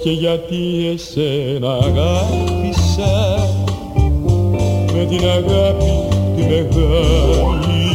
και 0.05 0.11
γιατί 0.11 0.91
εσένα 0.93 1.71
αγάπησα 1.73 3.13
με 4.93 5.05
την 5.05 5.19
αγάπη 5.27 5.93
τη 6.35 6.41
μεγάλη. 6.41 7.87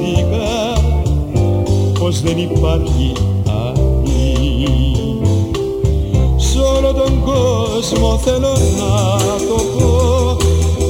πως 1.98 2.20
δεν 2.20 2.38
υπάρχει 2.38 3.12
άλλη. 3.46 4.36
Σ' 6.36 6.56
όλο 6.56 6.92
τον 6.92 7.22
κόσμο 7.24 8.18
θέλω 8.24 8.52
να 8.78 9.16
το 9.46 9.62
πω 9.78 10.36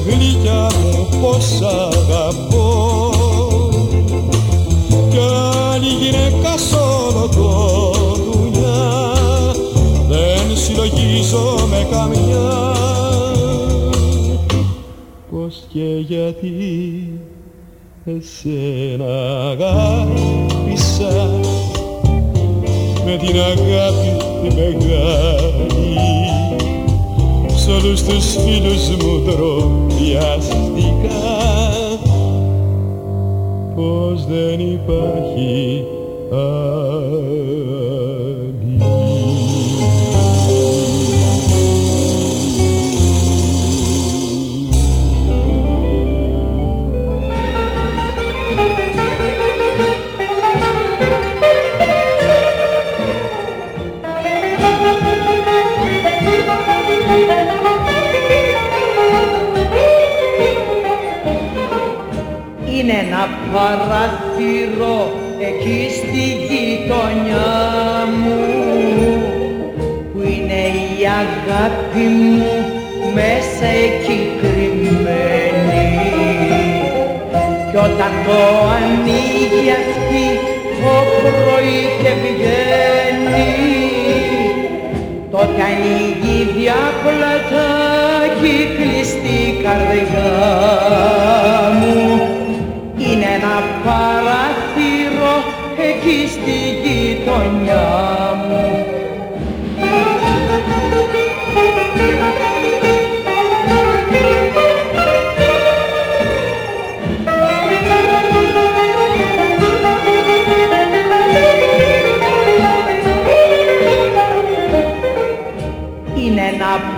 γλυκιά 0.07 0.71
μου 0.83 1.09
πως 1.21 1.61
αγαπώ 1.61 3.12
συλλογίζω 11.33 11.67
με 11.67 11.87
καμιά. 11.91 12.51
Πως 15.31 15.65
και 15.73 16.05
γιατί 16.09 16.53
εσένα 18.05 19.13
αγάπησα. 19.51 21.31
Με 23.05 23.17
την 23.17 23.37
αγάπη 23.41 24.11
τη 24.43 24.55
μεγάλη. 24.55 25.97
Σ' 27.55 27.69
όλους 27.69 28.03
τους 28.03 28.37
φίλους 28.37 28.89
μου 28.89 29.23
τροπιαστικά. 29.25 30.61
Πως 33.75 34.27
δεν 34.27 34.61
υπάρχει 34.61 35.85
είναι 36.33 37.32
ένα 63.23 63.39
παράθυρο 63.53 65.13
εκεί 65.39 65.89
στη 65.97 66.25
γειτονιά 66.49 67.51
μου 68.23 68.43
που 70.13 70.21
είναι 70.23 70.63
η 70.63 71.07
αγάπη 71.23 72.07
μου 72.07 72.55
μέσα 73.15 73.67
εκεί 73.67 74.21
κρυμμένη. 74.41 75.91
Όταν 77.71 78.13
το 78.27 78.41
ανοίγει 78.77 79.71
αυτή 79.71 80.27
το 80.83 80.97
πρωί 81.21 81.83
και 82.03 82.13
βγαίνει 82.23 83.51
τότε 85.31 85.63
ανοίγει 85.63 86.39
διάπλατα 86.57 87.67
η 88.43 88.77
κλειστή 88.77 89.63
καρδιά 89.63 90.31
μου. 91.81 92.33
είναι 92.35 92.52
ένα 93.53 93.63
παράθυρο 93.85 95.35
εκεί 95.77 96.29
στη 96.29 96.59
γειτονιά 96.83 97.87
μου. 98.49 98.87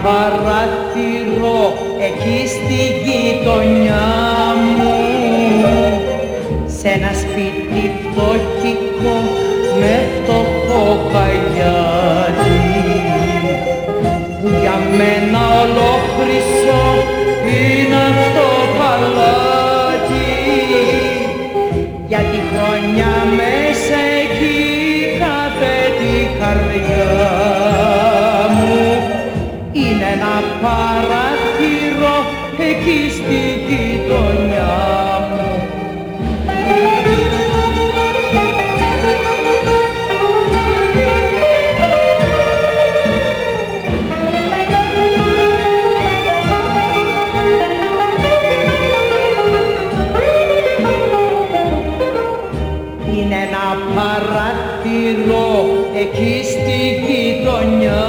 Παραθυρό 0.03 1.63
εκεί 2.01 2.49
στη 2.49 2.83
γειτονιά 3.05 4.05
μου 4.65 4.74
εκεί 56.05 56.43
στη 56.45 56.79
γειτονιά 57.07 58.03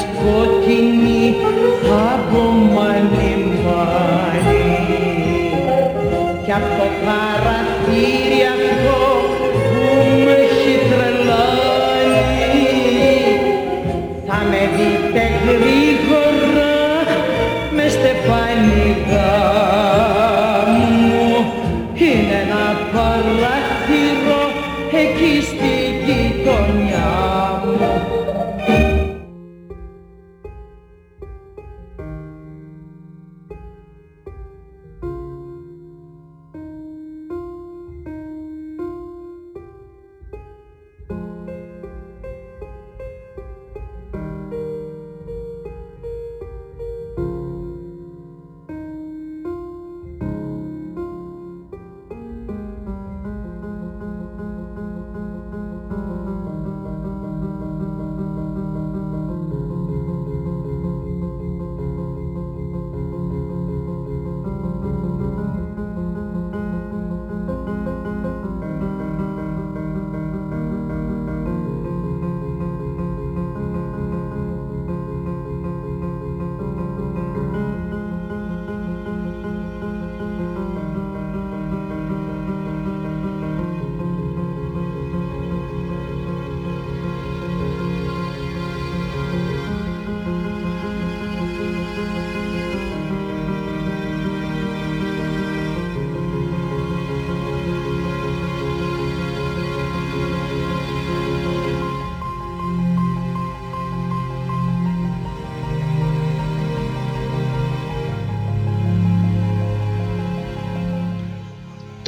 σκοτεινή 0.00 0.55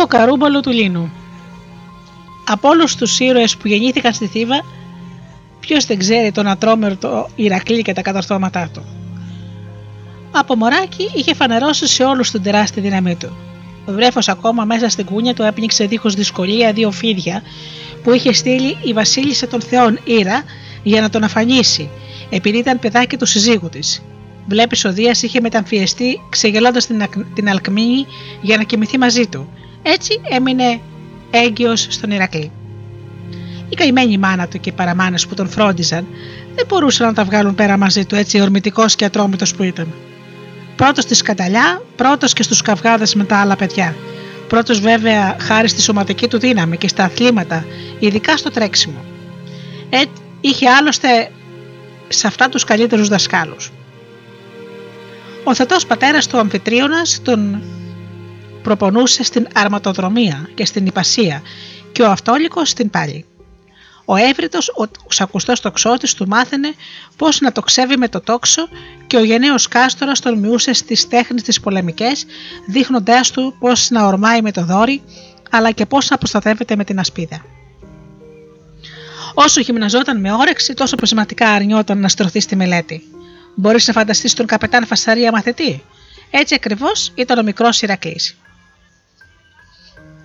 καρούμπαλο 0.09 0.61
του 0.61 0.71
Λίνου. 0.71 1.13
Από 2.49 2.69
όλους 2.69 2.95
τους 2.95 3.21
ήρωες 3.21 3.57
που 3.57 3.69
γεννήθηκαν 3.69 4.13
στη 4.13 4.27
Θήβα, 4.27 4.65
ποιος 5.61 5.85
δεν 5.85 5.99
ξέρει 5.99 6.33
τον 6.33 6.47
ατρόμερτο 6.47 7.29
Ηρακλή 7.35 7.83
και 7.83 7.93
τα 7.93 8.03
κατορθώματά 8.03 8.71
του. 8.73 8.85
Από 10.31 10.57
μωράκι 10.57 11.11
είχε 11.15 11.35
φανερώσει 11.35 11.87
σε 11.87 12.05
όλους 12.05 12.31
την 12.31 12.43
τεράστια 12.43 12.83
δύναμή 12.83 13.17
του. 13.17 13.37
Ο 13.87 13.93
βρέφος 13.93 14.29
ακόμα 14.29 14.65
μέσα 14.65 14.89
στην 14.89 15.05
κούνια 15.05 15.35
του 15.35 15.43
έπνιξε 15.43 15.85
δίχως 15.85 16.15
δυσκολία 16.15 16.73
δύο 16.73 16.91
φίδια 16.91 17.43
που 18.03 18.13
είχε 18.13 18.33
στείλει 18.33 18.77
η 18.83 18.93
Βασίλισσα 18.93 19.49
των 19.49 19.61
Θεών 19.61 19.99
Ήρα 20.05 20.43
για 20.83 21.01
να 21.01 21.11
τον 21.11 21.25
αφανίσει, 21.25 21.89
επειδή 22.31 22.59
ήταν 22.59 22.79
παιδάκι 22.79 23.17
του 23.17 23.27
συζύγου 23.27 23.69
της. 23.69 24.03
Βλέπεις 24.47 24.85
ο 24.85 24.93
Δίας 24.93 25.23
είχε 25.23 25.41
μεταμφιεστεί 25.41 26.21
ξεγελώντας 26.29 26.87
την, 26.87 27.09
την 27.35 27.49
Αλκμίνη 27.49 28.07
για 28.41 28.57
να 28.57 28.63
κοιμηθεί 28.63 28.99
μαζί 28.99 29.27
του 29.27 29.49
έτσι 29.83 30.21
έμεινε 30.29 30.81
έγκυος 31.31 31.87
στον 31.91 32.11
Ηρακλή. 32.11 32.51
Η 33.69 33.75
καημένη 33.75 34.19
μάνα 34.19 34.49
του 34.49 34.61
και 34.61 34.69
οι 34.69 34.73
παραμάνες 34.73 35.27
που 35.27 35.35
τον 35.35 35.49
φρόντιζαν 35.49 36.07
δεν 36.55 36.67
μπορούσαν 36.69 37.07
να 37.07 37.13
τα 37.13 37.25
βγάλουν 37.25 37.55
πέρα 37.55 37.77
μαζί 37.77 38.05
του 38.05 38.15
έτσι 38.15 38.41
ορμητικός 38.41 38.95
και 38.95 39.05
ατρόμητος 39.05 39.55
που 39.55 39.63
ήταν. 39.63 39.95
Πρώτος 40.77 41.05
στη 41.05 41.15
σκαταλιά, 41.15 41.83
πρώτος 41.97 42.33
και 42.33 42.43
στους 42.43 42.63
καυγάδες 42.63 43.15
με 43.15 43.25
τα 43.25 43.37
άλλα 43.37 43.57
παιδιά. 43.57 43.97
Πρώτος 44.49 44.81
βέβαια 44.81 45.37
χάρη 45.41 45.69
στη 45.69 45.81
σωματική 45.81 46.29
του 46.29 46.39
δύναμη 46.39 46.77
και 46.77 46.89
στα 46.89 47.05
αθλήματα, 47.05 47.65
ειδικά 47.99 48.37
στο 48.37 48.51
τρέξιμο. 48.51 49.05
Ε, 49.91 50.03
είχε 50.41 50.69
άλλωστε 50.69 51.31
σε 52.09 52.27
αυτά 52.27 52.49
τους 52.49 52.65
καλύτερους 52.65 53.09
δασκάλους. 53.09 53.71
Ο 55.45 55.55
θετός 55.55 55.87
πατέρας 55.87 56.27
του 56.27 56.39
Αμφιτρίωνας 56.39 57.21
τον 57.23 57.63
προπονούσε 58.63 59.23
στην 59.23 59.47
αρματοδρομία 59.55 60.49
και 60.55 60.65
στην 60.65 60.87
υπασία 60.87 61.43
και 61.93 62.03
ο 62.03 62.11
αυτόλικος 62.11 62.69
στην 62.69 62.91
πάλη. 62.91 63.25
Ο 64.05 64.17
έβριτος, 64.17 64.69
ο 64.69 65.13
σακουστός 65.13 65.61
τοξότης 65.61 66.15
του 66.15 66.29
μάθαινε 66.29 66.75
πώς 67.17 67.41
να 67.41 67.53
το 67.53 67.61
ξέβει 67.61 67.97
με 67.97 68.09
το 68.09 68.21
τόξο 68.21 68.69
και 69.07 69.17
ο 69.17 69.25
γενναίος 69.25 69.69
κάστορας 69.69 70.21
τον 70.21 70.39
μειούσε 70.39 70.73
στις 70.73 71.09
τέχνες 71.09 71.43
της 71.43 71.61
πολεμικές, 71.61 72.27
δείχνοντάς 72.67 73.31
του 73.31 73.57
πώς 73.59 73.91
να 73.91 74.07
ορμάει 74.07 74.43
με 74.43 74.53
το 74.53 74.65
δόρι, 74.65 75.03
αλλά 75.51 75.71
και 75.71 75.87
πώς 75.87 76.11
να 76.11 76.19
προστατεύεται 76.19 76.77
με 76.77 76.85
την 76.85 76.99
ασπίδα. 76.99 77.45
Όσο 79.35 79.61
γυμναζόταν 79.61 80.21
με 80.21 80.33
όρεξη, 80.33 80.75
τόσο 80.75 80.97
προσηματικά 80.97 81.49
αρνιόταν 81.51 81.99
να 81.99 82.09
στρωθεί 82.09 82.41
στη 82.41 82.57
μελέτη. 82.57 83.03
Μπορείς 83.55 83.87
να 83.87 83.93
φανταστείς 83.93 84.35
τον 84.35 84.47
καπετάν 84.47 84.87
Φασαρία 84.87 85.33
μαθητή, 85.33 85.83
Έτσι 86.31 86.55
ακριβώς 86.55 87.13
ήταν 87.15 87.39
ο 87.39 87.43
μικρός 87.43 87.83
Ηρακλής. 87.83 88.37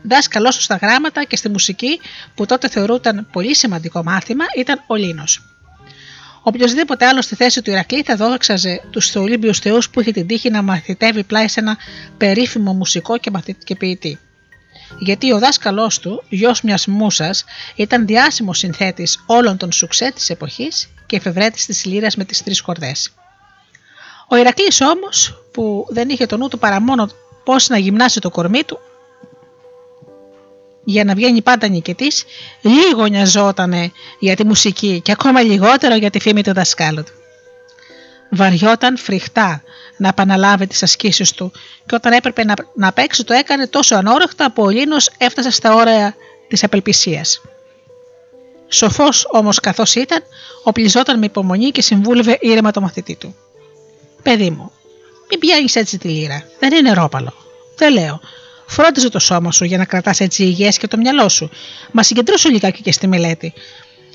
Δάσκαλός 0.04 0.56
του 0.56 0.62
στα 0.62 0.76
γράμματα 0.76 1.24
και 1.24 1.36
στη 1.36 1.50
μουσική, 1.50 2.00
που 2.36 2.46
τότε 2.46 2.70
θεωρούταν 2.70 3.28
πολύ 3.32 3.56
σημαντικό 3.56 4.04
μάθημα, 4.04 4.46
ήταν 4.58 4.84
ο 4.88 4.96
Λίνος. 4.96 5.42
Οποιοδήποτε 6.44 7.06
άλλο 7.06 7.22
στη 7.22 7.36
θέση 7.36 7.62
του 7.62 7.70
Ηρακλή 7.70 8.04
θα 8.04 8.16
δόξαζε 8.16 8.82
τους 8.90 9.16
Ολύμπιους 9.16 9.60
Θεούς 9.60 9.90
που 9.90 10.02
είχε 10.02 10.12
την 10.12 10.28
τύχη 10.28 10.50
να 10.50 10.62
μαθητεύει 10.62 11.24
πλάι 11.24 11.48
σε 11.48 11.60
ένα 11.60 11.78
περίφημο 12.18 12.74
μουσικό 12.74 13.18
και, 13.18 13.32
και 13.64 13.76
ποιητή. 13.76 14.20
Γιατί 15.00 15.32
ο 15.32 15.40
δάσκαλός 15.40 16.00
του, 16.00 16.24
γιος 16.30 16.62
μιας 16.62 16.88
μουσας, 16.88 17.44
ήταν 17.76 18.06
διάσημος 18.06 18.58
συνθέτης 18.58 19.24
όλων 19.26 19.58
των 19.58 19.72
σουξέ 19.72 20.12
της 20.16 20.30
εποχής 20.30 20.90
και 21.06 21.16
εφευρέτης 21.16 21.66
της 21.66 21.86
λύρας 21.86 22.16
με 22.16 22.24
τις 22.26 22.44
τρεις 22.44 22.62
κορδέ. 22.62 22.96
Ο 24.28 24.36
Ηρακλής 24.36 24.82
όμως, 24.82 25.44
που 25.54 25.86
δεν 25.90 26.10
είχε 26.10 26.26
το 26.26 26.38
νου 26.38 26.48
του 26.48 26.60
παρά 26.60 26.82
μόνο 26.82 27.10
πώς 27.44 27.70
να 27.70 27.78
γυμνάσει 27.78 28.20
το 28.20 28.30
κορμί 28.30 28.64
του, 28.64 28.80
για 30.84 31.04
να 31.04 31.14
βγαίνει 31.14 31.42
πάντα 31.42 31.68
νικητής, 31.68 32.24
λίγο 32.62 33.06
νοιαζότανε 33.06 33.92
για 34.20 34.36
τη 34.36 34.46
μουσική 34.46 35.02
και 35.04 35.12
ακόμα 35.12 35.42
λιγότερο 35.42 35.96
για 35.96 36.10
τη 36.10 36.20
φήμη 36.20 36.44
του 36.44 36.54
δασκάλου 36.54 37.04
του. 37.04 37.12
Βαριόταν 38.30 38.98
φρικτά 38.98 39.64
να 39.98 40.08
επαναλάβει 40.08 40.68
τις 40.68 40.84
ασκήσεις 40.84 41.32
του 41.32 41.52
και 41.86 41.96
όταν 41.96 42.14
έπρεπε 42.14 42.44
να, 42.44 42.54
να 42.76 42.92
παίξει 42.92 43.24
το 43.24 43.34
έκανε 43.34 43.68
τόσο 43.68 43.96
ανόρεχτα 43.96 44.52
που 44.52 44.64
ο 44.64 44.70
Λίνος 44.70 45.10
έφτασε 45.18 45.52
στα 45.52 45.76
όρια 45.76 46.16
της 46.48 46.64
απελπισίας. 46.64 47.42
Σοφός 48.68 49.28
όμως 49.32 49.60
καθώς 49.60 49.96
ήταν, 49.96 50.24
οπλιζόταν 50.64 51.20
με 51.20 51.26
υπομονή 51.26 51.72
και 51.72 51.82
συμβούλευε 51.82 52.38
ήρεμα 52.42 52.72
το 52.72 52.82
μαθητή 52.82 53.16
του. 53.16 53.36
Παιδί 54.24 54.50
μου, 54.50 54.72
μην 55.30 55.40
πιάνεις 55.40 55.76
έτσι 55.76 55.98
τη 55.98 56.08
λύρα, 56.08 56.48
δεν 56.60 56.74
είναι 56.74 56.94
ρόπαλο. 56.94 57.34
Δεν 57.76 57.94
λέω, 57.94 58.20
Φρόντιζε 58.66 59.10
το 59.10 59.20
σώμα 59.20 59.52
σου 59.52 59.66
για 59.66 59.78
να 59.78 59.86
κρατάς 59.86 60.20
έτσι 60.20 60.44
υγιές 60.44 60.78
και 60.78 60.88
το 60.88 60.98
μυαλό 60.98 61.30
σου. 61.30 61.50
Μα 61.92 62.04
συγκεντρώσου 62.04 62.50
λιγάκι 62.50 62.82
και 62.82 62.92
στη 62.92 63.08
μελέτη. 63.08 63.54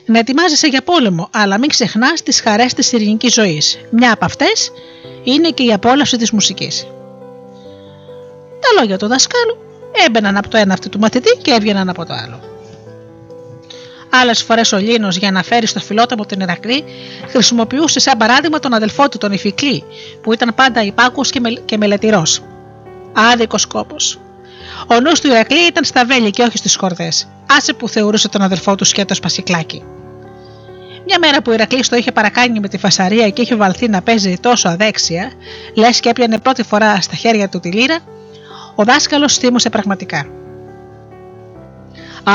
Να 0.07 0.19
ετοιμάζεσαι 0.19 0.67
για 0.67 0.83
πόλεμο, 0.83 1.29
αλλά 1.33 1.59
μην 1.59 1.69
ξεχνάς 1.69 2.23
τις 2.23 2.41
χαρές 2.41 2.75
της 2.75 2.93
ειρηνικής 2.93 3.33
ζωής. 3.33 3.79
Μια 3.91 4.13
από 4.13 4.25
αυτές 4.25 4.73
είναι 5.25 5.51
και 5.51 5.63
η 5.63 5.73
απόλαυση 5.73 6.17
της 6.17 6.31
μουσικής. 6.31 6.87
Τα 8.61 8.81
λόγια 8.81 8.99
του 8.99 9.07
δασκάλου 9.07 9.57
έμπαιναν 10.07 10.37
από 10.37 10.49
το 10.49 10.57
ένα 10.57 10.73
αυτή 10.73 10.89
του 10.89 10.99
μαθητή 10.99 11.39
και 11.43 11.51
έβγαιναν 11.51 11.89
από 11.89 12.05
το 12.05 12.13
άλλο. 12.13 12.41
Άλλες 14.11 14.43
φορές 14.43 14.73
ο 14.73 14.77
Λίνος, 14.77 15.17
για 15.17 15.31
να 15.31 15.43
φέρει 15.43 15.67
στο 15.67 15.81
φιλότιμο 15.81 16.27
την 16.27 16.41
Ηρακλή, 16.41 16.85
χρησιμοποιούσε 17.29 18.01
σαν 18.01 18.19
παράδειγμα 18.19 18.59
τον 18.59 18.75
αδελφό 18.75 19.09
του, 19.09 19.19
τον 19.19 19.33
Ιφικλή, 19.33 19.85
που 20.23 20.33
ήταν 20.33 20.55
πάντα 20.55 20.83
υπάκου 20.83 21.23
και, 21.23 21.41
με, 21.41 21.51
και 21.51 21.77
μελετηρός. 21.77 22.43
Άδικος 23.13 23.67
κόπος. 23.67 24.19
Ο 24.87 25.01
νους 25.01 25.21
του 25.21 25.27
Ηρακλή 25.27 25.67
ήταν 25.67 25.85
στα 25.85 26.05
βέλη 26.05 26.31
και 26.31 26.43
όχι 26.43 26.57
στις 26.57 26.77
χορδές. 26.77 27.29
Άσε 27.57 27.73
που 27.73 27.89
θεωρούσε 27.89 28.29
τον 28.29 28.43
αδελφό 28.43 28.75
του 28.75 28.85
σκέτο 28.85 29.15
Πασικλάκη. 29.23 29.83
Μια 31.07 31.19
μέρα 31.19 31.43
που 31.43 31.51
ο 31.51 31.55
Ηρακλής 31.55 31.89
το 31.89 31.97
είχε 31.97 32.13
παρακάνει 32.13 32.61
με 32.61 32.69
τη 32.69 32.79
φασαρία 32.79 33.31
και 33.31 33.43
είχε 33.43 33.57
βαλθεί 33.57 33.89
να 33.89 34.03
παίζει 34.03 34.39
τόσο 34.41 34.69
αδέξια, 34.69 35.33
λες 35.75 36.01
και 36.01 36.09
έπιανε 36.09 36.39
πρώτη 36.39 36.63
φορά 36.63 37.01
στα 37.01 37.17
χέρια 37.17 37.49
του 37.49 37.61
τη 37.61 37.73
λύρα, 37.73 37.99
ο 38.75 38.85
δάσκαλος 38.85 39.37
θύμωσε 39.37 39.71
πραγματικά. 39.71 40.27
Α, 42.31 42.33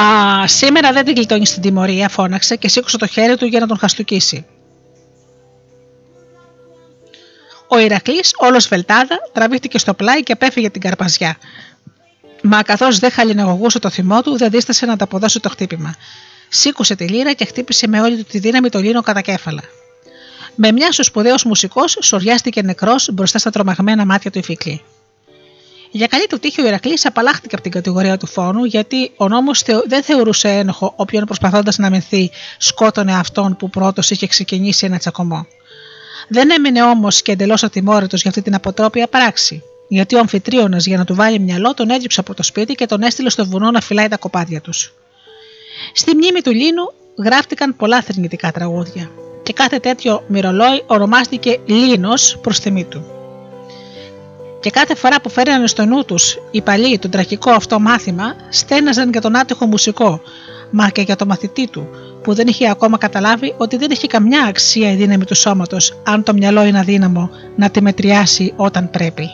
σήμερα 0.47 0.91
δεν 0.91 1.05
την 1.05 1.15
γλιτώνεις 1.15 1.49
στην 1.49 1.61
τιμωρία, 1.61 2.09
φώναξε 2.09 2.55
και 2.55 2.67
σήκωσε 2.67 2.97
το 2.97 3.07
χέρι 3.07 3.37
του 3.37 3.45
για 3.45 3.59
να 3.59 3.67
τον 3.67 3.77
χαστούκίσει. 3.77 4.45
Ο 7.67 7.77
Ηρακλής, 7.79 8.33
όλος 8.37 8.67
βελτάδα, 8.67 9.17
τραβήχτηκε 9.31 9.77
στο 9.77 9.93
πλάι 9.93 10.23
και 10.23 10.31
απέφυγε 10.31 10.69
την 10.69 10.81
καρπαζιά. 10.81 11.37
Μα 12.45 12.61
καθώς 12.61 12.99
δεν 12.99 13.11
χαλιναγωγούσε 13.11 13.79
το 13.79 13.89
θυμό 13.89 14.21
του, 14.21 14.37
δεν 14.37 14.49
δίστασε 14.49 14.85
να 14.85 14.95
τα 14.95 15.03
αποδώσει 15.03 15.39
το 15.39 15.49
χτύπημα. 15.49 15.95
Σήκωσε 16.49 16.95
τη 16.95 17.07
λύρα 17.07 17.33
και 17.33 17.45
χτύπησε 17.45 17.87
με 17.87 18.01
όλη 18.01 18.17
του 18.17 18.23
τη 18.23 18.39
δύναμη 18.39 18.69
το 18.69 18.79
λίνο 18.79 19.01
κατά 19.01 19.21
κέφαλα. 19.21 19.61
Με 20.55 20.71
μια 20.71 20.87
ο 20.99 21.03
σπουδαίος 21.03 21.43
μουσικός 21.43 21.97
σοριάστηκε 22.01 22.61
νεκρός 22.61 23.09
μπροστά 23.13 23.39
στα 23.39 23.49
τρομαγμένα 23.49 24.05
μάτια 24.05 24.31
του 24.31 24.39
Ιφικλή. 24.39 24.81
Για 25.91 26.07
καλή 26.07 26.27
του 26.27 26.39
τύχη, 26.39 26.61
ο 26.61 26.65
Ηρακλής 26.67 27.05
απαλλάχθηκε 27.05 27.55
από 27.55 27.63
την 27.63 27.71
κατηγορία 27.71 28.17
του 28.17 28.27
φόνου, 28.27 28.63
γιατί 28.63 29.11
ο 29.15 29.27
νόμος 29.27 29.63
δεν 29.87 30.03
θεωρούσε 30.03 30.49
ένοχο 30.49 30.93
όποιον 30.95 31.25
προσπαθώντας 31.25 31.77
να 31.77 31.89
μενθεί 31.89 32.31
σκότωνε 32.57 33.15
αυτόν 33.15 33.55
που 33.55 33.69
πρώτος 33.69 34.09
είχε 34.09 34.27
ξεκινήσει 34.27 34.85
ένα 34.85 34.97
τσακωμό. 34.97 35.45
Δεν 36.27 36.49
έμεινε 36.51 36.83
όμως 36.83 37.21
και 37.21 37.31
εντελώς 37.31 37.63
ατιμόρυτος 37.63 38.21
για 38.21 38.29
αυτή 38.29 38.41
την 38.41 38.55
αποτρόπια 38.55 39.07
πράξη 39.07 39.63
γιατί 39.93 40.15
ο 40.15 40.19
αμφιτρίωνας 40.19 40.85
για 40.85 40.97
να 40.97 41.05
του 41.05 41.15
βάλει 41.15 41.39
μυαλό 41.39 41.73
τον 41.73 41.89
έδιωξε 41.89 42.19
από 42.19 42.33
το 42.33 42.43
σπίτι 42.43 42.73
και 42.73 42.85
τον 42.85 43.01
έστειλε 43.01 43.29
στο 43.29 43.45
βουνό 43.45 43.71
να 43.71 43.81
φυλάει 43.81 44.07
τα 44.07 44.17
κοπάδια 44.17 44.61
τους. 44.61 44.93
Στη 45.93 46.15
μνήμη 46.15 46.41
του 46.41 46.51
Λίνου 46.51 46.93
γράφτηκαν 47.23 47.75
πολλά 47.75 48.01
θρηνητικά 48.01 48.51
τραγούδια 48.51 49.09
και 49.43 49.53
κάθε 49.53 49.79
τέτοιο 49.79 50.23
μυρολόι 50.27 50.83
ονομάστηκε 50.85 51.59
Λίνος 51.65 52.37
προς 52.41 52.59
τιμή 52.59 52.83
του. 52.83 53.05
Και 54.59 54.69
κάθε 54.69 54.95
φορά 54.95 55.21
που 55.21 55.29
φέρνανε 55.29 55.67
στο 55.67 55.85
νου 55.85 56.05
τους 56.05 56.37
οι 56.51 56.61
παλιοί 56.61 56.99
το 56.99 57.09
τραγικό 57.09 57.51
αυτό 57.51 57.79
μάθημα, 57.79 58.35
στέναζαν 58.49 59.09
για 59.11 59.21
τον 59.21 59.37
άτυχο 59.37 59.65
μουσικό, 59.65 60.21
μα 60.71 60.89
και 60.89 61.01
για 61.01 61.15
το 61.15 61.25
μαθητή 61.25 61.67
του, 61.67 61.87
που 62.23 62.33
δεν 62.33 62.47
είχε 62.47 62.69
ακόμα 62.69 62.97
καταλάβει 62.97 63.53
ότι 63.57 63.77
δεν 63.77 63.91
έχει 63.91 64.07
καμιά 64.07 64.45
αξία 64.47 64.91
η 64.91 64.95
δύναμη 64.95 65.25
του 65.25 65.35
σώματος, 65.35 65.93
αν 66.03 66.23
το 66.23 66.33
μυαλό 66.33 66.63
είναι 66.63 66.79
αδύναμο 66.79 67.29
να 67.55 67.69
τη 67.69 67.81
μετριάσει 67.81 68.53
όταν 68.55 68.89
πρέπει. 68.89 69.29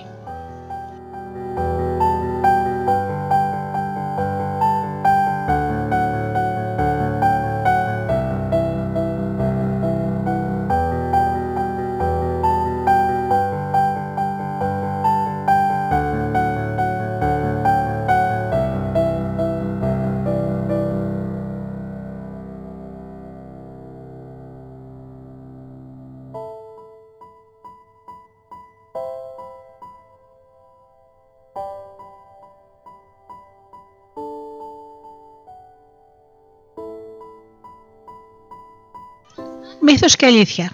Μύθος 39.91 40.16
και 40.16 40.26
αλήθεια. 40.26 40.72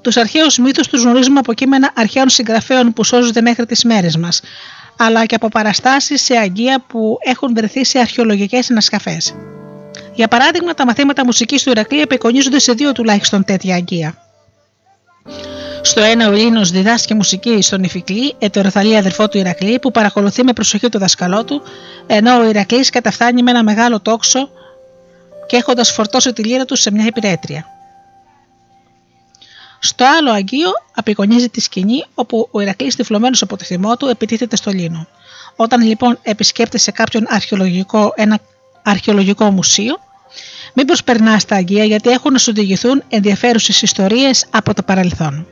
Τους 0.00 0.16
αρχαίους 0.16 0.58
μύθους 0.58 0.88
τους 0.88 1.02
γνωρίζουμε 1.02 1.38
από 1.38 1.52
κείμενα 1.52 1.90
αρχαίων 1.94 2.28
συγγραφέων 2.28 2.92
που 2.92 3.04
σώζονται 3.04 3.40
μέχρι 3.40 3.66
τις 3.66 3.84
μέρες 3.84 4.16
μας, 4.16 4.40
αλλά 4.96 5.26
και 5.26 5.34
από 5.34 5.48
παραστάσεις 5.48 6.22
σε 6.22 6.36
αγκία 6.36 6.84
που 6.86 7.18
έχουν 7.20 7.54
βρεθεί 7.54 7.84
σε 7.84 7.98
αρχαιολογικές 7.98 8.70
ανασκαφές. 8.70 9.34
Για 10.14 10.28
παράδειγμα, 10.28 10.74
τα 10.74 10.86
μαθήματα 10.86 11.24
μουσικής 11.24 11.62
του 11.62 11.70
Ηρακλή 11.70 12.00
επικονίζονται 12.00 12.58
σε 12.58 12.72
δύο 12.72 12.92
τουλάχιστον 12.92 13.44
τέτοια 13.44 13.74
αγκία. 13.74 14.18
Στο 15.82 16.00
ένα, 16.00 16.28
ο 16.28 16.32
Ελλήνο 16.32 16.64
διδάσκει 16.64 17.14
μουσική 17.14 17.62
στον 17.62 17.82
Ιφικλή, 17.82 18.34
ετεροθαλή 18.38 18.96
αδερφό 18.96 19.28
του 19.28 19.38
Ηρακλή, 19.38 19.78
που 19.78 19.90
παρακολουθεί 19.90 20.44
με 20.44 20.52
προσοχή 20.52 20.88
το 20.88 20.98
δασκαλό 20.98 21.44
του, 21.44 21.62
ενώ 22.06 22.38
ο 22.38 22.48
Ηρακλής 22.48 22.90
καταφθάνει 22.90 23.42
με 23.42 23.50
ένα 23.50 23.62
μεγάλο 23.62 24.00
τόξο 24.00 24.50
και 25.46 25.56
έχοντας 25.56 25.92
φορτώσει 25.92 26.32
τη 26.32 26.42
λύρα 26.42 26.64
τους 26.64 26.80
σε 26.80 26.90
μια 26.90 27.06
υπηρέτρια. 27.06 27.66
Στο 29.78 30.04
άλλο 30.18 30.30
Αγίο 30.32 30.70
απεικονίζει 30.94 31.48
τη 31.48 31.60
σκηνή 31.60 32.04
όπου 32.14 32.48
ο 32.50 32.60
Ηρακλής 32.60 32.96
τυφλωμένος 32.96 33.42
από 33.42 33.56
το 33.56 33.64
θυμό 33.64 33.96
του 33.96 34.06
επιτίθεται 34.06 34.56
στο 34.56 34.70
Λίνο. 34.70 35.06
Όταν 35.56 35.82
λοιπόν 35.82 36.18
επισκέπτεσαι 36.22 36.90
κάποιον 36.90 37.24
αρχαιολογικό, 37.28 38.12
ένα 38.16 38.38
αρχαιολογικό 38.82 39.50
μουσείο, 39.50 39.98
μην 40.74 40.86
προσπερνάς 40.86 41.44
τα 41.44 41.56
Αγία 41.56 41.84
γιατί 41.84 42.10
έχουν 42.10 42.32
να 42.32 42.38
σου 42.38 42.52
διηγηθούν 42.52 43.02
ενδιαφέρουσες 43.08 43.82
ιστορίες 43.82 44.46
από 44.50 44.74
το 44.74 44.82
παρελθόν. 44.82 45.46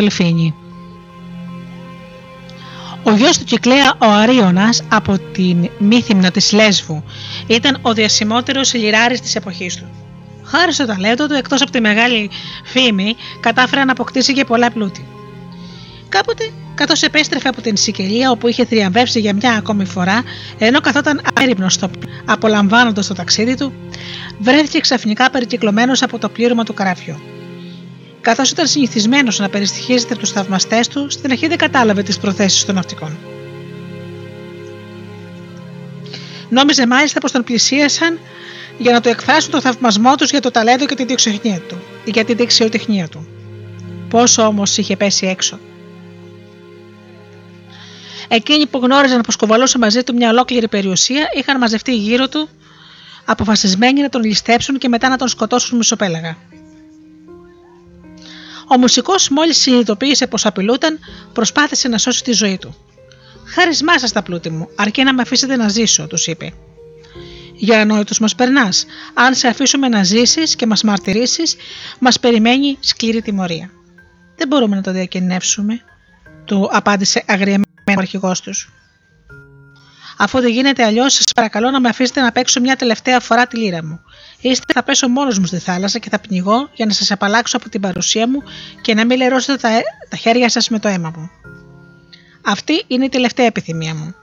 Δελφίνι. 0.00 0.54
Ο 3.02 3.10
γιος 3.10 3.38
του 3.38 3.44
Κυκλέα 3.44 3.94
ο 3.98 4.06
Αρίωνας 4.06 4.82
από 4.88 5.18
την 5.18 5.70
Μύθυμνα 5.78 6.30
της 6.30 6.52
Λέσβου 6.52 7.04
ήταν 7.46 7.78
ο 7.82 7.92
διασημότερος 7.92 8.74
λιράρης 8.74 9.20
της 9.20 9.34
εποχής 9.34 9.76
του. 9.76 9.86
Χάρη 10.44 10.72
στο 10.72 10.86
ταλέντο 10.86 11.26
του, 11.26 11.34
εκτός 11.34 11.62
από 11.62 11.70
τη 11.70 11.80
μεγάλη 11.80 12.30
φήμη, 12.64 13.16
κατάφερε 13.40 13.84
να 13.84 13.92
αποκτήσει 13.92 14.32
και 14.32 14.44
πολλά 14.44 14.70
πλούτη. 14.70 15.06
Κάποτε, 16.08 16.50
καθώς 16.74 17.02
επέστρεφε 17.02 17.48
από 17.48 17.60
την 17.60 17.76
Σικελία 17.76 18.30
όπου 18.30 18.48
είχε 18.48 18.64
θριαμβεύσει 18.64 19.20
για 19.20 19.34
μια 19.34 19.52
ακόμη 19.52 19.84
φορά, 19.84 20.22
ενώ 20.58 20.80
καθόταν 20.80 21.20
έρημνο 21.40 21.68
στο 21.68 21.90
απολαμβάνοντας 22.24 23.06
το 23.06 23.14
ταξίδι 23.14 23.54
του, 23.54 23.72
βρέθηκε 24.38 24.78
ξαφνικά 24.78 25.30
περικυκλωμένος 25.30 26.02
από 26.02 26.18
το 26.18 26.28
πλήρωμα 26.28 26.64
του 26.64 26.74
καράβιου. 26.74 27.16
Καθώς 28.26 28.50
ήταν 28.50 28.66
συνηθισμένος 28.66 29.38
να 29.38 29.48
περιστοιχίζεται 29.48 30.14
τους 30.14 30.30
θαυμαστές 30.30 30.88
του, 30.88 31.10
στην 31.10 31.30
αρχή 31.30 31.46
δεν 31.46 31.58
κατάλαβε 31.58 32.02
τις 32.02 32.18
προθέσεις 32.18 32.64
των 32.64 32.74
ναυτικών. 32.74 33.16
Νόμιζε 36.48 36.86
μάλιστα 36.86 37.20
πως 37.20 37.32
τον 37.32 37.44
πλησίασαν 37.44 38.18
για 38.78 38.92
να 38.92 39.00
του 39.00 39.08
εκφράσουν 39.08 39.50
το 39.50 39.60
θαυμασμό 39.60 40.14
τους 40.14 40.30
για 40.30 40.40
το 40.40 40.50
ταλέντο 40.50 40.86
και 40.86 40.94
τη 40.94 41.04
δεξιοτεχνία 41.04 41.60
του. 41.60 41.76
Για 42.04 42.24
τη 42.24 42.34
δεξιοτεχνία 42.34 43.08
του. 43.08 43.26
Πόσο 44.08 44.42
όμως 44.42 44.78
είχε 44.78 44.96
πέσει 44.96 45.26
έξω. 45.26 45.58
Εκείνοι 48.28 48.66
που 48.66 48.78
γνώριζαν 48.78 49.20
πως 49.20 49.36
κουβαλούσε 49.36 49.78
μαζί 49.78 50.02
του 50.02 50.14
μια 50.14 50.30
ολόκληρη 50.30 50.68
περιουσία 50.68 51.28
είχαν 51.36 51.58
μαζευτεί 51.58 51.96
γύρω 51.96 52.28
του, 52.28 52.48
αποφασισμένοι 53.24 54.00
να 54.00 54.08
τον 54.08 54.22
ληστέψουν 54.22 54.78
και 54.78 54.88
μετά 54.88 55.08
να 55.08 55.16
τον 55.16 55.28
σκοτώσουν 55.28 55.76
μισοπέλαγα. 55.76 56.36
Ο 58.68 58.78
μουσικός, 58.78 59.28
μόλις 59.28 59.56
συνειδητοποίησε 59.56 60.26
πως 60.26 60.46
απειλούταν, 60.46 60.98
προσπάθησε 61.32 61.88
να 61.88 61.98
σώσει 61.98 62.22
τη 62.22 62.32
ζωή 62.32 62.58
του. 62.58 62.76
Χάρισμά 63.44 63.98
σας 63.98 64.12
τα 64.12 64.22
πλούτη 64.22 64.50
μου, 64.50 64.68
αρκεί 64.76 65.02
να 65.02 65.14
με 65.14 65.22
αφήσετε 65.22 65.56
να 65.56 65.68
ζήσω, 65.68 66.06
τους 66.06 66.26
είπε. 66.26 66.52
Για 67.54 67.80
ανόητος 67.80 68.18
μας 68.18 68.34
περνάς. 68.34 68.86
Αν 69.14 69.34
σε 69.34 69.48
αφήσουμε 69.48 69.88
να 69.88 70.04
ζήσεις 70.04 70.56
και 70.56 70.66
μας 70.66 70.82
μαρτυρήσεις, 70.82 71.56
μας 71.98 72.20
περιμένει 72.20 72.76
σκληρή 72.80 73.22
τιμωρία. 73.22 73.70
Δεν 74.36 74.48
μπορούμε 74.48 74.76
να 74.76 74.82
το 74.82 74.92
διακινδυνεύσουμε, 74.92 75.80
του 76.44 76.68
απάντησε 76.72 77.24
αγριεμένο 77.26 77.64
ο 77.86 77.92
αρχηγός 77.98 78.40
τους. 78.40 78.70
Αφού 80.18 80.40
δεν 80.40 80.50
γίνεται 80.50 80.84
αλλιώς, 80.84 81.12
σας 81.12 81.24
παρακαλώ 81.34 81.70
να 81.70 81.80
με 81.80 81.88
αφήσετε 81.88 82.20
να 82.20 82.32
παίξω 82.32 82.60
μια 82.60 82.76
τελευταία 82.76 83.20
φορά 83.20 83.46
τη 83.46 83.56
λύρα 83.56 83.84
μου. 83.84 84.00
Είστε 84.40 84.72
θα 84.72 84.82
πέσω 84.82 85.08
μόνος 85.08 85.38
μου 85.38 85.46
στη 85.46 85.58
θάλασσα 85.58 85.98
και 85.98 86.08
θα 86.08 86.18
πνιγώ 86.18 86.70
για 86.74 86.86
να 86.86 86.92
σας 86.92 87.10
απαλλάξω 87.10 87.56
από 87.56 87.68
την 87.68 87.80
παρουσία 87.80 88.28
μου 88.28 88.42
και 88.80 88.94
να 88.94 89.06
μην 89.06 89.16
λερώσετε 89.16 89.58
τα, 89.58 89.80
τα 90.08 90.16
χέρια 90.16 90.48
σας 90.48 90.68
με 90.68 90.78
το 90.78 90.88
αίμα 90.88 91.12
μου. 91.16 91.30
Αυτή 92.44 92.84
είναι 92.86 93.04
η 93.04 93.08
τελευταία 93.08 93.46
επιθυμία 93.46 93.94
μου. 93.94 94.14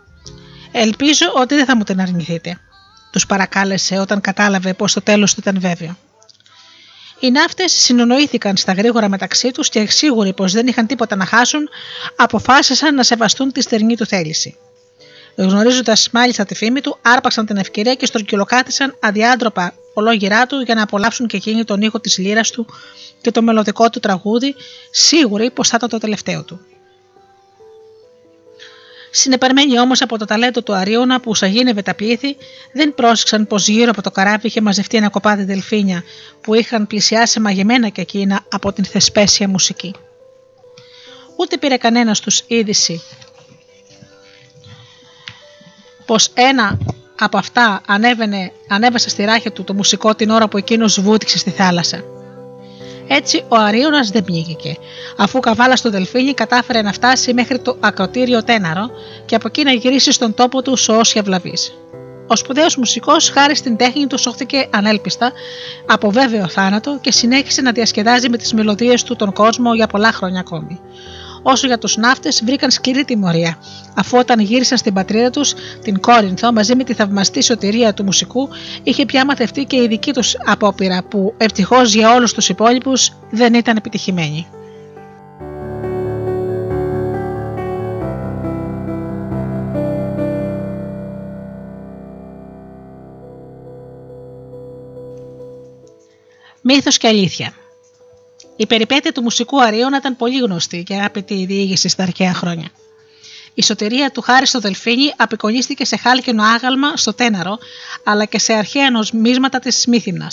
Ελπίζω 0.72 1.32
ότι 1.36 1.56
δεν 1.56 1.66
θα 1.66 1.76
μου 1.76 1.84
την 1.84 2.02
αρνηθείτε. 2.02 2.60
Τους 3.12 3.26
παρακάλεσε 3.26 3.98
όταν 3.98 4.22
κατάλαβε 4.22 4.74
πως 4.74 4.94
το 4.94 5.02
τέλος 5.02 5.34
του 5.34 5.40
ήταν 5.40 5.60
βέβαιο. 5.60 5.98
Οι 7.20 7.32
ναύτες 7.32 7.72
συνονοήθηκαν 7.72 8.58
στα 8.58 8.74
γρήγορα 8.74 9.10
μεταξύ 9.10 9.52
τους 9.52 9.70
και 9.70 9.90
σίγουροι 9.90 10.34
πως 10.34 10.52
δεν 10.52 10.68
είχαν 10.68 10.88
τίποτα 10.88 11.16
να 11.16 11.26
χάσουν, 11.26 11.70
αποφάσισαν 12.16 12.96
να 12.96 13.04
σεβαστούν 13.04 13.52
τη 13.52 13.62
στερνή 13.62 13.96
του 13.96 14.06
θέληση. 14.06 14.58
Γνωρίζοντας 15.36 16.10
μάλιστα 16.12 16.46
τη 16.46 16.56
φήμη 16.56 16.82
του, 16.82 16.98
άρπαξαν 17.02 17.46
την 17.46 17.58
ευκαιρία 17.58 17.96
και 17.96 18.06
στρογγυλοκάτησαν 18.06 18.98
αδιάντροπα 19.00 19.74
ολόγυρά 19.94 20.46
του 20.46 20.62
για 20.62 20.76
να 20.76 20.84
απολαύσουν 20.84 21.28
και 21.28 21.38
εκείνη 21.38 21.64
τον 21.64 21.82
ήχο 21.82 22.00
της 22.00 22.18
λύρας 22.18 22.52
του 22.52 22.66
και 23.22 23.32
το 23.32 23.42
μελωδικό 23.42 23.90
του 23.90 24.00
τραγούδι, 24.00 24.56
σίγουροι 24.92 25.52
πως 25.52 25.68
θα 25.68 25.76
ήταν 25.78 25.90
το 25.90 25.98
τελευταίο 25.98 26.44
του. 26.44 26.60
Συνεπαρμένοι 29.16 29.80
όμως 29.80 30.02
από 30.02 30.18
το 30.18 30.26
ταλέντο 30.26 30.64
του 30.64 30.74
Αρίωνα 30.74 31.20
που 31.20 31.36
σαγίνευε 31.36 31.82
τα 31.82 31.96
πλήθη, 31.96 32.38
δεν 32.74 32.94
πρόσεξαν 32.94 33.48
πως 33.48 33.68
γύρω 33.68 33.90
από 33.90 34.02
το 34.02 34.12
καράβι 34.12 34.48
είχε 34.48 34.62
μαζευτεί 34.62 34.98
ένα 34.98 35.10
κοπάδι 35.10 35.44
δελφίνια 35.44 36.04
που 36.42 36.54
είχαν 36.54 36.88
πλησιάσει 36.88 37.40
μαγεμένα 37.40 37.90
και 37.90 38.02
εκείνα 38.02 38.46
από 38.52 38.74
την 38.74 38.86
θεσπέσια 38.86 39.48
μουσική. 39.48 39.96
Ούτε 41.38 41.58
πήρε 41.58 41.78
κανένας 41.78 42.20
τους 42.20 42.44
είδηση 42.48 43.02
πως 46.06 46.32
ένα 46.34 46.78
από 47.24 47.38
αυτά 47.38 47.82
ανέβαινε, 47.88 48.52
ανέβασε 48.68 49.10
στη 49.10 49.24
ράχη 49.24 49.52
του 49.52 49.64
το 49.64 49.74
μουσικό 49.74 50.16
την 50.16 50.30
ώρα 50.30 50.48
που 50.48 50.58
εκείνος 50.58 51.02
βούτυξε 51.02 51.38
στη 51.38 51.50
θάλασσα. 51.50 52.04
Έτσι 53.08 53.44
ο 53.48 53.56
Αρίωνα 53.56 54.00
δεν 54.12 54.24
πνίγηκε, 54.24 54.78
αφού 55.18 55.40
καβάλα 55.40 55.76
στο 55.76 55.90
Δελφίνι 55.90 56.34
κατάφερε 56.34 56.82
να 56.82 56.94
φτάσει 56.94 57.34
μέχρι 57.34 57.60
το 57.60 57.78
ακροτήριο 57.80 58.44
Τέναρο 58.44 58.90
και 59.26 59.36
από 59.36 59.48
εκεί 59.48 59.64
να 59.64 59.72
γυρίσει 59.72 60.12
στον 60.12 60.34
τόπο 60.34 60.62
του 60.62 60.78
όσια 60.88 61.22
βλαβής. 61.22 61.78
Ο 62.28 62.36
σπουδαίος 62.36 62.76
μουσικός, 62.76 63.30
χάρη 63.30 63.56
στην 63.56 63.78
τέχνη 63.78 64.08
του, 64.08 64.18
σώχθηκε 64.18 64.68
ανέλπιστα 64.70 65.32
από 65.86 66.12
βέβαιο 66.12 66.48
θάνατο 66.48 66.98
και 67.02 67.12
συνέχισε 67.12 67.62
να 67.62 67.72
διασκεδάζει 67.72 68.30
με 68.30 68.38
τις 68.38 68.54
μελωδίες 68.54 69.04
του 69.04 69.16
τον 69.16 69.34
κόσμο 69.34 69.74
για 69.74 69.88
πολλά 69.88 70.12
χρόνια 70.12 70.40
ακόμη 70.40 70.80
όσο 71.44 71.68
για 71.68 71.78
τους 71.78 71.98
ναύτες 71.98 72.44
βρήκαν 72.46 72.72
σκληρή 72.72 73.06
τιμωρία, 73.06 73.58
αφού 73.96 74.18
όταν 74.18 74.40
γύρισαν 74.40 74.78
στην 74.78 74.94
πατρίδα 74.94 75.30
τους, 75.30 75.54
την 75.82 76.00
Κόρινθο, 76.00 76.52
μαζί 76.52 76.76
με 76.76 76.84
τη 76.84 76.94
θαυμαστή 76.94 77.44
σωτηρία 77.44 77.94
του 77.94 78.04
μουσικού, 78.04 78.50
είχε 78.84 79.06
πια 79.06 79.26
μαθευτεί 79.26 79.64
και 79.64 79.82
η 79.82 79.88
δική 79.88 80.14
τους 80.14 80.36
απόπειρα, 80.46 81.04
που 81.04 81.34
ευτυχώς 81.38 81.94
για 81.94 82.14
όλους 82.14 82.34
τους 82.34 82.50
υπόλοιπους 82.50 83.12
δεν 83.30 83.54
ήταν 83.54 83.78
επιτυχημένη. 83.78 84.48
Μύθος 96.66 96.98
και 96.98 97.08
αλήθεια 97.08 97.54
η 98.64 98.66
περιπέτεια 98.66 99.12
του 99.12 99.22
μουσικού 99.22 99.64
Αρίωνα 99.64 99.98
ήταν 99.98 100.16
πολύ 100.16 100.40
γνωστή 100.40 100.84
και 100.84 101.02
άπειτη 101.02 101.46
διήγηση 101.46 101.90
στα 101.90 102.04
αρχαία 102.04 102.34
χρόνια. 102.34 102.68
Η 103.54 103.64
σωτηρία 103.64 104.12
του 104.12 104.22
χάρη 104.22 104.46
στο 104.46 104.60
Δελφίνι 104.60 105.14
απεικονίστηκε 105.18 105.86
σε 105.86 105.98
χάλκινο 105.98 106.44
άγαλμα 106.44 106.98
στο 106.98 107.14
Τέναρο, 107.14 107.58
αλλά 108.04 108.26
και 108.26 108.40
σε 108.40 108.54
αρχαία 108.54 108.92
νοσμίσματα 108.92 109.60
της 109.60 109.86
Μύθυμνα. 109.88 110.32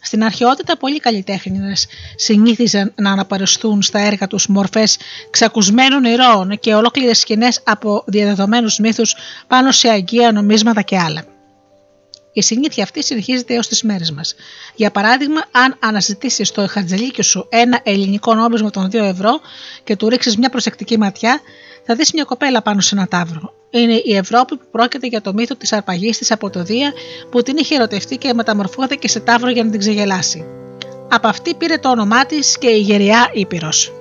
Στην 0.00 0.24
αρχαιότητα, 0.24 0.76
πολλοί 0.76 1.00
καλλιτέχνες 1.00 1.86
συνήθιζαν 2.16 2.92
να 2.94 3.10
αναπαριστούν 3.10 3.82
στα 3.82 3.98
έργα 3.98 4.26
τους 4.26 4.46
μορφές 4.46 4.96
ξακουσμένων 5.30 6.04
ηρώων 6.04 6.58
και 6.58 6.74
ολόκληρες 6.74 7.18
σκηνές 7.18 7.60
από 7.64 8.04
διαδεδομένους 8.06 8.78
μύθους 8.78 9.14
πάνω 9.46 9.72
σε 9.72 9.88
αγκία 9.88 10.32
νομίσματα 10.32 10.82
και 10.82 10.98
άλλα. 10.98 11.35
Η 12.36 12.42
συνήθεια 12.42 12.82
αυτή 12.82 13.02
συνεχίζεται 13.02 13.54
έως 13.54 13.68
τις 13.68 13.82
μέρες 13.82 14.10
μας. 14.10 14.34
Για 14.74 14.90
παράδειγμα, 14.90 15.44
αν 15.50 15.76
αναζητήσεις 15.78 16.48
στο 16.48 16.66
χατζελίκι 16.68 17.22
σου 17.22 17.46
ένα 17.48 17.80
ελληνικό 17.82 18.34
νόμισμα 18.34 18.70
των 18.70 18.90
2 18.90 18.94
ευρώ 18.94 19.40
και 19.84 19.96
του 19.96 20.08
ρίξεις 20.08 20.36
μια 20.36 20.50
προσεκτική 20.50 20.98
ματιά, 20.98 21.40
θα 21.84 21.94
δεις 21.94 22.12
μια 22.12 22.24
κοπέλα 22.24 22.62
πάνω 22.62 22.80
σε 22.80 22.94
ένα 22.94 23.06
τάβρο. 23.06 23.52
Είναι 23.70 24.02
η 24.04 24.16
Ευρώπη 24.16 24.56
που 24.56 24.64
πρόκειται 24.70 25.06
για 25.06 25.20
το 25.20 25.32
μύθο 25.32 25.54
της 25.54 25.72
αρπαγής 25.72 26.18
της 26.18 26.30
από 26.30 26.50
το 26.50 26.62
Δία 26.62 26.92
που 27.30 27.42
την 27.42 27.56
είχε 27.56 27.74
ερωτευτεί 27.74 28.16
και 28.16 28.34
μεταμορφώθηκε 28.34 29.08
σε 29.08 29.20
τάβρο 29.20 29.50
για 29.50 29.64
να 29.64 29.70
την 29.70 29.80
ξεγελάσει. 29.80 30.44
Από 31.10 31.28
αυτή 31.28 31.54
πήρε 31.54 31.78
το 31.78 31.90
όνομά 31.90 32.26
της 32.26 32.58
και 32.58 32.68
η 32.68 32.80
γεριά 32.80 33.30
Ήπειρος. 33.32 33.95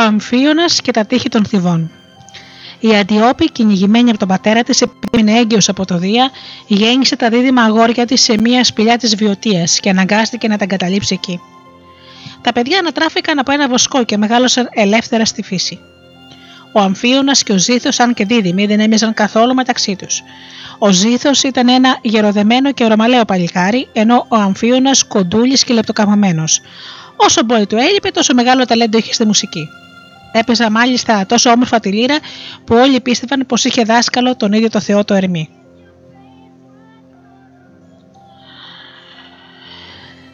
Αμφίωνας 0.00 0.80
και 0.80 0.90
τα 0.90 1.04
τείχη 1.04 1.28
των 1.28 1.44
θυβών. 1.44 1.90
Η 2.80 2.96
Αντιόπη, 2.96 3.50
κυνηγημένη 3.50 4.10
από 4.10 4.18
τον 4.18 4.28
πατέρα 4.28 4.62
της, 4.62 4.80
επειδή 4.80 5.38
έγκυος 5.38 5.68
από 5.68 5.84
το 5.84 5.98
Δία, 5.98 6.30
γέννησε 6.66 7.16
τα 7.16 7.28
δίδυμα 7.28 7.62
αγόρια 7.62 8.06
της 8.06 8.20
σε 8.20 8.34
μια 8.40 8.64
σπηλιά 8.64 8.96
της 8.96 9.16
Βιωτίας 9.16 9.80
και 9.80 9.90
αναγκάστηκε 9.90 10.48
να 10.48 10.56
τα 10.56 10.64
εγκαταλείψει 10.64 11.14
εκεί. 11.14 11.40
Τα 12.40 12.52
παιδιά 12.52 12.78
ανατράφηκαν 12.78 13.38
από 13.38 13.52
ένα 13.52 13.68
βοσκό 13.68 14.04
και 14.04 14.16
μεγάλωσαν 14.16 14.68
ελεύθερα 14.72 15.24
στη 15.24 15.42
φύση. 15.42 15.78
Ο 16.72 16.80
Αμφίωνας 16.80 17.42
και 17.42 17.52
ο 17.52 17.58
Ζήθος, 17.58 18.00
αν 18.00 18.14
και 18.14 18.24
δίδυμοι, 18.24 18.66
δεν 18.66 18.80
έμειναν 18.80 19.14
καθόλου 19.14 19.54
μεταξύ 19.54 19.96
τους. 19.96 20.22
Ο 20.78 20.90
Ζήθος 20.90 21.42
ήταν 21.42 21.68
ένα 21.68 21.98
γεροδεμένο 22.02 22.72
και 22.72 22.86
ρωμαλαίο 22.86 23.24
παλικάρι, 23.24 23.88
ενώ 23.92 24.26
ο 24.28 24.36
Αμφίωνας 24.36 25.04
κοντούλης 25.04 25.64
και 25.64 25.72
λεπτοκαμαμένο. 25.72 26.44
Όσο 27.16 27.44
μπορεί 27.44 27.66
του 27.66 27.76
έλειπε, 27.76 28.10
τόσο 28.10 28.34
μεγάλο 28.34 28.64
ταλέντο 28.64 28.98
είχε 28.98 29.12
στη 29.12 29.26
μουσική. 29.26 29.68
Έπαιζα 30.32 30.70
μάλιστα 30.70 31.26
τόσο 31.26 31.50
όμορφα 31.50 31.80
τη 31.80 31.92
λύρα 31.92 32.18
που 32.64 32.74
όλοι 32.74 33.00
πίστευαν 33.00 33.46
πως 33.46 33.64
είχε 33.64 33.82
δάσκαλο 33.82 34.36
τον 34.36 34.52
ίδιο 34.52 34.68
το 34.68 34.80
Θεό 34.80 35.04
το 35.04 35.14
Ερμή. 35.14 35.48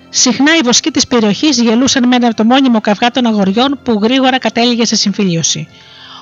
Συχνά 0.08 0.56
οι 0.56 0.60
βοσκοί 0.64 0.90
της 0.90 1.06
περιοχής 1.06 1.60
γελούσαν 1.60 2.08
με 2.08 2.16
ένα 2.16 2.34
το 2.34 2.44
μόνιμο 2.44 2.80
καυγά 2.80 3.10
των 3.10 3.26
αγοριών 3.26 3.80
που 3.82 3.98
γρήγορα 4.02 4.38
κατέληγε 4.38 4.84
σε 4.84 4.96
συμφιλίωση. 4.96 5.68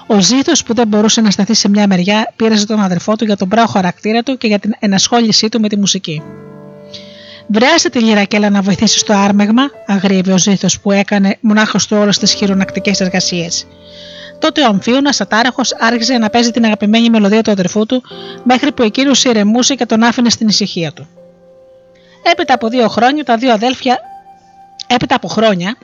Ο 0.07 0.21
Ζήθο, 0.21 0.53
που 0.67 0.75
δεν 0.75 0.89
μπορούσε 0.89 1.21
να 1.21 1.31
σταθεί 1.31 1.55
σε 1.55 1.69
μια 1.69 1.87
μεριά, 1.87 2.33
πήραζε 2.37 2.67
τον 2.67 2.81
αδερφό 2.81 3.17
του 3.17 3.25
για 3.25 3.37
τον 3.37 3.49
πράο 3.49 3.67
χαρακτήρα 3.67 4.23
του 4.23 4.37
και 4.37 4.47
για 4.47 4.59
την 4.59 4.73
ενασχόλησή 4.79 5.49
του 5.49 5.61
με 5.61 5.69
τη 5.69 5.77
μουσική. 5.77 6.23
Βρέασε 7.47 7.91
τη 7.91 7.99
λιρακέλα 7.99 8.51
να 8.51 8.62
βοηθήσει 8.62 8.99
στο 8.99 9.12
άρμεγμα, 9.12 9.71
αγρίευε 9.87 10.33
ο 10.33 10.39
Ζήθος 10.39 10.81
που 10.81 10.91
έκανε 10.91 11.37
μονάχος 11.41 11.87
του 11.87 11.97
όλες 11.97 12.19
τις 12.19 12.33
χειρονακτικές 12.33 13.01
εργασίες. 13.01 13.66
Τότε 14.39 14.62
ο 14.62 14.66
Αμφίωνας, 14.66 15.21
ατάραχος, 15.21 15.75
άρχισε 15.79 16.19
να 16.19 16.31
παίζει 16.31 16.51
την 16.51 16.65
αγαπημένη 16.65 17.11
μελωδία 17.11 17.43
του 17.43 17.51
αδερφού 17.51 17.87
του, 17.87 18.03
μέχρι 18.45 18.73
που 18.73 18.83
εκείνος 18.83 19.25
ηρεμούσε 19.25 19.75
και 19.75 19.87
τον 19.87 20.03
άφηνε 20.03 20.31
στην 20.31 20.49
ησυχία 20.49 20.93
του. 20.93 21.09
Έπειτα 22.33 22.55
από 22.55 22.69
δύο 22.69 22.89
χρόνια, 22.89 23.25
τα 23.25 23.37
δύο 23.37 23.53
αδέλφια, 23.53 23.99
έπειτα 24.87 25.15
από 25.15 25.29
χρόνια, 25.29 25.77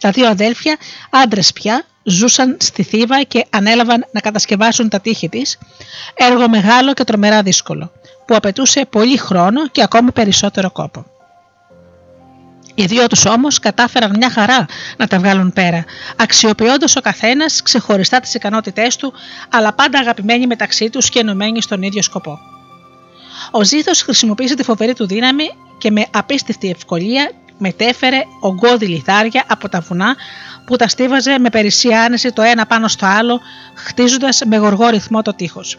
τα 0.00 0.10
δύο 0.10 0.28
αδέλφια, 0.28 0.76
άντρες 1.10 1.52
πια, 1.52 1.84
ζούσαν 2.02 2.56
στη 2.60 2.82
Θήβα 2.82 3.22
και 3.22 3.46
ανέλαβαν 3.50 4.06
να 4.10 4.20
κατασκευάσουν 4.20 4.88
τα 4.88 5.00
τείχη 5.00 5.28
της, 5.28 5.58
έργο 6.14 6.48
μεγάλο 6.48 6.92
και 6.92 7.04
τρομερά 7.04 7.42
δύσκολο, 7.42 7.92
που 8.28 8.34
απαιτούσε 8.34 8.86
πολύ 8.90 9.16
χρόνο 9.16 9.68
και 9.68 9.82
ακόμη 9.82 10.12
περισσότερο 10.12 10.70
κόπο. 10.70 11.06
Οι 12.74 12.84
δύο 12.84 13.06
τους 13.06 13.24
όμως 13.24 13.58
κατάφεραν 13.58 14.10
μια 14.16 14.30
χαρά 14.30 14.66
να 14.96 15.06
τα 15.06 15.18
βγάλουν 15.18 15.52
πέρα, 15.52 15.84
αξιοποιώντας 16.16 16.96
ο 16.96 17.00
καθένας 17.00 17.62
ξεχωριστά 17.62 18.20
τις 18.20 18.34
ικανότητές 18.34 18.96
του, 18.96 19.12
αλλά 19.50 19.72
πάντα 19.72 19.98
αγαπημένοι 19.98 20.46
μεταξύ 20.46 20.90
τους 20.90 21.08
και 21.08 21.18
ενωμένοι 21.18 21.62
στον 21.62 21.82
ίδιο 21.82 22.02
σκοπό. 22.02 22.38
Ο 23.50 23.64
Ζήθος 23.64 24.02
χρησιμοποίησε 24.02 24.54
τη 24.54 24.62
φοβερή 24.62 24.94
του 24.94 25.06
δύναμη 25.06 25.44
και 25.78 25.90
με 25.90 26.06
απίστευτη 26.10 26.70
ευκολία 26.70 27.30
μετέφερε 27.58 28.20
ογκώδη 28.40 28.86
λιθάρια 28.86 29.44
από 29.48 29.68
τα 29.68 29.80
βουνά 29.80 30.16
που 30.66 30.76
τα 30.76 30.88
στίβαζε 30.88 31.38
με 31.38 31.50
περισσή 31.50 31.92
άνεση 31.92 32.32
το 32.32 32.42
ένα 32.42 32.66
πάνω 32.66 32.88
στο 32.88 33.06
άλλο, 33.06 33.40
χτίζοντας 33.74 34.40
με 34.46 34.56
γοργό 34.56 34.88
ρυθμό 34.88 35.22
το 35.22 35.34
τείχος. 35.34 35.78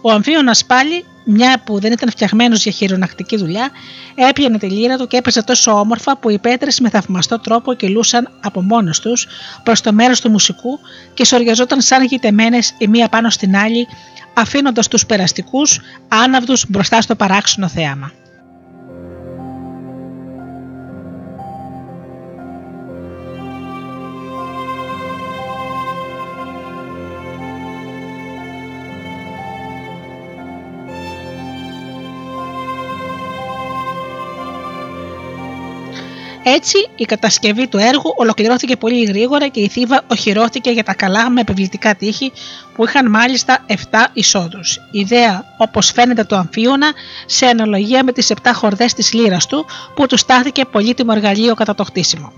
Ο 0.00 0.10
Αμφίωνας 0.10 0.64
πάλι, 0.64 1.04
μια 1.24 1.60
που 1.64 1.80
δεν 1.80 1.92
ήταν 1.92 2.10
φτιαγμένος 2.10 2.62
για 2.62 2.72
χειρονακτική 2.72 3.36
δουλειά, 3.36 3.70
έπιανε 4.14 4.58
τη 4.58 4.70
λύρα 4.70 4.96
του 4.96 5.06
και 5.06 5.16
έπαιζε 5.16 5.42
τόσο 5.42 5.72
όμορφα 5.72 6.16
που 6.16 6.30
οι 6.30 6.38
πέτρες 6.38 6.80
με 6.80 6.88
θαυμαστό 6.90 7.38
τρόπο 7.38 7.74
κυλούσαν 7.74 8.28
από 8.40 8.62
μόνος 8.62 9.00
τους 9.00 9.26
προς 9.62 9.80
το 9.80 9.92
μέρος 9.92 10.20
του 10.20 10.30
μουσικού 10.30 10.78
και 11.14 11.24
σοριαζόταν 11.24 11.80
σαν 11.80 12.04
γητεμένες 12.04 12.74
η 12.78 12.88
μία 12.88 13.08
πάνω 13.08 13.30
στην 13.30 13.56
άλλη, 13.56 13.86
αφήνοντας 14.34 14.88
τους 14.88 15.06
περαστικούς 15.06 15.80
άναυδους 16.08 16.64
μπροστά 16.68 17.00
στο 17.00 17.14
παράξενο 17.14 17.68
θέαμα. 17.68 18.12
Έτσι, 36.54 36.88
η 36.96 37.04
κατασκευή 37.04 37.68
του 37.68 37.78
έργου 37.78 38.12
ολοκληρώθηκε 38.16 38.76
πολύ 38.76 39.04
γρήγορα 39.04 39.48
και 39.48 39.60
η 39.60 39.68
Θήβα 39.68 40.02
οχυρώθηκε 40.06 40.70
για 40.70 40.84
τα 40.84 40.94
καλά 40.94 41.30
με 41.30 41.40
επιβλητικά 41.40 41.94
τείχη 41.94 42.32
που 42.74 42.84
είχαν 42.84 43.10
μάλιστα 43.10 43.64
7 43.66 43.74
εισόδους. 44.12 44.78
Ιδέα, 44.90 45.44
όπως 45.58 45.90
φαίνεται 45.90 46.24
το 46.24 46.36
αμφίωνα, 46.36 46.92
σε 47.26 47.46
αναλογία 47.46 48.04
με 48.04 48.12
τις 48.12 48.30
7 48.42 48.50
χορδές 48.54 48.94
της 48.94 49.12
λύρα 49.12 49.38
του, 49.48 49.66
που 49.94 50.06
τους 50.06 50.20
στάθηκε 50.20 50.64
πολύτιμο 50.64 51.12
εργαλείο 51.14 51.54
κατά 51.54 51.74
το 51.74 51.84
χτίσιμο. 51.84 52.32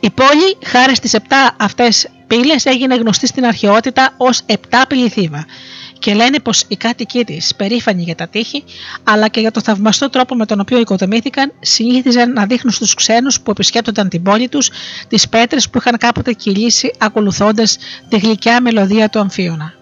Η 0.00 0.10
πόλη, 0.10 0.56
χάρη 0.64 0.94
στις 0.94 1.14
7 1.14 1.18
αυτές 1.56 2.08
πύλες, 2.26 2.64
έγινε 2.64 2.94
γνωστή 2.94 3.26
στην 3.26 3.44
αρχαιότητα 3.44 4.14
ως 4.16 4.42
7 4.46 4.54
Θήβα 5.10 5.46
και 5.98 6.14
λένε 6.14 6.40
πως 6.40 6.64
οι 6.68 6.76
κάτοικοι 6.76 7.24
της, 7.24 7.54
περήφανοι 7.54 8.02
για 8.02 8.14
τα 8.14 8.28
τείχη, 8.28 8.64
αλλά 9.04 9.28
και 9.28 9.40
για 9.40 9.50
το 9.50 9.60
θαυμαστό 9.60 10.10
τρόπο 10.10 10.34
με 10.34 10.46
τον 10.46 10.60
οποίο 10.60 10.78
οικοδομήθηκαν, 10.78 11.52
συνήθιζαν 11.60 12.32
να 12.32 12.46
δείχνουν 12.46 12.72
στους 12.72 12.94
ξένους 12.94 13.40
που 13.40 13.50
επισκέπτονταν 13.50 14.08
την 14.08 14.22
πόλη 14.22 14.48
τους 14.48 14.70
τις 15.08 15.28
πέτρες 15.28 15.70
που 15.70 15.78
είχαν 15.78 15.98
κάποτε 15.98 16.32
κυλήσει 16.32 16.92
ακολουθώντας 16.98 17.78
τη 18.08 18.18
γλυκιά 18.18 18.60
μελωδία 18.60 19.08
του 19.08 19.18
Αμφίωνα. 19.18 19.75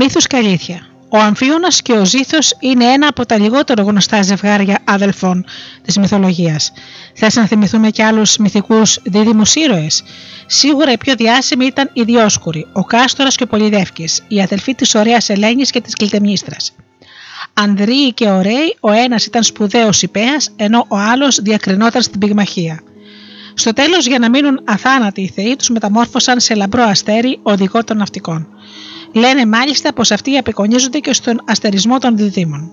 Μύθος 0.00 0.26
και 0.26 0.36
αλήθεια. 0.36 0.86
Ο 1.08 1.18
Αμφίωνας 1.18 1.82
και 1.82 1.92
ο 1.92 2.04
Ζήθος 2.04 2.56
είναι 2.60 2.84
ένα 2.84 3.06
από 3.08 3.26
τα 3.26 3.38
λιγότερο 3.38 3.82
γνωστά 3.82 4.22
ζευγάρια 4.22 4.78
αδελφών 4.84 5.44
της 5.82 5.98
μυθολογίας. 5.98 6.72
Θες 7.14 7.34
να 7.34 7.46
θυμηθούμε 7.46 7.90
και 7.90 8.04
άλλους 8.04 8.36
μυθικούς 8.36 8.98
δίδυμους 9.02 9.54
ήρωες; 9.54 10.02
Σίγουρα 10.46 10.92
οι 10.92 10.96
πιο 10.96 11.14
διάσημοι 11.14 11.66
ήταν 11.66 11.90
οι 11.92 12.02
Διόσκουροι, 12.02 12.66
ο 12.72 12.84
Κάστορας 12.84 13.36
και 13.36 13.42
ο 13.42 13.46
Πολυδεύκης, 13.46 14.22
οι 14.28 14.42
αδελφοί 14.42 14.74
της 14.74 14.94
ωραίας 14.94 15.28
Ελένης 15.28 15.70
και 15.70 15.80
της 15.80 15.94
Κλητεμίστρας. 15.94 16.72
Ανδρείοι 17.52 18.12
και 18.12 18.28
ωραίοι, 18.28 18.76
ο 18.80 18.90
ένας 18.90 19.26
ήταν 19.26 19.42
σπουδαίος 19.42 20.02
υπέας, 20.02 20.50
ενώ 20.56 20.84
ο 20.88 20.96
άλλος 20.96 21.40
διακρινόταν 21.42 22.02
στην 22.02 22.20
πυγμαχία. 22.20 22.82
Στο 23.54 23.72
τέλος 23.72 24.06
για 24.06 24.18
να 24.18 24.28
μείνουν 24.30 24.60
αθάνατοι 24.64 25.20
οι 25.20 25.32
θεοί 25.34 25.56
τους 25.56 25.68
μεταμόρφωσαν 25.68 26.40
σε 26.40 26.54
λαμπρό 26.54 26.82
αστέρι 26.82 27.38
οδηγό 27.42 27.84
των 27.84 27.96
ναυτικών. 27.96 28.48
Λένε 29.12 29.46
μάλιστα 29.46 29.92
πως 29.92 30.10
αυτοί 30.10 30.36
απεικονίζονται 30.36 30.98
και 30.98 31.12
στον 31.12 31.40
αστερισμό 31.44 31.98
των 31.98 32.16
διδήμων. 32.16 32.70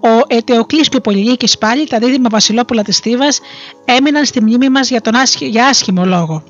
Ο 0.00 0.22
Ετεοκλής 0.26 0.88
και 0.88 0.96
ο 0.96 1.00
Πολυλίκης 1.00 1.58
πάλι, 1.58 1.86
τα 1.86 1.98
δίδυμα 1.98 2.28
βασιλόπουλα 2.28 2.82
της 2.82 2.98
Θήβας, 2.98 3.40
έμειναν 3.84 4.24
στη 4.24 4.42
μνήμη 4.42 4.68
μας 4.68 4.88
για, 4.88 5.00
τον 5.00 5.14
άσχη, 5.14 5.46
για 5.46 5.66
άσχημο 5.66 6.04
λόγο. 6.04 6.42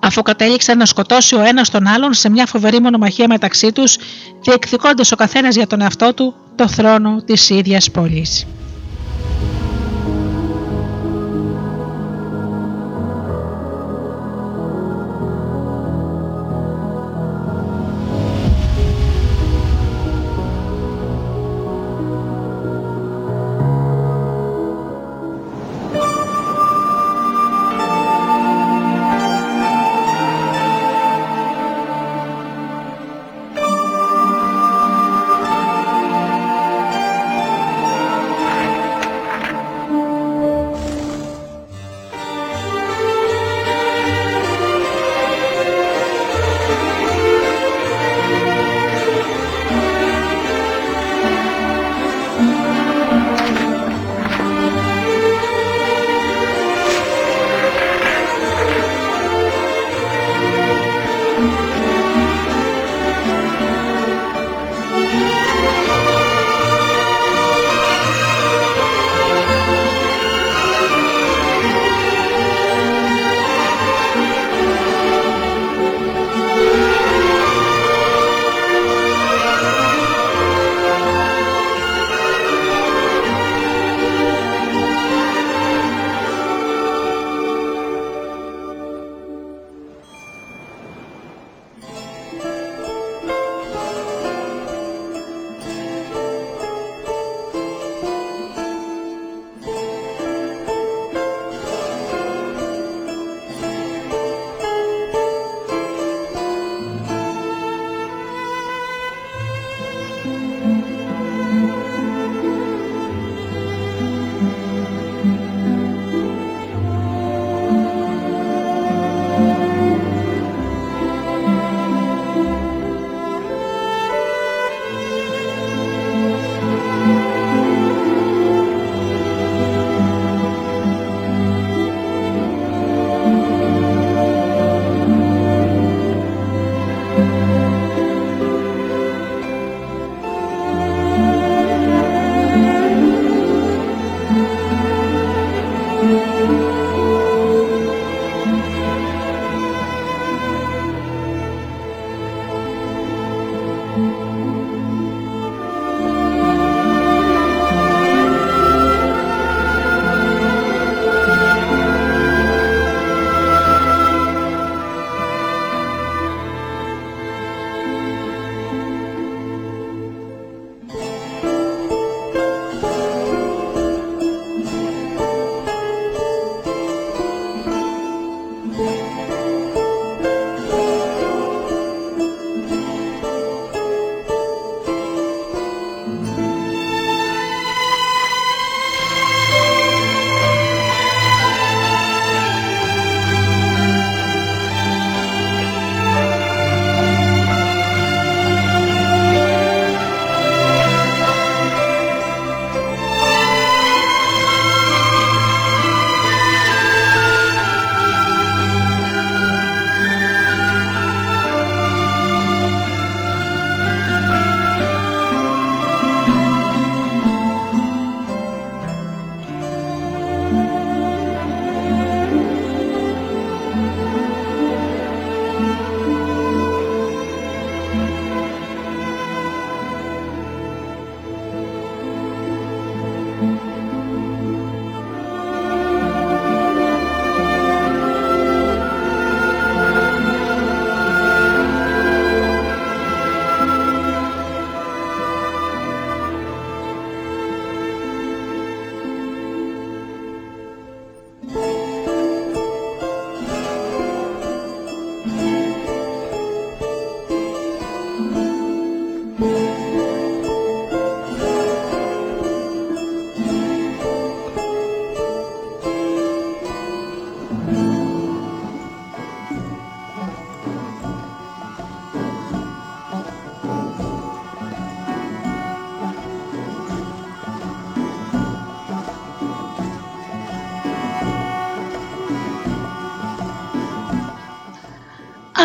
Αφού 0.00 0.22
κατέληξαν 0.22 0.78
να 0.78 0.86
σκοτώσει 0.86 1.34
ο 1.34 1.40
ένας 1.40 1.70
τον 1.70 1.86
άλλον 1.86 2.14
σε 2.14 2.30
μια 2.30 2.46
φοβερή 2.46 2.80
μονομαχία 2.80 3.26
μεταξύ 3.28 3.72
τους, 3.72 3.96
διεκδικώντας 4.42 5.12
ο 5.12 5.16
καθένας 5.16 5.54
για 5.54 5.66
τον 5.66 5.80
εαυτό 5.80 6.14
του 6.14 6.34
το 6.54 6.68
θρόνο 6.68 7.22
της 7.24 7.50
ίδιας 7.50 7.90
πόλης. 7.90 8.46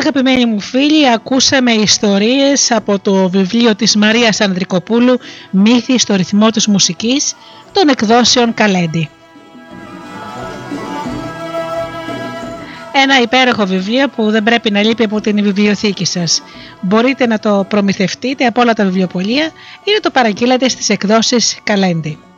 Αγαπημένοι 0.01 0.45
μου 0.45 0.59
φίλοι, 0.59 1.09
ακούσαμε 1.09 1.71
ιστορίες 1.71 2.71
από 2.71 2.99
το 2.99 3.29
βιβλίο 3.29 3.75
της 3.75 3.95
Μαρίας 3.95 4.41
Ανδρικοπούλου 4.41 5.19
«Μύθοι 5.51 5.99
στο 5.99 6.15
ρυθμό 6.15 6.49
της 6.49 6.67
μουσικής» 6.67 7.35
των 7.71 7.87
εκδόσεων 7.87 8.53
Καλέντη. 8.53 9.09
Ένα 12.93 13.21
υπέροχο 13.21 13.65
βιβλίο 13.65 14.07
που 14.09 14.31
δεν 14.31 14.43
πρέπει 14.43 14.71
να 14.71 14.83
λείπει 14.83 15.03
από 15.03 15.21
την 15.21 15.43
βιβλιοθήκη 15.43 16.05
σας. 16.05 16.43
Μπορείτε 16.81 17.27
να 17.27 17.39
το 17.39 17.65
προμηθευτείτε 17.69 18.45
από 18.45 18.61
όλα 18.61 18.73
τα 18.73 18.83
βιβλιοπολία 18.83 19.45
ή 19.83 19.91
να 19.93 19.99
το 19.99 20.09
παραγγείλετε 20.11 20.69
στις 20.69 20.89
εκδόσεις 20.89 21.57
Καλέντη. 21.63 22.30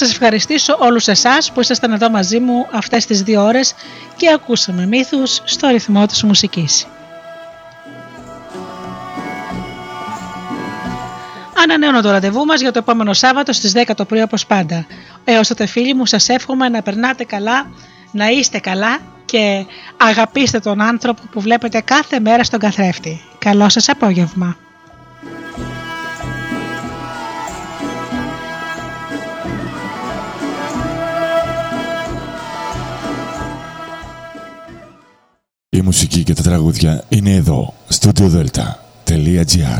Σας 0.00 0.10
ευχαριστήσω 0.10 0.76
όλους 0.80 1.08
εσάς 1.08 1.52
που 1.52 1.60
ήσασταν 1.60 1.92
εδώ 1.92 2.10
μαζί 2.10 2.38
μου 2.38 2.66
αυτές 2.72 3.06
τις 3.06 3.22
δύο 3.22 3.44
ώρες 3.44 3.74
και 4.16 4.30
ακούσαμε 4.34 4.86
μύθους 4.86 5.40
στο 5.44 5.68
ρυθμό 5.68 6.06
της 6.06 6.22
μουσικής. 6.22 6.86
Ανανέωνα 11.62 12.02
το 12.02 12.10
ραντεβού 12.10 12.44
μας 12.44 12.60
για 12.60 12.72
το 12.72 12.78
επόμενο 12.78 13.12
Σάββατο 13.12 13.52
στις 13.52 13.72
10 13.72 13.94
το 13.96 14.04
πρωί 14.04 14.22
όπως 14.22 14.46
πάντα. 14.46 14.86
Έως 15.24 15.48
τότε 15.48 15.66
φίλοι 15.66 15.94
μου 15.94 16.06
σας 16.06 16.28
εύχομαι 16.28 16.68
να 16.68 16.82
περνάτε 16.82 17.24
καλά, 17.24 17.70
να 18.12 18.28
είστε 18.28 18.58
καλά 18.58 18.98
και 19.24 19.66
αγαπήστε 19.96 20.58
τον 20.58 20.80
άνθρωπο 20.80 21.22
που 21.30 21.40
βλέπετε 21.40 21.80
κάθε 21.80 22.20
μέρα 22.20 22.44
στον 22.44 22.58
καθρέφτη. 22.58 23.20
Καλό 23.38 23.68
σας 23.68 23.88
απόγευμα. 23.88 24.56
Η 35.80 35.82
μουσική 35.82 36.22
και 36.22 36.34
τα 36.34 36.42
τραγούδια 36.42 37.04
είναι 37.08 37.34
εδώ, 37.34 37.74
studio 38.00 38.30
delta.gr 38.32 39.78